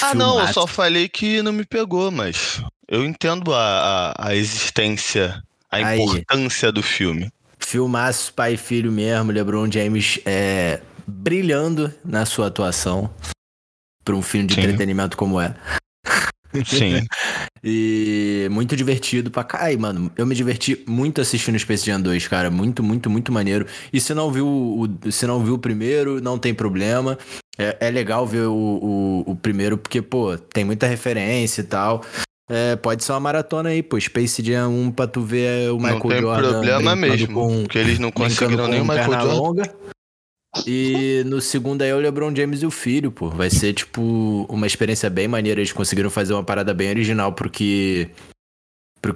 [0.00, 4.34] Ah, não, eu só falei que não me pegou, mas eu entendo a, a, a
[4.34, 6.00] existência, a Aí.
[6.00, 7.30] importância do filme.
[7.58, 13.10] Filmaço, pai e filho mesmo, LeBron James é, brilhando na sua atuação.
[14.02, 14.62] Pra um filme de Sim.
[14.62, 15.54] entretenimento como é.
[16.64, 17.04] Sim.
[17.68, 19.58] E muito divertido pra cá.
[19.62, 22.48] Ai, mano, eu me diverti muito assistindo Space Jam 2, cara.
[22.48, 23.66] Muito, muito, muito maneiro.
[23.92, 27.18] E se não viu o, se não viu o primeiro, não tem problema.
[27.58, 32.04] É, é legal ver o, o, o primeiro, porque, pô, tem muita referência e tal.
[32.48, 33.98] É, pode ser uma maratona aí, pô.
[33.98, 36.50] Space Jam 1 pra tu ver o Michael não tem Jordan.
[36.52, 39.34] problema mesmo, com- porque eles não conseguiram nem o Michael Jordan.
[39.34, 39.74] longa.
[40.64, 43.28] E no segundo aí é o LeBron James e o filho, pô.
[43.28, 45.60] Vai ser, tipo, uma experiência bem maneira.
[45.60, 48.10] Eles conseguiram fazer uma parada bem original pro que,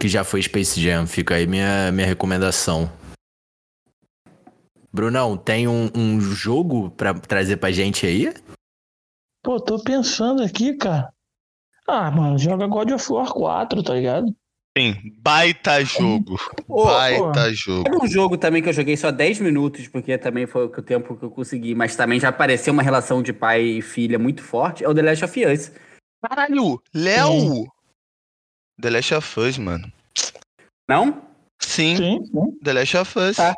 [0.04, 1.06] já foi Space Jam.
[1.06, 2.90] Fica aí minha, minha recomendação.
[4.92, 8.34] Brunão, tem um, um jogo pra trazer pra gente aí?
[9.42, 11.12] Pô, tô pensando aqui, cara.
[11.86, 14.34] Ah, mano, joga God of War 4, tá ligado?
[14.78, 16.38] Sim, baita jogo.
[16.68, 17.88] Ô, baita jogo.
[17.90, 21.16] Sabe um jogo também que eu joguei só 10 minutos, porque também foi o tempo
[21.16, 24.84] que eu consegui, mas também já apareceu uma relação de pai e filha muito forte,
[24.84, 25.72] é o The Last of Us.
[26.22, 27.66] Caralho, Léo!
[28.80, 29.92] The Last of Us, mano.
[30.88, 31.22] Não?
[31.60, 32.59] Sim, Sim, sim.
[32.62, 33.36] The Last of Us.
[33.36, 33.56] Tá.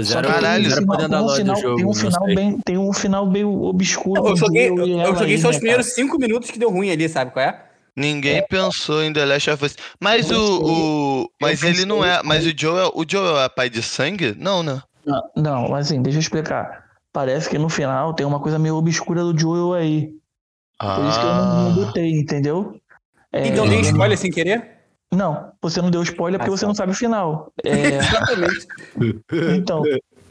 [0.00, 1.76] Zero, que Caralho, tem um zero final- tem um final, do jogo.
[1.76, 2.34] tem um não final sei.
[2.34, 4.28] bem, tem um final meio obscuro.
[4.28, 5.96] Eu joguei, eu, eu joguei aí, só os né, primeiros cara?
[5.96, 7.71] 5 minutos que deu ruim ali, sabe qual é?
[7.96, 9.76] Ninguém pensou em The Last of Us.
[10.00, 10.58] Mas Eu o.
[10.60, 12.22] pensei- o mas ele não é.
[12.22, 14.34] Mas o Joel, o Joel é pai de sangue?
[14.38, 14.80] Não, né?
[15.04, 16.84] Não, não, mas assim, deixa eu explicar.
[17.12, 20.10] Parece que no final tem uma coisa meio obscura do Joel aí.
[20.80, 21.86] Por isso que eu não, não Ah.
[21.86, 22.80] botei, entendeu?
[23.32, 24.70] É, Então dei spoiler sem querer?
[25.12, 26.68] Não, você não deu spoiler porque Ah, você tá.
[26.68, 27.52] não sabe o final.
[27.62, 28.66] É, Exatamente.
[29.54, 29.82] então,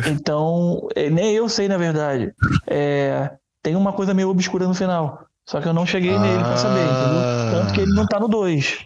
[0.07, 2.33] então é, nem eu sei, na verdade.
[2.67, 3.31] É,
[3.61, 5.25] tem uma coisa meio obscura no final.
[5.51, 7.51] Só que eu não cheguei nele pra saber, entendeu?
[7.51, 8.85] Tanto que ele não tá no 2.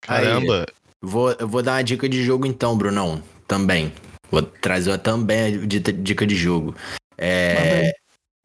[0.00, 0.66] Caramba.
[1.00, 3.22] Vou, eu vou dar uma dica de jogo então, Brunão.
[3.46, 3.92] Também.
[4.32, 6.74] Vou trazer também a dica de jogo.
[7.16, 7.92] É.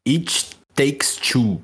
[0.06, 1.60] It Takes Two.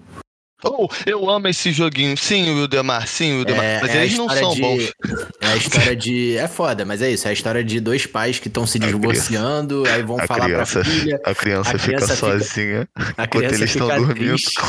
[0.64, 2.16] Oh, eu amo esse joguinho.
[2.16, 3.64] Sim, o Wildemar, sim, o Wildemar.
[3.64, 4.92] É, mas é eles não são de- bons.
[5.40, 6.36] É a história de.
[6.36, 7.26] É foda, mas é isso.
[7.26, 10.44] É a história de dois pais que estão se criança- divorciando, aí vão a falar
[10.46, 11.20] criança- pra filha.
[11.24, 14.18] A criança, A criança fica fica- sozinha A enquanto criança eles estão fica dormindo.
[14.36, 14.60] triste.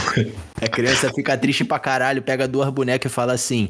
[0.61, 3.67] A criança fica triste pra caralho, pega duas bonecas e fala assim: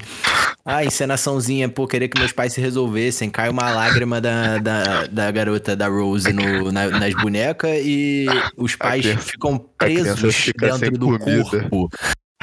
[0.66, 3.30] Ah, encenaçãozinha, pô, querer que meus pais se resolvessem.
[3.30, 8.26] Cai uma lágrima da, da, da garota da Rose no- na- nas bonecas e
[8.58, 11.44] os pais criança- ficam presos fica dentro do comida.
[11.44, 11.90] corpo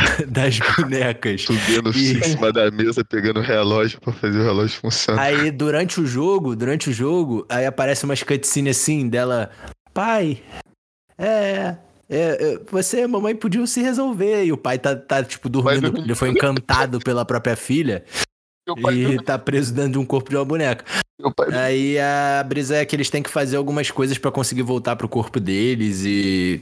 [0.28, 1.42] das bonecas.
[1.42, 5.22] Subindo E- em cima da mesa, pegando o relógio pra fazer o relógio funcionar.
[5.22, 9.50] Aí, durante o jogo, durante o jogo, aí aparece umas cutscenes assim dela.
[9.94, 10.42] Pai,
[11.18, 11.76] é.
[12.08, 14.44] é, é, você e a mamãe podiam se resolver.
[14.44, 15.92] E o pai tá, tá tipo, dormindo.
[15.92, 18.04] Mas- Ele foi encantado pela própria filha
[18.92, 20.84] e tá preso dentro de um corpo de uma boneca.
[21.52, 25.08] Aí a brisa é que eles têm que fazer algumas coisas pra conseguir voltar pro
[25.08, 26.60] corpo deles e.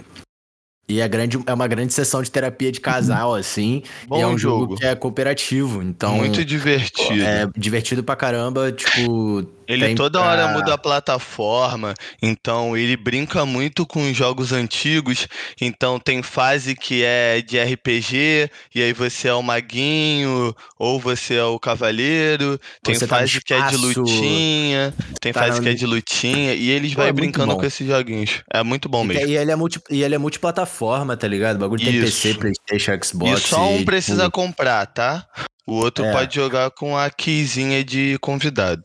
[0.89, 3.83] E é, grande, é uma grande sessão de terapia de casal, assim.
[4.09, 4.77] Bom e é um jogo, jogo.
[4.77, 5.83] que é cooperativo.
[5.83, 6.17] Então.
[6.17, 7.23] Muito divertido.
[7.23, 9.47] É divertido pra caramba, tipo.
[9.73, 14.53] Ele tem toda pra- hora muda a plataforma, então ele brinca muito com os jogos
[14.53, 15.27] antigos.
[15.61, 21.35] Então tem fase que é de RPG, e aí você é o maguinho, ou você
[21.37, 22.59] é o cavaleiro.
[22.83, 25.87] Tem Você tá fase que é de lutinha, tem tá fase no- que é de
[25.87, 28.43] lutinha, e eles Pô, vai é brincando com esses joguinhos.
[28.53, 29.27] É muito bom E, mesmo.
[29.29, 31.57] e ele é multi, e ele é multiplataforma, tá ligado?
[31.57, 32.23] O bagulho tem Isso.
[32.23, 33.41] PC, Playstation, Xbox.
[33.45, 35.27] E só um tipo, precisa comprar, tá?
[35.67, 36.13] O outro É.
[36.13, 38.83] pode jogar com a keyzinha de convidado.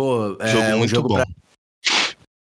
[0.00, 1.14] Pô, é jogo um muito jogo bom.
[1.16, 1.26] pra-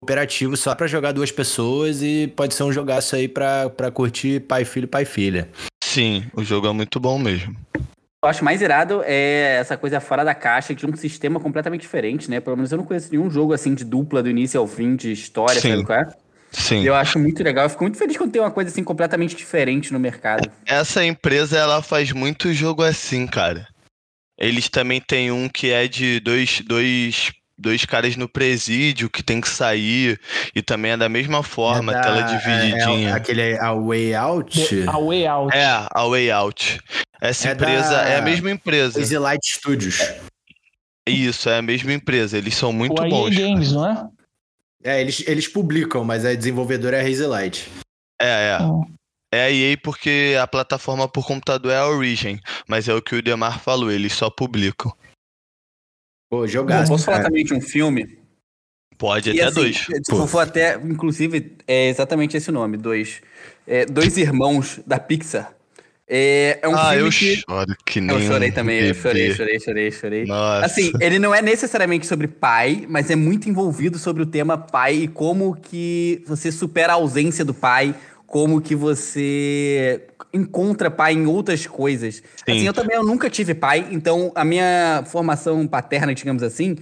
[0.01, 4.39] cooperativo só pra jogar duas pessoas e pode ser um jogaço aí pra, pra curtir
[4.41, 5.47] pai, filho, pai, filha.
[5.83, 7.55] Sim, o jogo é muito bom mesmo.
[7.77, 12.27] Eu acho mais irado é essa coisa fora da caixa, de um sistema completamente diferente,
[12.27, 12.39] né?
[12.39, 15.11] Pelo menos eu não conheço nenhum jogo assim de dupla do início ao fim, de
[15.11, 15.69] história, Sim.
[15.71, 16.07] sabe qual é?
[16.51, 16.83] Sim.
[16.83, 17.65] Eu acho muito legal.
[17.65, 20.49] Eu fico muito feliz quando tem uma coisa assim completamente diferente no mercado.
[20.65, 23.67] Essa empresa, ela faz muito jogo assim, cara.
[24.39, 29.39] Eles também têm um que é de dois, dois, dois caras no presídio que tem
[29.41, 30.19] que sair.
[30.55, 33.09] E também é da mesma forma, É da- tela É, divididinha.
[33.09, 34.83] é aquele A Way Out.
[34.87, 35.55] A Way Out.
[35.57, 36.79] É, a Way Out.
[37.21, 38.99] Essa É da- empresa é a mesma empresa.
[38.99, 39.99] Easy Light Studios.
[41.07, 42.37] Isso, é a mesma empresa.
[42.37, 43.35] Eles são muito o EA bons.
[43.35, 44.07] Games, não é?
[44.85, 47.69] É, eles, eles publicam, mas a desenvolvedora é a Hazy Light.
[48.21, 48.63] É, é.
[48.63, 48.83] Hum.
[49.33, 52.39] É a EA porque a plataforma por computador é a Origin.
[52.67, 54.93] Mas é o que o Demar falou, eles só publicam.
[56.33, 56.91] Pô, Eu jogaço.
[56.91, 57.29] posso falar cara.
[57.29, 58.17] também de um filme?
[58.97, 59.77] Pode E, até assim, dois.
[59.77, 63.21] Se for até, inclusive, é exatamente esse nome, dois.
[63.67, 65.53] É, dois irmãos da Pixar.
[66.07, 67.35] É, é um ah, filme eu que.
[67.35, 69.35] choro que nem Eu chorei um também, eu chorei, bebê.
[69.35, 70.25] chorei, chorei, chorei.
[70.25, 70.65] Nossa.
[70.65, 74.95] Assim, ele não é necessariamente sobre pai, mas é muito envolvido sobre o tema pai
[74.95, 77.93] e como que você supera a ausência do pai,
[78.33, 82.23] como que você encontra pai em outras coisas.
[82.41, 86.77] Assim, eu também eu nunca tive pai, então a minha formação paterna, digamos assim,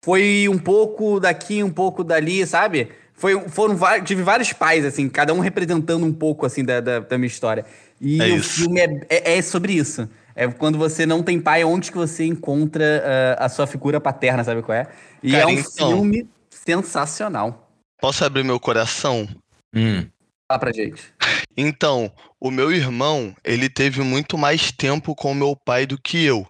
[0.00, 2.90] foi um pouco daqui, um pouco dali, sabe?
[3.14, 7.18] Foi, foram tive vários pais, assim, cada um representando um pouco, assim, da, da, da
[7.18, 7.66] minha história.
[8.00, 8.60] E É o isso.
[8.60, 10.08] filme é, é, é sobre isso.
[10.36, 14.44] É quando você não tem pai, onde que você encontra ah, a sua figura paterna,
[14.44, 14.86] sabe qual é?
[15.20, 17.68] E Cara, é um então- filme sensacional.
[18.00, 19.28] Posso abrir meu coração?
[19.74, 20.06] Hum.
[20.52, 21.14] Fala pra gente.
[21.56, 26.46] Então, o meu irmão, ele teve muito mais tempo com meu pai do que eu.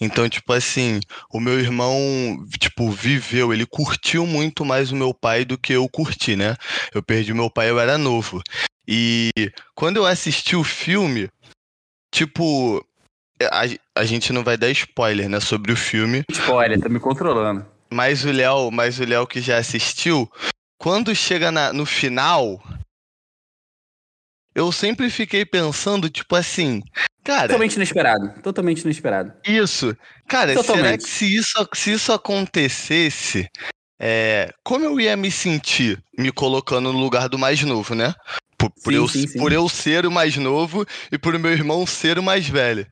[0.00, 0.98] Então, tipo assim,
[1.30, 1.94] o meu irmão,
[2.58, 6.56] tipo, viveu, ele curtiu muito mais o meu pai do que eu curti, né?
[6.94, 8.42] Eu perdi meu pai, eu era novo.
[8.88, 9.30] E
[9.74, 11.28] quando eu assisti o filme,
[12.10, 12.82] tipo,
[13.42, 16.24] a, a gente não vai dar spoiler, né, sobre o filme.
[16.30, 17.66] Spoiler, tá me controlando.
[17.92, 20.30] Mas o Léo, mas o Léo que já assistiu,
[20.78, 22.60] quando chega na, no final,
[24.54, 26.82] eu sempre fiquei pensando, tipo assim,
[27.24, 27.48] cara.
[27.48, 28.42] Totalmente inesperado.
[28.42, 29.32] Totalmente inesperado.
[29.46, 29.96] Isso.
[30.28, 30.84] Cara, Totalmente.
[30.84, 33.48] será que se isso, se isso acontecesse,
[33.98, 38.14] é, como eu ia me sentir me colocando no lugar do mais novo, né?
[38.58, 39.38] Por, por sim, eu, sim, sim.
[39.38, 42.86] por eu ser o mais novo e por meu irmão ser o mais velho.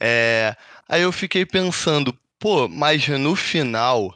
[0.00, 0.54] É,
[0.88, 4.14] aí eu fiquei pensando, pô, mas no final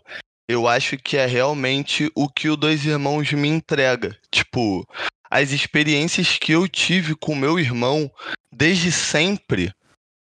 [0.48, 4.16] eu acho que é realmente o que o Dois Irmãos me entrega.
[4.30, 4.86] Tipo,
[5.31, 8.11] as experiências que eu tive com meu irmão
[8.52, 9.73] desde sempre,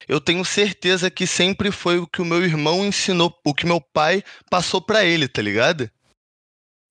[0.06, 3.80] eu tenho certeza que sempre foi o que o meu irmão ensinou, o que meu
[3.80, 5.90] pai passou para ele, tá ligado?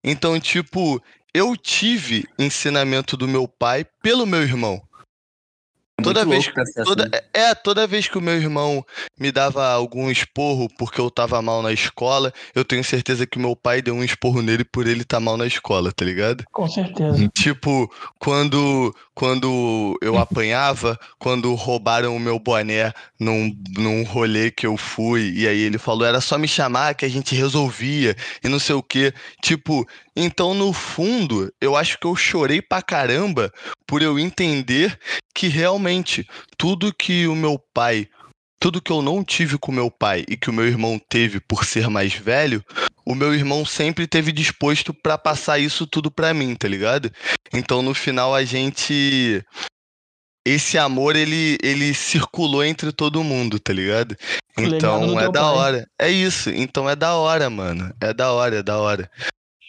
[0.03, 1.01] Então, tipo,
[1.33, 4.81] eu tive ensinamento do meu pai pelo meu irmão.
[6.03, 6.51] Toda vez,
[6.83, 7.25] toda, assim.
[7.33, 8.85] é, toda vez que o meu irmão
[9.19, 13.55] me dava algum esporro porque eu tava mal na escola, eu tenho certeza que meu
[13.55, 16.43] pai deu um esporro nele por ele estar tá mal na escola, tá ligado?
[16.51, 17.27] Com certeza.
[17.33, 24.75] Tipo, quando, quando eu apanhava, quando roubaram o meu boné num, num rolê que eu
[24.75, 28.59] fui, e aí ele falou, era só me chamar que a gente resolvia, e não
[28.59, 29.13] sei o quê.
[29.41, 33.51] Tipo, então no fundo, eu acho que eu chorei pra caramba
[33.85, 34.97] por eu entender
[35.35, 36.27] que realmente
[36.57, 38.07] tudo que o meu pai
[38.63, 41.65] tudo que eu não tive com meu pai e que o meu irmão teve por
[41.65, 42.63] ser mais velho,
[43.05, 47.11] o meu irmão sempre teve disposto para passar isso tudo para mim, tá ligado?
[47.53, 49.43] Então no final a gente
[50.45, 54.15] esse amor ele ele circulou entre todo mundo, tá ligado?
[54.57, 55.53] Então é da pai.
[55.55, 55.87] hora.
[55.99, 57.93] É isso, então é da hora, mano.
[57.99, 59.09] É da hora, é da hora.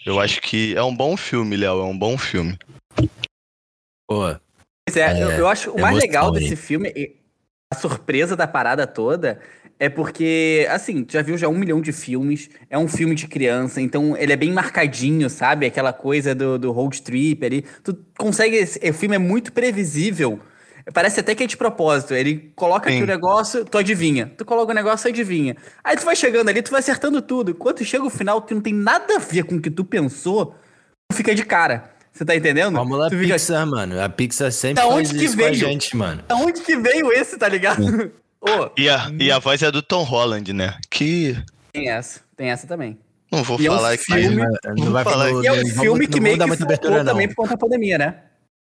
[0.05, 2.59] Eu acho que é um bom filme, Léo, é um bom filme.
[4.07, 4.37] Pô.
[4.87, 6.93] Pois é, é eu, eu, acho o mais legal desse filme
[7.73, 9.41] a surpresa da parada toda
[9.79, 13.81] é porque, assim, já viu já um milhão de filmes, é um filme de criança,
[13.81, 15.67] então ele é bem marcadinho, sabe?
[15.67, 17.65] Aquela coisa do, do road trip ali.
[17.83, 18.63] Tu consegue.
[18.63, 20.41] O filme é muito previsível.
[20.93, 22.15] Parece até que é de propósito.
[22.15, 22.97] Ele coloca Sim.
[22.97, 24.31] aqui o negócio, tu adivinha.
[24.37, 25.57] Tu coloca o negócio, adivinha.
[25.83, 27.55] Aí tu vai chegando ali, tu vai acertando tudo.
[27.55, 30.55] Quando chega o final, tu não tem nada a ver com o que tu pensou,
[31.09, 31.91] tu fica de cara.
[32.13, 32.75] Você tá entendendo?
[32.75, 34.01] Vamos lá, Pixar, mano.
[34.01, 35.55] A Pixar sempre da onde que veio?
[35.55, 36.23] gente, mano.
[36.29, 38.13] Da onde que veio esse, tá ligado?
[38.49, 38.71] oh.
[38.77, 40.79] e, a, e a voz é do Tom Holland, né?
[40.91, 41.37] Que...
[41.73, 42.21] Tem essa.
[42.37, 42.99] Tem essa também.
[43.31, 44.81] Não vou e falar é um filme, aqui.
[44.81, 45.41] Não, vai falar aqui.
[45.43, 48.23] E é um filme que meio que abertura, também por conta da pandemia, né?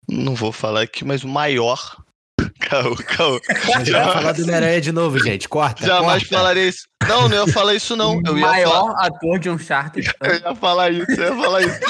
[0.08, 1.96] Não vou falar aqui, mas o maior
[2.60, 3.40] Caô, caô.
[3.48, 5.48] A gente vai falar do Homem-Aranha de novo, gente.
[5.48, 5.86] Corta.
[5.86, 6.36] Jamais corta.
[6.36, 6.86] falarei isso.
[7.06, 8.20] Não, não ia falar isso, não.
[8.24, 9.06] Eu ia Maior falar...
[9.06, 10.10] ator de um Uncharted.
[10.20, 11.80] Eu ia falar isso, eu ia falar isso.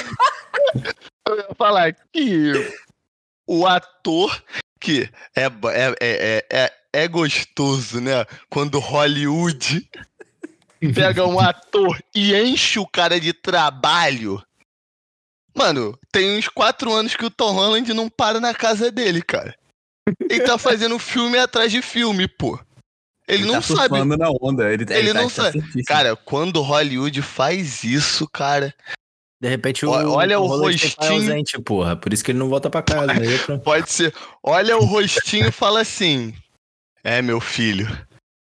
[1.29, 2.75] Eu ia falar que
[3.47, 4.43] o ator
[4.81, 8.25] que é, é, é, é, é gostoso, né?
[8.49, 9.89] Quando Hollywood
[10.95, 14.43] pega um ator e enche o cara de trabalho.
[15.55, 19.55] Mano, tem uns quatro anos que o Tom Holland não para na casa dele, cara.
[20.31, 22.59] Ele tá fazendo filme atrás de filme, pô.
[23.29, 24.05] Ele, ele não tá sabe.
[24.05, 24.73] na onda.
[24.73, 25.85] Ele, ele, ele tá, não tá sabe.
[25.85, 28.73] Cara, quando Hollywood faz isso, cara,
[29.41, 29.91] de repente o.
[29.91, 31.13] Olha o, o rostinho.
[31.13, 31.97] Ausente, porra.
[31.97, 33.13] Por isso que ele não volta pra casa.
[33.13, 33.59] Né?
[33.65, 34.15] Pode ser.
[34.43, 36.35] Olha o rostinho e fala assim:
[37.07, 37.87] É, meu filho.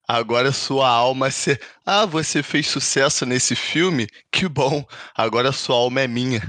[0.06, 1.58] Agora sua alma se.
[1.86, 4.06] Ah, você fez sucesso nesse filme?
[4.30, 4.84] Que bom.
[5.16, 6.42] Agora sua alma é minha.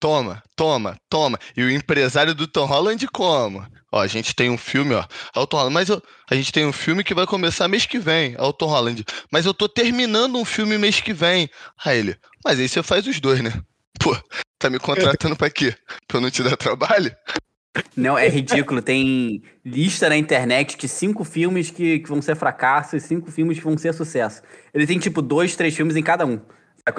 [0.00, 1.38] Toma, toma, toma.
[1.54, 3.62] E o empresário do Tom Holland como?
[3.92, 5.04] Ó, a gente tem um filme, ó.
[5.44, 8.34] Tom Holland, mas eu, a gente tem um filme que vai começar mês que vem.
[8.38, 9.04] O Tom Holland.
[9.30, 11.50] Mas eu tô terminando um filme mês que vem.
[11.84, 13.52] Aí ele, mas aí você faz os dois, né?
[14.00, 14.16] Pô,
[14.58, 15.76] tá me contratando pra quê?
[16.08, 17.14] Pra eu não te dar trabalho?
[17.96, 18.82] Não, é ridículo.
[18.82, 23.58] Tem lista na internet de cinco filmes que, que vão ser fracasso e cinco filmes
[23.58, 24.42] que vão ser sucesso.
[24.74, 26.40] Ele tem, tipo, dois, três filmes em cada um.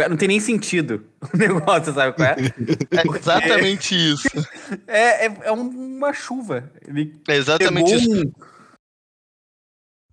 [0.10, 2.36] Não tem nem sentido o negócio, sabe qual é?
[2.92, 4.30] É exatamente isso.
[4.88, 6.72] É, é, é uma chuva.
[6.88, 8.10] Ele é exatamente isso.
[8.10, 8.32] Um...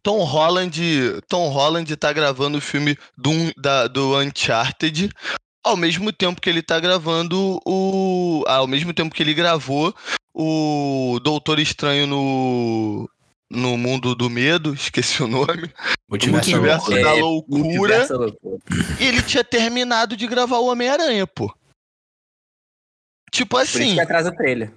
[0.03, 5.11] Tom Holland, Tom Holland tá gravando o filme do, da, do Uncharted
[5.65, 8.45] ao mesmo tempo que ele tá gravando o.
[8.47, 9.95] Ao mesmo tempo que ele gravou
[10.35, 13.11] o Doutor Estranho no.
[13.51, 15.73] No mundo do medo, esqueci o nome.
[16.09, 18.07] Multiverso, Multiverso da é, loucura.
[19.01, 21.51] E ele tinha terminado de gravar o Homem-Aranha, pô.
[23.33, 23.79] Tipo assim.
[23.79, 24.73] Por isso que atrás da trailer.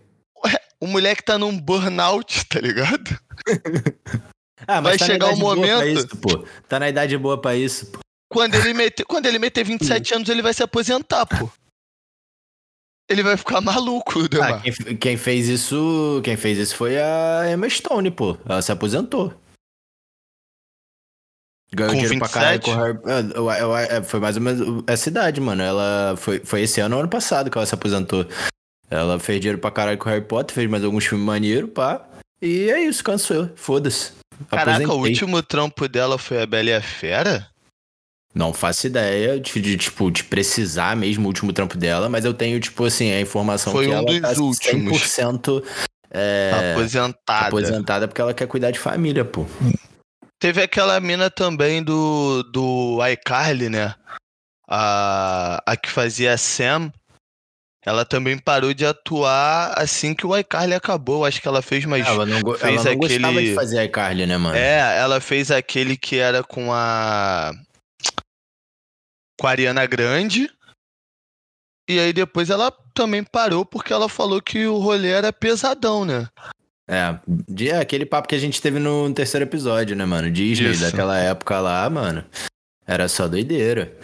[0.79, 3.19] O moleque tá num burnout, tá ligado?
[4.65, 5.87] ah, mas Vai tá chegar o um momento.
[5.87, 6.45] Isso, pô.
[6.67, 7.99] Tá na idade boa pra isso, pô.
[8.31, 11.49] Quando ele meter, quando ele meter 27 anos, ele vai se aposentar, pô.
[13.09, 14.13] Ele vai ficar maluco.
[14.41, 16.21] Ah, quem, quem, fez isso.
[16.23, 18.37] Quem fez isso foi a Emma Stone, pô.
[18.45, 19.33] Ela se aposentou.
[21.73, 22.65] Ganhou Com dinheiro pra caralho 27?
[22.65, 25.61] com o Harry eu- eu- é, Foi mais ou menos essa idade, mano.
[25.61, 28.25] Ela foi, foi esse ano ou ano passado que ela se aposentou.
[28.89, 32.05] Ela fez dinheiro pra caralho com o Harry Potter, fez mais alguns filmes maneiros, pá.
[32.41, 33.49] E é isso, cansou.
[33.55, 34.11] Foda-se.
[34.49, 35.11] Caraca, o Aposentei.
[35.11, 37.50] último trampo dela foi a Bela e a Fera?
[38.33, 42.33] Não faço ideia de, de, tipo, de precisar mesmo o último trampo dela, mas eu
[42.33, 44.97] tenho, tipo, assim, a informação Foi que um ela dos tá últimos.
[45.01, 45.63] 100%
[46.09, 47.47] é, Aposentada.
[47.47, 49.45] aposentada porque ela quer cuidar de família, pô.
[50.39, 53.93] Teve aquela mina também do, do iCarly, né?
[54.67, 56.91] A, a que fazia a Sam.
[57.85, 61.25] Ela também parou de atuar assim que o iCarly acabou.
[61.25, 62.05] Acho que ela fez mais.
[62.07, 64.55] Ela não, fez ela não gostava aquele- de fazer iCarly, né, mano?
[64.55, 67.51] É, ela fez aquele que era com a.
[69.41, 70.47] Com a Ariana Grande.
[71.89, 76.27] E aí depois ela também parou porque ela falou que o rolê era pesadão, né?
[76.87, 77.17] É,
[77.49, 80.29] de- é aquele papo que a gente teve no terceiro episódio, né, mano?
[80.29, 80.81] Disney, Isso.
[80.83, 82.23] daquela época lá, mano.
[82.85, 83.97] Era só doideira.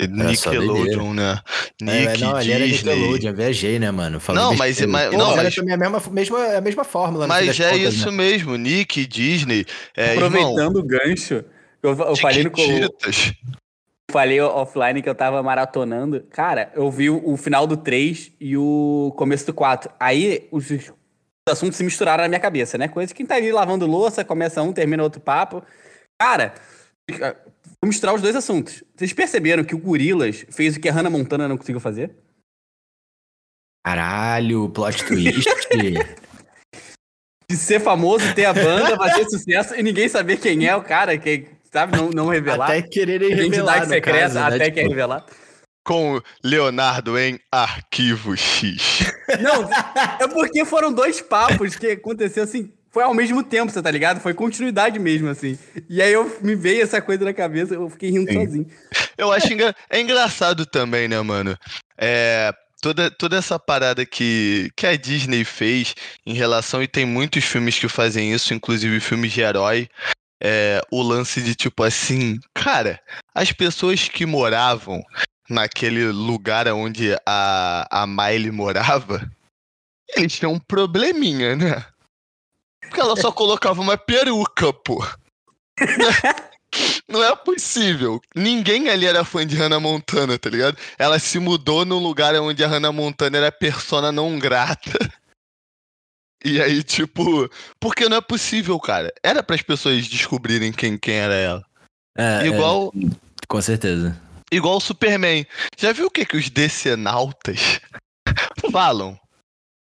[0.00, 1.40] só Nickelodeon, né?
[1.82, 2.94] É, Nick, não, ali era Disney.
[2.94, 4.20] Nickelodeon, viajei, né, mano?
[4.20, 4.92] Falei Não, mas- besteira.
[4.92, 7.70] mas- Pô, não, era mas- também a mesma, mesma, a mesma fórmula, fim Mas é
[7.70, 8.16] contas, isso né?
[8.16, 9.66] mesmo, Nick, Disney.
[9.96, 11.44] É, irmão, Aproveitando o gancho,
[11.82, 12.50] eu, eu falei no
[14.10, 16.22] falei offline que eu tava maratonando.
[16.30, 19.92] Cara, eu vi o, o final do 3 e o começo do 4.
[20.00, 20.92] Aí os, os
[21.48, 22.88] assuntos se misturaram na minha cabeça, né?
[22.88, 25.62] Coisa que quem tá ali lavando louça, começa um, termina outro papo.
[26.18, 26.54] Cara,
[27.10, 28.82] vou misturar os dois assuntos.
[28.96, 32.16] Vocês perceberam que o Gorilas fez o que a Hannah Montana não conseguiu fazer?
[33.84, 35.48] Caralho, plot twist.
[37.48, 41.16] De ser famoso, ter a banda, fazer sucesso e ninguém saber quem é o cara,
[41.16, 41.46] que,
[41.76, 42.70] sabe, não, não revelar.
[42.70, 44.46] Até quererem revelar, Identidade no secreta, caso, né?
[44.46, 45.26] até que é Tipo, revelar.
[45.84, 49.04] Com Leonardo em Arquivo X.
[49.40, 49.68] Não,
[50.18, 52.72] é porque foram dois papos que aconteceu assim.
[52.90, 54.20] Foi ao mesmo tempo, você tá ligado?
[54.20, 55.58] Foi continuidade mesmo, assim.
[55.88, 58.46] E aí eu me veio essa coisa na cabeça, eu fiquei rindo Sim.
[58.46, 58.66] sozinho.
[59.18, 59.74] Eu acho engra...
[59.90, 61.56] é engraçado também, né, mano?
[61.98, 65.94] É, toda, toda essa parada que, que a Disney fez
[66.24, 69.88] em relação, e tem muitos filmes que fazem isso, inclusive filmes de herói.
[70.42, 73.00] É, o lance de tipo assim, cara,
[73.34, 75.02] as pessoas que moravam
[75.48, 79.30] naquele lugar onde a, a Miley morava,
[80.14, 81.84] eles tinham um probleminha, né?
[82.80, 85.04] Porque ela só colocava uma peruca, pô.
[87.08, 88.20] Não é possível.
[88.34, 90.76] Ninguém ali era fã de Hannah Montana, tá ligado?
[90.98, 94.98] Ela se mudou num lugar onde a Hannah Montana era persona não grata.
[96.46, 97.50] E aí, tipo,
[97.80, 99.12] porque não é possível, cara.
[99.20, 101.64] Era para as pessoas descobrirem quem, quem era ela.
[102.16, 102.92] é, é, Igual,
[103.48, 104.16] com certeza.
[104.52, 105.44] igual o Superman.
[105.76, 107.80] Já viu o que que os decenautas
[108.70, 109.18] falam?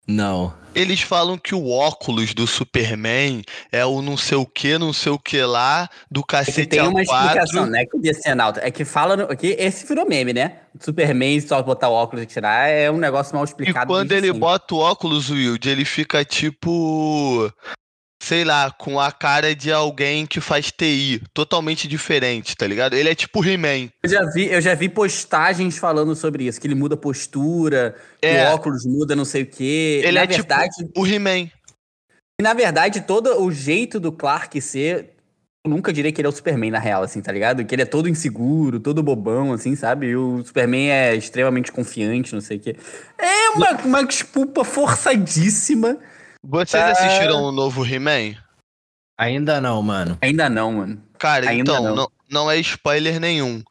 [0.09, 0.52] Não.
[0.74, 5.10] Eles falam que o óculos do Superman é o não sei o que, não sei
[5.12, 7.02] o que lá, do É que cacete tem uma A4.
[7.02, 8.60] explicação, não é que o decenalto.
[8.60, 9.35] É que fala.
[9.36, 10.60] Que esse virou meme, né?
[10.80, 13.86] Superman só botar o óculos e tirar é um negócio mal E explicado.
[13.86, 14.40] quando desde ele sempre.
[14.40, 17.52] bota o óculos, Wilde, ele fica tipo.
[18.20, 22.95] Sei lá, com a cara de alguém que faz TI, totalmente diferente, tá ligado?
[22.95, 23.90] Ele é tipo He-Man.
[24.03, 27.95] Eu já, vi, eu já vi postagens falando sobre isso, que ele muda a postura,
[28.20, 28.51] que É.
[28.51, 30.01] o óculos muda não sei o quê.
[30.03, 31.49] Ele na é tipo- verdade, O He-Man.
[32.40, 35.11] E, na verdade, todo o jeito do Clark ser.
[35.66, 37.65] Eu nunca diria que ele é o Superman, na real, assim, tá ligado?
[37.65, 40.07] Que ele é todo inseguro, todo bobão, assim, sabe?
[40.07, 42.77] E o Superman é extremamente confiante, não sei o quê.
[43.19, 45.99] É uma, uma desculpa forçadíssima.
[46.51, 46.91] Vocês Tá.
[46.93, 48.35] assistiram o novo He-Man?
[49.19, 50.16] Ainda não, mano.
[50.23, 51.03] Ainda não, mano.
[51.19, 51.95] Cara, Ainda então, não.
[51.95, 52.11] não.
[52.31, 53.62] Não, é spoiler nenhum.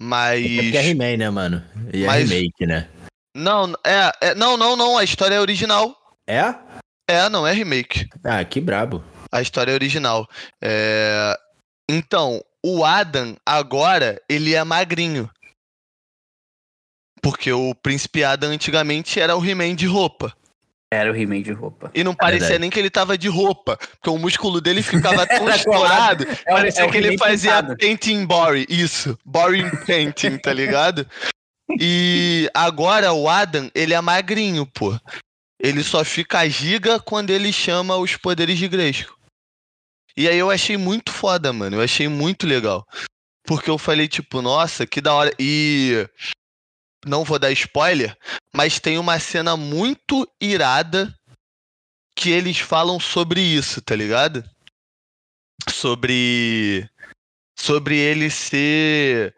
[0.00, 0.44] Mas.
[0.44, 1.64] É porque é He-Man, né, mano?
[1.92, 2.88] E é Mas- remake, né?
[3.36, 4.34] Não, é, é.
[4.34, 4.98] Não, não, não.
[4.98, 5.96] A história é original.
[6.26, 6.54] É?
[7.08, 8.08] É, não é remake.
[8.24, 9.04] Ah, que brabo.
[9.30, 10.26] A história é original.
[10.62, 11.36] É...
[11.88, 15.28] Então, o Adam, agora, ele é magrinho.
[17.22, 20.34] Porque o príncipe Adam antigamente era o He-Man de roupa.
[20.94, 21.90] Era o He-Man de roupa.
[21.94, 22.60] E não parecia verdade.
[22.60, 23.76] nem que ele tava de roupa.
[23.76, 26.24] Porque o músculo dele ficava tão estourado.
[26.46, 27.76] É parecia é que ele fazia pintado.
[27.78, 28.66] painting body.
[28.68, 29.18] Isso.
[29.24, 31.06] Boring painting, tá ligado?
[31.80, 34.98] E agora o Adam, ele é magrinho, pô.
[35.60, 39.18] Ele só fica giga quando ele chama os poderes de Gresco.
[40.16, 41.76] E aí eu achei muito foda, mano.
[41.76, 42.86] Eu achei muito legal.
[43.46, 45.32] Porque eu falei, tipo, nossa, que da hora.
[45.38, 46.08] E.
[47.06, 48.16] Não vou dar spoiler,
[48.54, 51.12] mas tem uma cena muito irada
[52.16, 54.44] que eles falam sobre isso, tá ligado?
[55.68, 56.88] Sobre.
[57.58, 59.34] Sobre ele ser.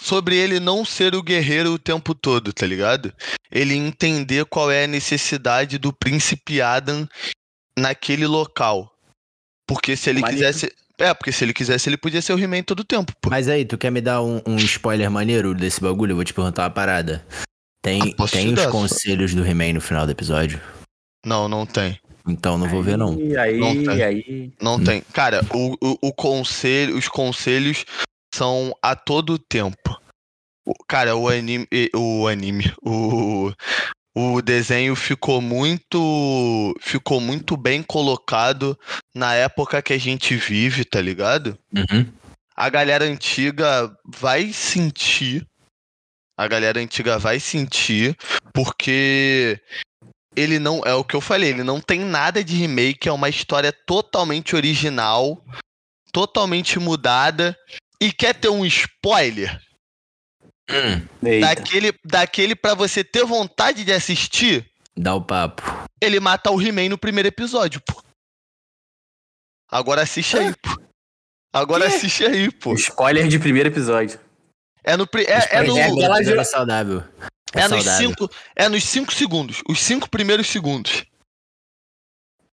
[0.00, 3.12] Sobre ele não ser o guerreiro o tempo todo, tá ligado?
[3.50, 7.08] Ele entender qual é a necessidade do príncipe Adam
[7.78, 8.92] naquele local.
[9.66, 10.72] Porque se ele quisesse.
[10.98, 13.30] É, porque se ele quisesse, ele podia ser o He-Man todo o tempo, pô.
[13.30, 16.12] Mas aí, tu quer me dar um, um spoiler maneiro desse bagulho?
[16.12, 17.26] Eu vou te perguntar uma parada.
[17.82, 20.60] Tem, Ah, tem te os conselhos do He-Man no final do episódio?
[21.26, 21.98] Não, não tem.
[22.26, 23.18] Então não vou ver, não.
[23.20, 24.02] E aí, Não tem.
[24.02, 24.52] aí.
[24.60, 24.84] Não Hum.
[24.84, 25.00] tem.
[25.12, 27.84] Cara, o, o, o conselho, os conselhos
[28.32, 30.00] são a todo tempo.
[30.64, 31.66] O- Cara, o anime.
[31.94, 32.72] O anime.
[34.14, 36.74] O, o desenho ficou muito.
[36.80, 38.78] Ficou muito bem colocado
[39.14, 41.58] na época que a gente vive, tá ligado?
[41.74, 42.06] Uhum.
[42.54, 45.46] A galera antiga vai sentir.
[46.42, 48.16] A galera antiga vai sentir,
[48.52, 49.60] porque
[50.34, 50.80] ele não.
[50.84, 54.56] É o que eu falei, ele não tem nada de remake, é uma história totalmente
[54.56, 55.40] original,
[56.12, 57.56] totalmente mudada.
[58.00, 59.56] E quer ter um spoiler?
[60.68, 61.06] Hum.
[61.40, 65.62] Daquele, daquele pra você ter vontade de assistir, dá o papo.
[66.00, 68.02] ele mata o He-Man no primeiro episódio, pô.
[69.70, 70.82] Agora assiste aí, pô.
[71.52, 71.94] Agora Quê?
[71.94, 72.74] assiste aí, pô.
[72.74, 74.18] Spoiler de primeiro episódio.
[74.84, 75.06] É no.
[75.06, 75.78] pri- É, é no.
[75.78, 77.02] É saudável.
[77.54, 78.08] É, É nos, saudável.
[78.08, 79.62] cinco, é nos cinco segundos.
[79.68, 81.04] Os cinco primeiros segundos.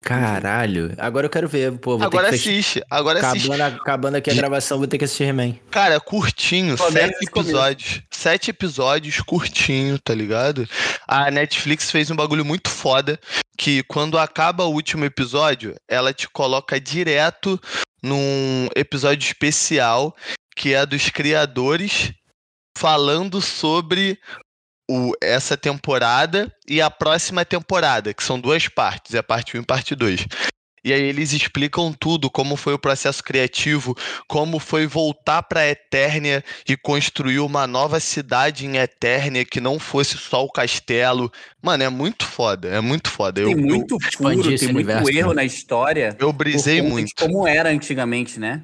[0.04, 0.94] Caralho.
[0.98, 1.98] Agora eu quero ver, pô.
[1.98, 2.84] Vou agora ter que fechar- assiste.
[2.90, 3.52] Agora assiste.
[3.52, 5.56] Acabando, acabando aqui a gravação, vou ter que assistir He-Man.
[5.70, 6.78] Cara, curtinho.
[6.78, 8.02] Começa sete episódios.
[8.12, 10.68] Sete episódios, curtinho, tá ligado?
[11.08, 13.20] A Netflix fez um bagulho muito foda.
[13.58, 17.60] Que quando acaba o último episódio, ela te coloca direto
[18.04, 20.16] num episódio especial
[20.58, 22.12] que é dos criadores
[22.76, 24.20] falando sobre
[24.90, 29.62] o, essa temporada e a próxima temporada, que são duas partes, é a parte 1
[29.62, 30.26] e parte 2.
[30.84, 33.96] E aí eles explicam tudo, como foi o processo criativo,
[34.28, 40.18] como foi voltar pra Eternia e construir uma nova cidade em Eternia que não fosse
[40.18, 41.30] só o castelo.
[41.62, 43.42] Mano, é muito foda, é muito foda.
[43.42, 45.36] Eu, Tem muito expandir furo, tem muito universo, erro né?
[45.36, 46.16] na história.
[46.20, 47.12] eu, eu brisei muito.
[47.20, 48.64] Como era antigamente, né?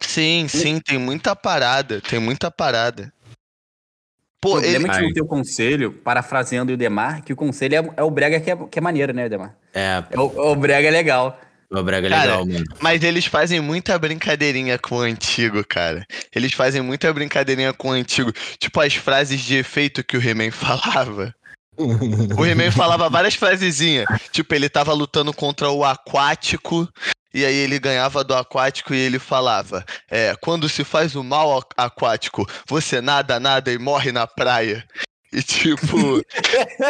[0.00, 3.12] Sim, sim, tem muita parada, tem muita parada.
[3.22, 7.74] O Pô, ele, problema é que no teu conselho, parafraseando o Demar, que o conselho
[7.74, 9.56] é, é o brega que é, que é maneiro, né, Demar?
[9.74, 11.40] É, É o, o brega é legal.
[11.70, 12.64] o Braga é Cara, legal, mano.
[12.80, 16.06] Mas eles fazem muita brincadeirinha com o antigo, cara.
[16.34, 18.32] Eles fazem muita brincadeirinha com o antigo.
[18.58, 21.34] Tipo as frases de efeito que o He-Man falava.
[21.78, 24.06] O He-Man falava várias frasezinhas.
[24.30, 26.88] Tipo, ele tava lutando contra o aquático.
[27.36, 31.62] E aí ele ganhava do aquático e ele falava: É, quando se faz o mal
[31.76, 34.82] aquático, você nada, nada e morre na praia.
[35.30, 36.22] E tipo.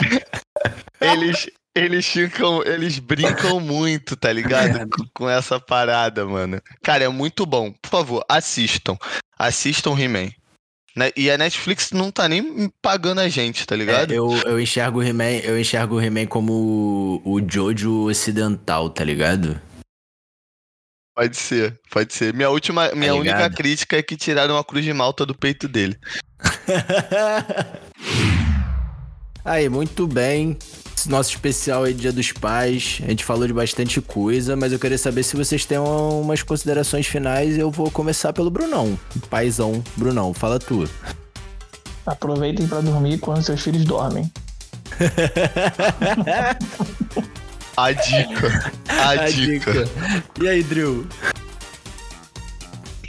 [1.01, 1.51] eles.
[1.74, 2.62] Eles ficam.
[2.62, 4.89] Eles brincam muito, tá ligado?
[4.89, 6.62] Com, com essa parada, mano.
[6.81, 7.73] Cara, é muito bom.
[7.73, 8.97] Por favor, assistam.
[9.36, 10.31] Assistam He-Man.
[10.94, 11.10] Né?
[11.16, 14.12] E a Netflix não tá nem pagando a gente, tá ligado?
[14.12, 18.89] É, eu, eu enxergo o He-Man, eu enxergo o He-Man como o, o Jojo ocidental,
[18.89, 19.60] tá ligado?
[21.16, 22.34] Pode ser, pode ser.
[22.34, 23.55] Minha última, minha única ligado?
[23.55, 25.97] crítica é que tiraram a cruz de malta do peito dele.
[29.43, 30.59] Aí, muito bem.
[30.94, 33.01] Esse nosso especial aí, Dia dos Pais.
[33.02, 37.06] A gente falou de bastante coisa, mas eu queria saber se vocês têm umas considerações
[37.06, 37.56] finais.
[37.56, 38.98] Eu vou começar pelo Brunão.
[39.30, 40.88] Paizão, Brunão, fala tu.
[42.05, 44.30] Aproveitem pra dormir quando seus filhos dormem.
[47.77, 48.73] A dica.
[48.89, 49.89] A, dica.
[50.40, 51.07] E aí, Drill?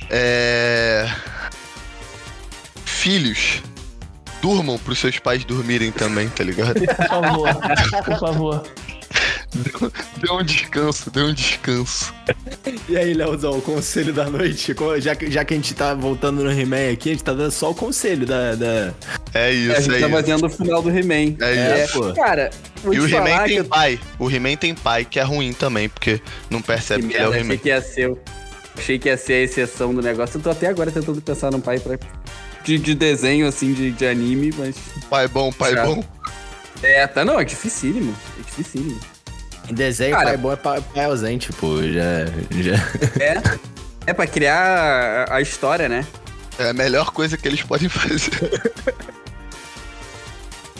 [0.09, 1.09] É.
[2.85, 3.61] Filhos,
[4.41, 6.73] durmam pros seus pais dormirem também, tá ligado?
[6.73, 7.49] Por favor,
[8.05, 8.63] por favor.
[10.17, 12.13] Dê um descanso, dê um descanso.
[12.89, 14.75] E aí, Leozão, o conselho da noite?
[14.99, 17.51] Já, que- já que a gente tá voltando no He-Man aqui, a gente tá dando
[17.51, 18.55] só o conselho da.
[18.55, 18.93] da...
[19.33, 20.09] É a isso, gente é tá isso.
[20.09, 21.35] fazendo o final do He-Man.
[21.41, 21.99] É É, isso.
[22.01, 22.13] pô.
[22.13, 22.49] Cara,
[22.83, 23.99] vou E te o He-Man tem eu pai.
[24.19, 27.27] O He-Man tem pai, que é ruim também, porque não percebe Que que ele é
[27.27, 27.61] o merda, achei He-Man.
[27.61, 28.17] que ia ser.
[28.77, 30.37] Achei que ia ser a exceção do negócio.
[30.37, 31.97] Eu tô até agora tentando pensar num pai pra...
[32.63, 34.75] de, de desenho, assim, de, de anime, mas.
[35.09, 35.95] Pai bom, pai Chato.
[35.95, 36.03] bom.
[36.83, 38.15] É, tá, não, é dificílimo.
[38.39, 38.99] É dificílimo.
[39.71, 41.77] Desenho, Cara- pai bom é pai, pai ausente, pô.
[41.83, 42.25] Já.
[42.61, 42.75] já...
[43.23, 43.41] É.
[44.07, 46.05] É pra criar a, a história, né?
[46.57, 48.71] É a melhor coisa que eles podem fazer.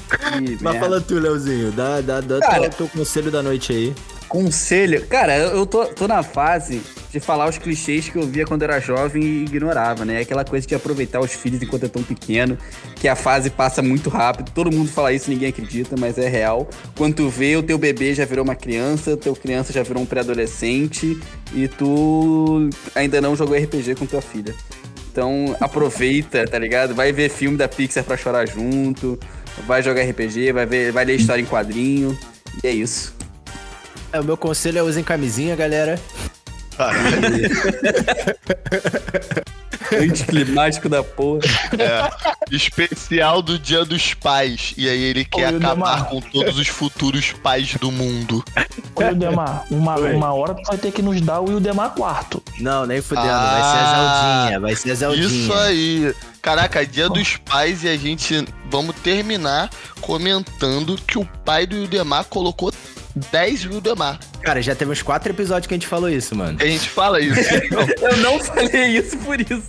[0.08, 1.72] Que Mas fala tu, Leozinho.
[1.72, 3.94] Dá, dá, dá Cara- teu, teu conselho da noite aí.
[4.30, 5.06] Conselho.
[5.08, 6.82] Cara, eu tô, tô na fase
[7.12, 10.20] de falar os clichês que eu via quando era jovem e ignorava, né?
[10.20, 12.58] Aquela coisa de aproveitar os filhos enquanto é tão pequeno,
[12.96, 14.52] que a fase passa muito rápido.
[14.54, 16.68] Todo mundo fala isso, ninguém acredita, mas é real.
[16.98, 20.06] Quando tu vê, o teu bebê já virou uma criança, teu criança já virou um
[20.06, 21.18] pré-adolescente
[21.54, 24.54] e tu ainda não jogou RPG com tua filha.
[25.10, 26.94] Então aproveita, tá ligado?
[26.94, 29.18] Vai ver filme da Pixar pra chorar junto,
[29.66, 32.18] vai jogar RPG, vai ver, vai ler história em quadrinho.
[32.64, 33.16] E é isso.
[34.12, 36.00] É, o meu conselho é usem camisinha, galera.
[39.94, 41.40] Anticlimático da porra.
[41.78, 42.36] É.
[42.56, 44.74] Especial do Dia dos Pais.
[44.78, 48.44] E aí ele quer Ô, acabar com todos os futuros pais do mundo.
[48.96, 50.14] Ô, Wildemar, uma, Oi.
[50.14, 52.42] uma hora tu vai ter que nos dar o Wildemar quarto.
[52.60, 53.28] Não, nem fudendo.
[53.28, 54.60] Vai ser a Ah, Zeldinha.
[54.60, 55.28] Vai ser a Zeldinha.
[55.28, 56.16] Isso aí.
[56.42, 62.26] Caraca, Dia dos Pais e a gente vamos terminar comentando que o pai do Wildemar
[62.26, 62.72] colocou
[63.32, 64.20] 10 Wildemar.
[64.42, 66.58] Cara, já teve uns quatro episódios que a gente falou isso, mano.
[66.62, 67.40] A gente fala isso.
[68.02, 69.64] Eu não falei isso por isso.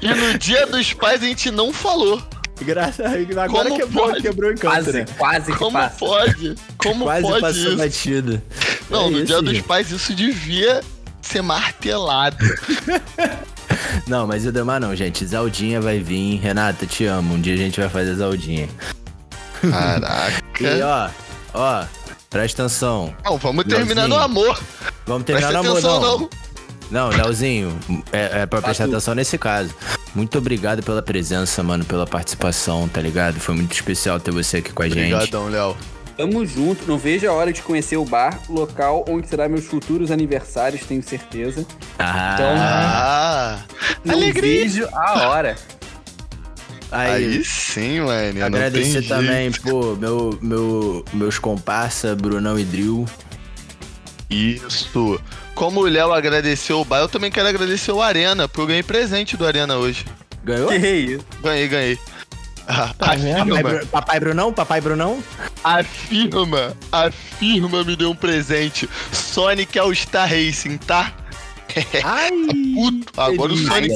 [0.00, 2.22] e no Dia dos Pais a gente não falou.
[2.60, 3.04] Graças
[3.38, 4.22] Agora Como quebrou, pode?
[4.22, 5.04] quebrou o encanto, Quase, né?
[5.18, 5.96] quase que Como passa.
[5.98, 6.54] pode?
[6.78, 7.76] Como Quase pode passou isso?
[7.76, 8.42] batido.
[8.88, 9.64] Não, É no isso, Dia dos gente.
[9.66, 10.80] Pais isso devia
[11.20, 12.36] ser martelado.
[14.06, 15.24] Não, mas o Demar não, gente.
[15.26, 16.36] Zeldinha vai vir.
[16.40, 17.34] Renata, te amo.
[17.34, 18.68] Um dia a gente vai fazer Zeldinha.
[19.60, 20.42] Caraca.
[20.60, 21.08] E ó,
[21.54, 21.84] ó,
[22.32, 23.14] presta atenção.
[23.24, 24.08] Não, vamos terminar Leozinho.
[24.08, 24.60] no amor.
[25.06, 26.18] Vamos terminar Presta no amor, atenção, não.
[26.20, 26.30] não.
[26.90, 27.78] Não, Leozinho,
[28.12, 28.96] é, é pra prestar Batu.
[28.96, 29.74] atenção nesse caso.
[30.14, 33.40] Muito obrigado pela presença, mano, pela participação, tá ligado?
[33.40, 35.14] Foi muito especial ter você aqui com a gente.
[35.14, 35.74] Obrigadão, Léo.
[36.18, 40.10] Tamo junto, não vejo a hora de conhecer o bar, local onde será meus futuros
[40.10, 41.64] aniversários, tenho certeza.
[41.98, 43.58] Ah, Então, Ah,
[44.04, 44.42] Não alegria.
[44.62, 45.56] vejo a hora.
[46.92, 48.38] Aí, Aí sim, mano.
[48.38, 49.62] não agradecer tem também, jeito.
[49.62, 53.06] pô, meu, meu, meus comparsa, Brunão e Drill.
[54.30, 55.20] Isso.
[55.54, 58.82] Como o Léo agradeceu o bar, eu também quero agradecer o Arena, porque eu ganhei
[58.82, 60.04] presente do Arena hoje.
[60.44, 60.68] Ganhou?
[60.68, 61.24] Que isso?
[61.42, 61.98] Ganhei, ganhei.
[62.66, 63.06] Ah, Tá?
[63.16, 64.52] Papai, afirma, Bru- Papai Brunão?
[64.52, 65.22] Papai Brunão?
[65.62, 68.88] a firma, a firma me deu um presente.
[69.12, 71.12] Sonic All-Star Racing, tá?
[72.04, 72.30] Ai!
[72.74, 73.56] Puto, agora o.
[73.56, 73.94] Sonic,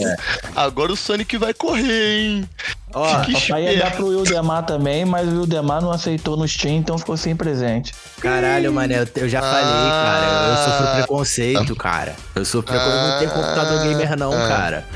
[0.54, 2.48] agora o Sonic vai correr, hein?
[2.94, 3.96] Ó, Que Papai ia dar esperto.
[3.96, 7.92] pro Wildemar também, mas o Wildemar não aceitou no Steam, então ficou sem presente.
[8.20, 10.48] caralho, mané, eu- eu já falei, cara.
[10.48, 10.94] Eu sofro Ah.
[10.96, 12.16] preconceito, cara.
[12.34, 12.96] Eu sofro preconceito.
[12.96, 14.48] Eu não tenho computador gamer, não, Ah.
[14.48, 14.86] cara.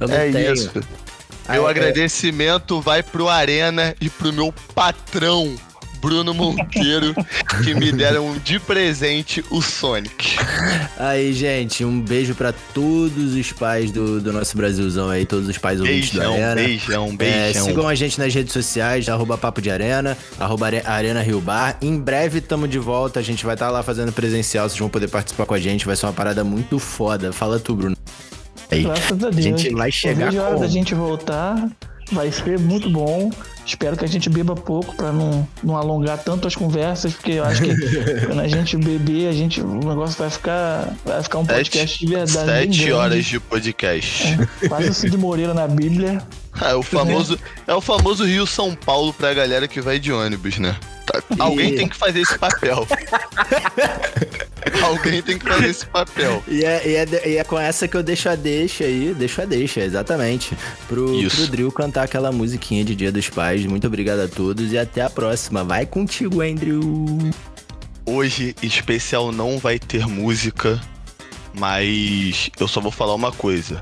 [0.00, 0.52] Eu não É tenho.
[0.54, 0.70] isso.
[1.48, 5.56] Ah, Meu é- agradecimento vai pro Arena e pro meu patrão,
[6.00, 7.14] Bruno Monteiro,
[7.62, 10.36] que me deram de presente o Sonic.
[10.98, 15.58] Aí, gente, um beijo pra todos os pais do, do nosso Brasilzão aí, todos os
[15.58, 16.54] pais ouvintes do Beijão, Arena.
[16.54, 17.64] beijão, É, beijão.
[17.66, 21.76] sigam a gente nas redes sociais, arroba Papo de Arena, arroba Are- Arena Rio Bar.
[21.82, 25.08] Em breve tamo de volta, a gente vai estar lá fazendo presencial, vocês vão poder
[25.08, 27.32] participar com a gente, vai ser uma parada muito foda.
[27.32, 27.96] Fala tu, Bruno.
[28.70, 28.84] Aí.
[28.84, 29.36] Graças a Deus.
[29.36, 31.68] A gente vai chegar a hora da gente voltar.
[32.12, 33.30] Vai ser muito bom.
[33.70, 37.44] Espero que a gente beba pouco pra não, não alongar tanto as conversas, porque eu
[37.44, 37.72] acho que
[38.26, 42.12] quando a gente beber, a gente, o negócio vai ficar, vai ficar um podcast de
[42.12, 42.76] verdade.
[42.76, 44.36] Sete horas de podcast.
[44.68, 46.20] Quase o Cid Moreira na Bíblia.
[46.60, 50.58] É o famoso, é o famoso Rio São Paulo pra galera que vai de ônibus,
[50.58, 50.76] né?
[51.12, 52.86] Tá- Alguém tem que fazer esse papel.
[54.82, 56.42] Alguém tem que fazer esse papel.
[56.46, 59.40] E é, e, é, e é com essa que eu deixo a deixa aí, deixo
[59.42, 60.56] a deixa, exatamente.
[60.88, 61.36] Pro, Isso.
[61.36, 63.64] pro Drill cantar aquela musiquinha de Dia dos Pais.
[63.66, 65.64] Muito obrigado a todos e até a próxima.
[65.64, 66.80] Vai contigo, Andrew.
[68.06, 70.80] Hoje, especial não vai ter música,
[71.54, 73.80] mas eu só vou falar uma coisa.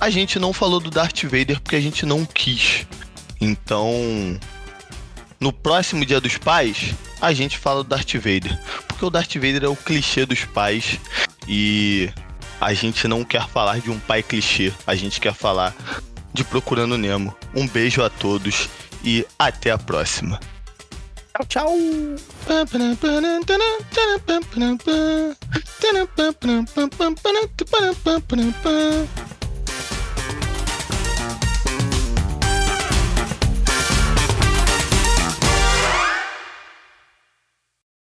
[0.00, 2.86] A gente não falou do Darth Vader porque a gente não quis.
[3.40, 4.38] Então,
[5.40, 8.58] no próximo Dia dos Pais, a gente fala do Darth Vader.
[8.86, 11.00] Porque o Darth Vader é o clichê dos pais
[11.48, 12.10] e
[12.60, 14.72] a gente não quer falar de um pai clichê.
[14.86, 15.74] A gente quer falar
[16.32, 17.34] de Procurando Nemo.
[17.54, 18.68] Um beijo a todos
[19.02, 20.38] e até a próxima.
[21.32, 21.76] Tchau, tchau.
[29.16, 29.29] Tchau.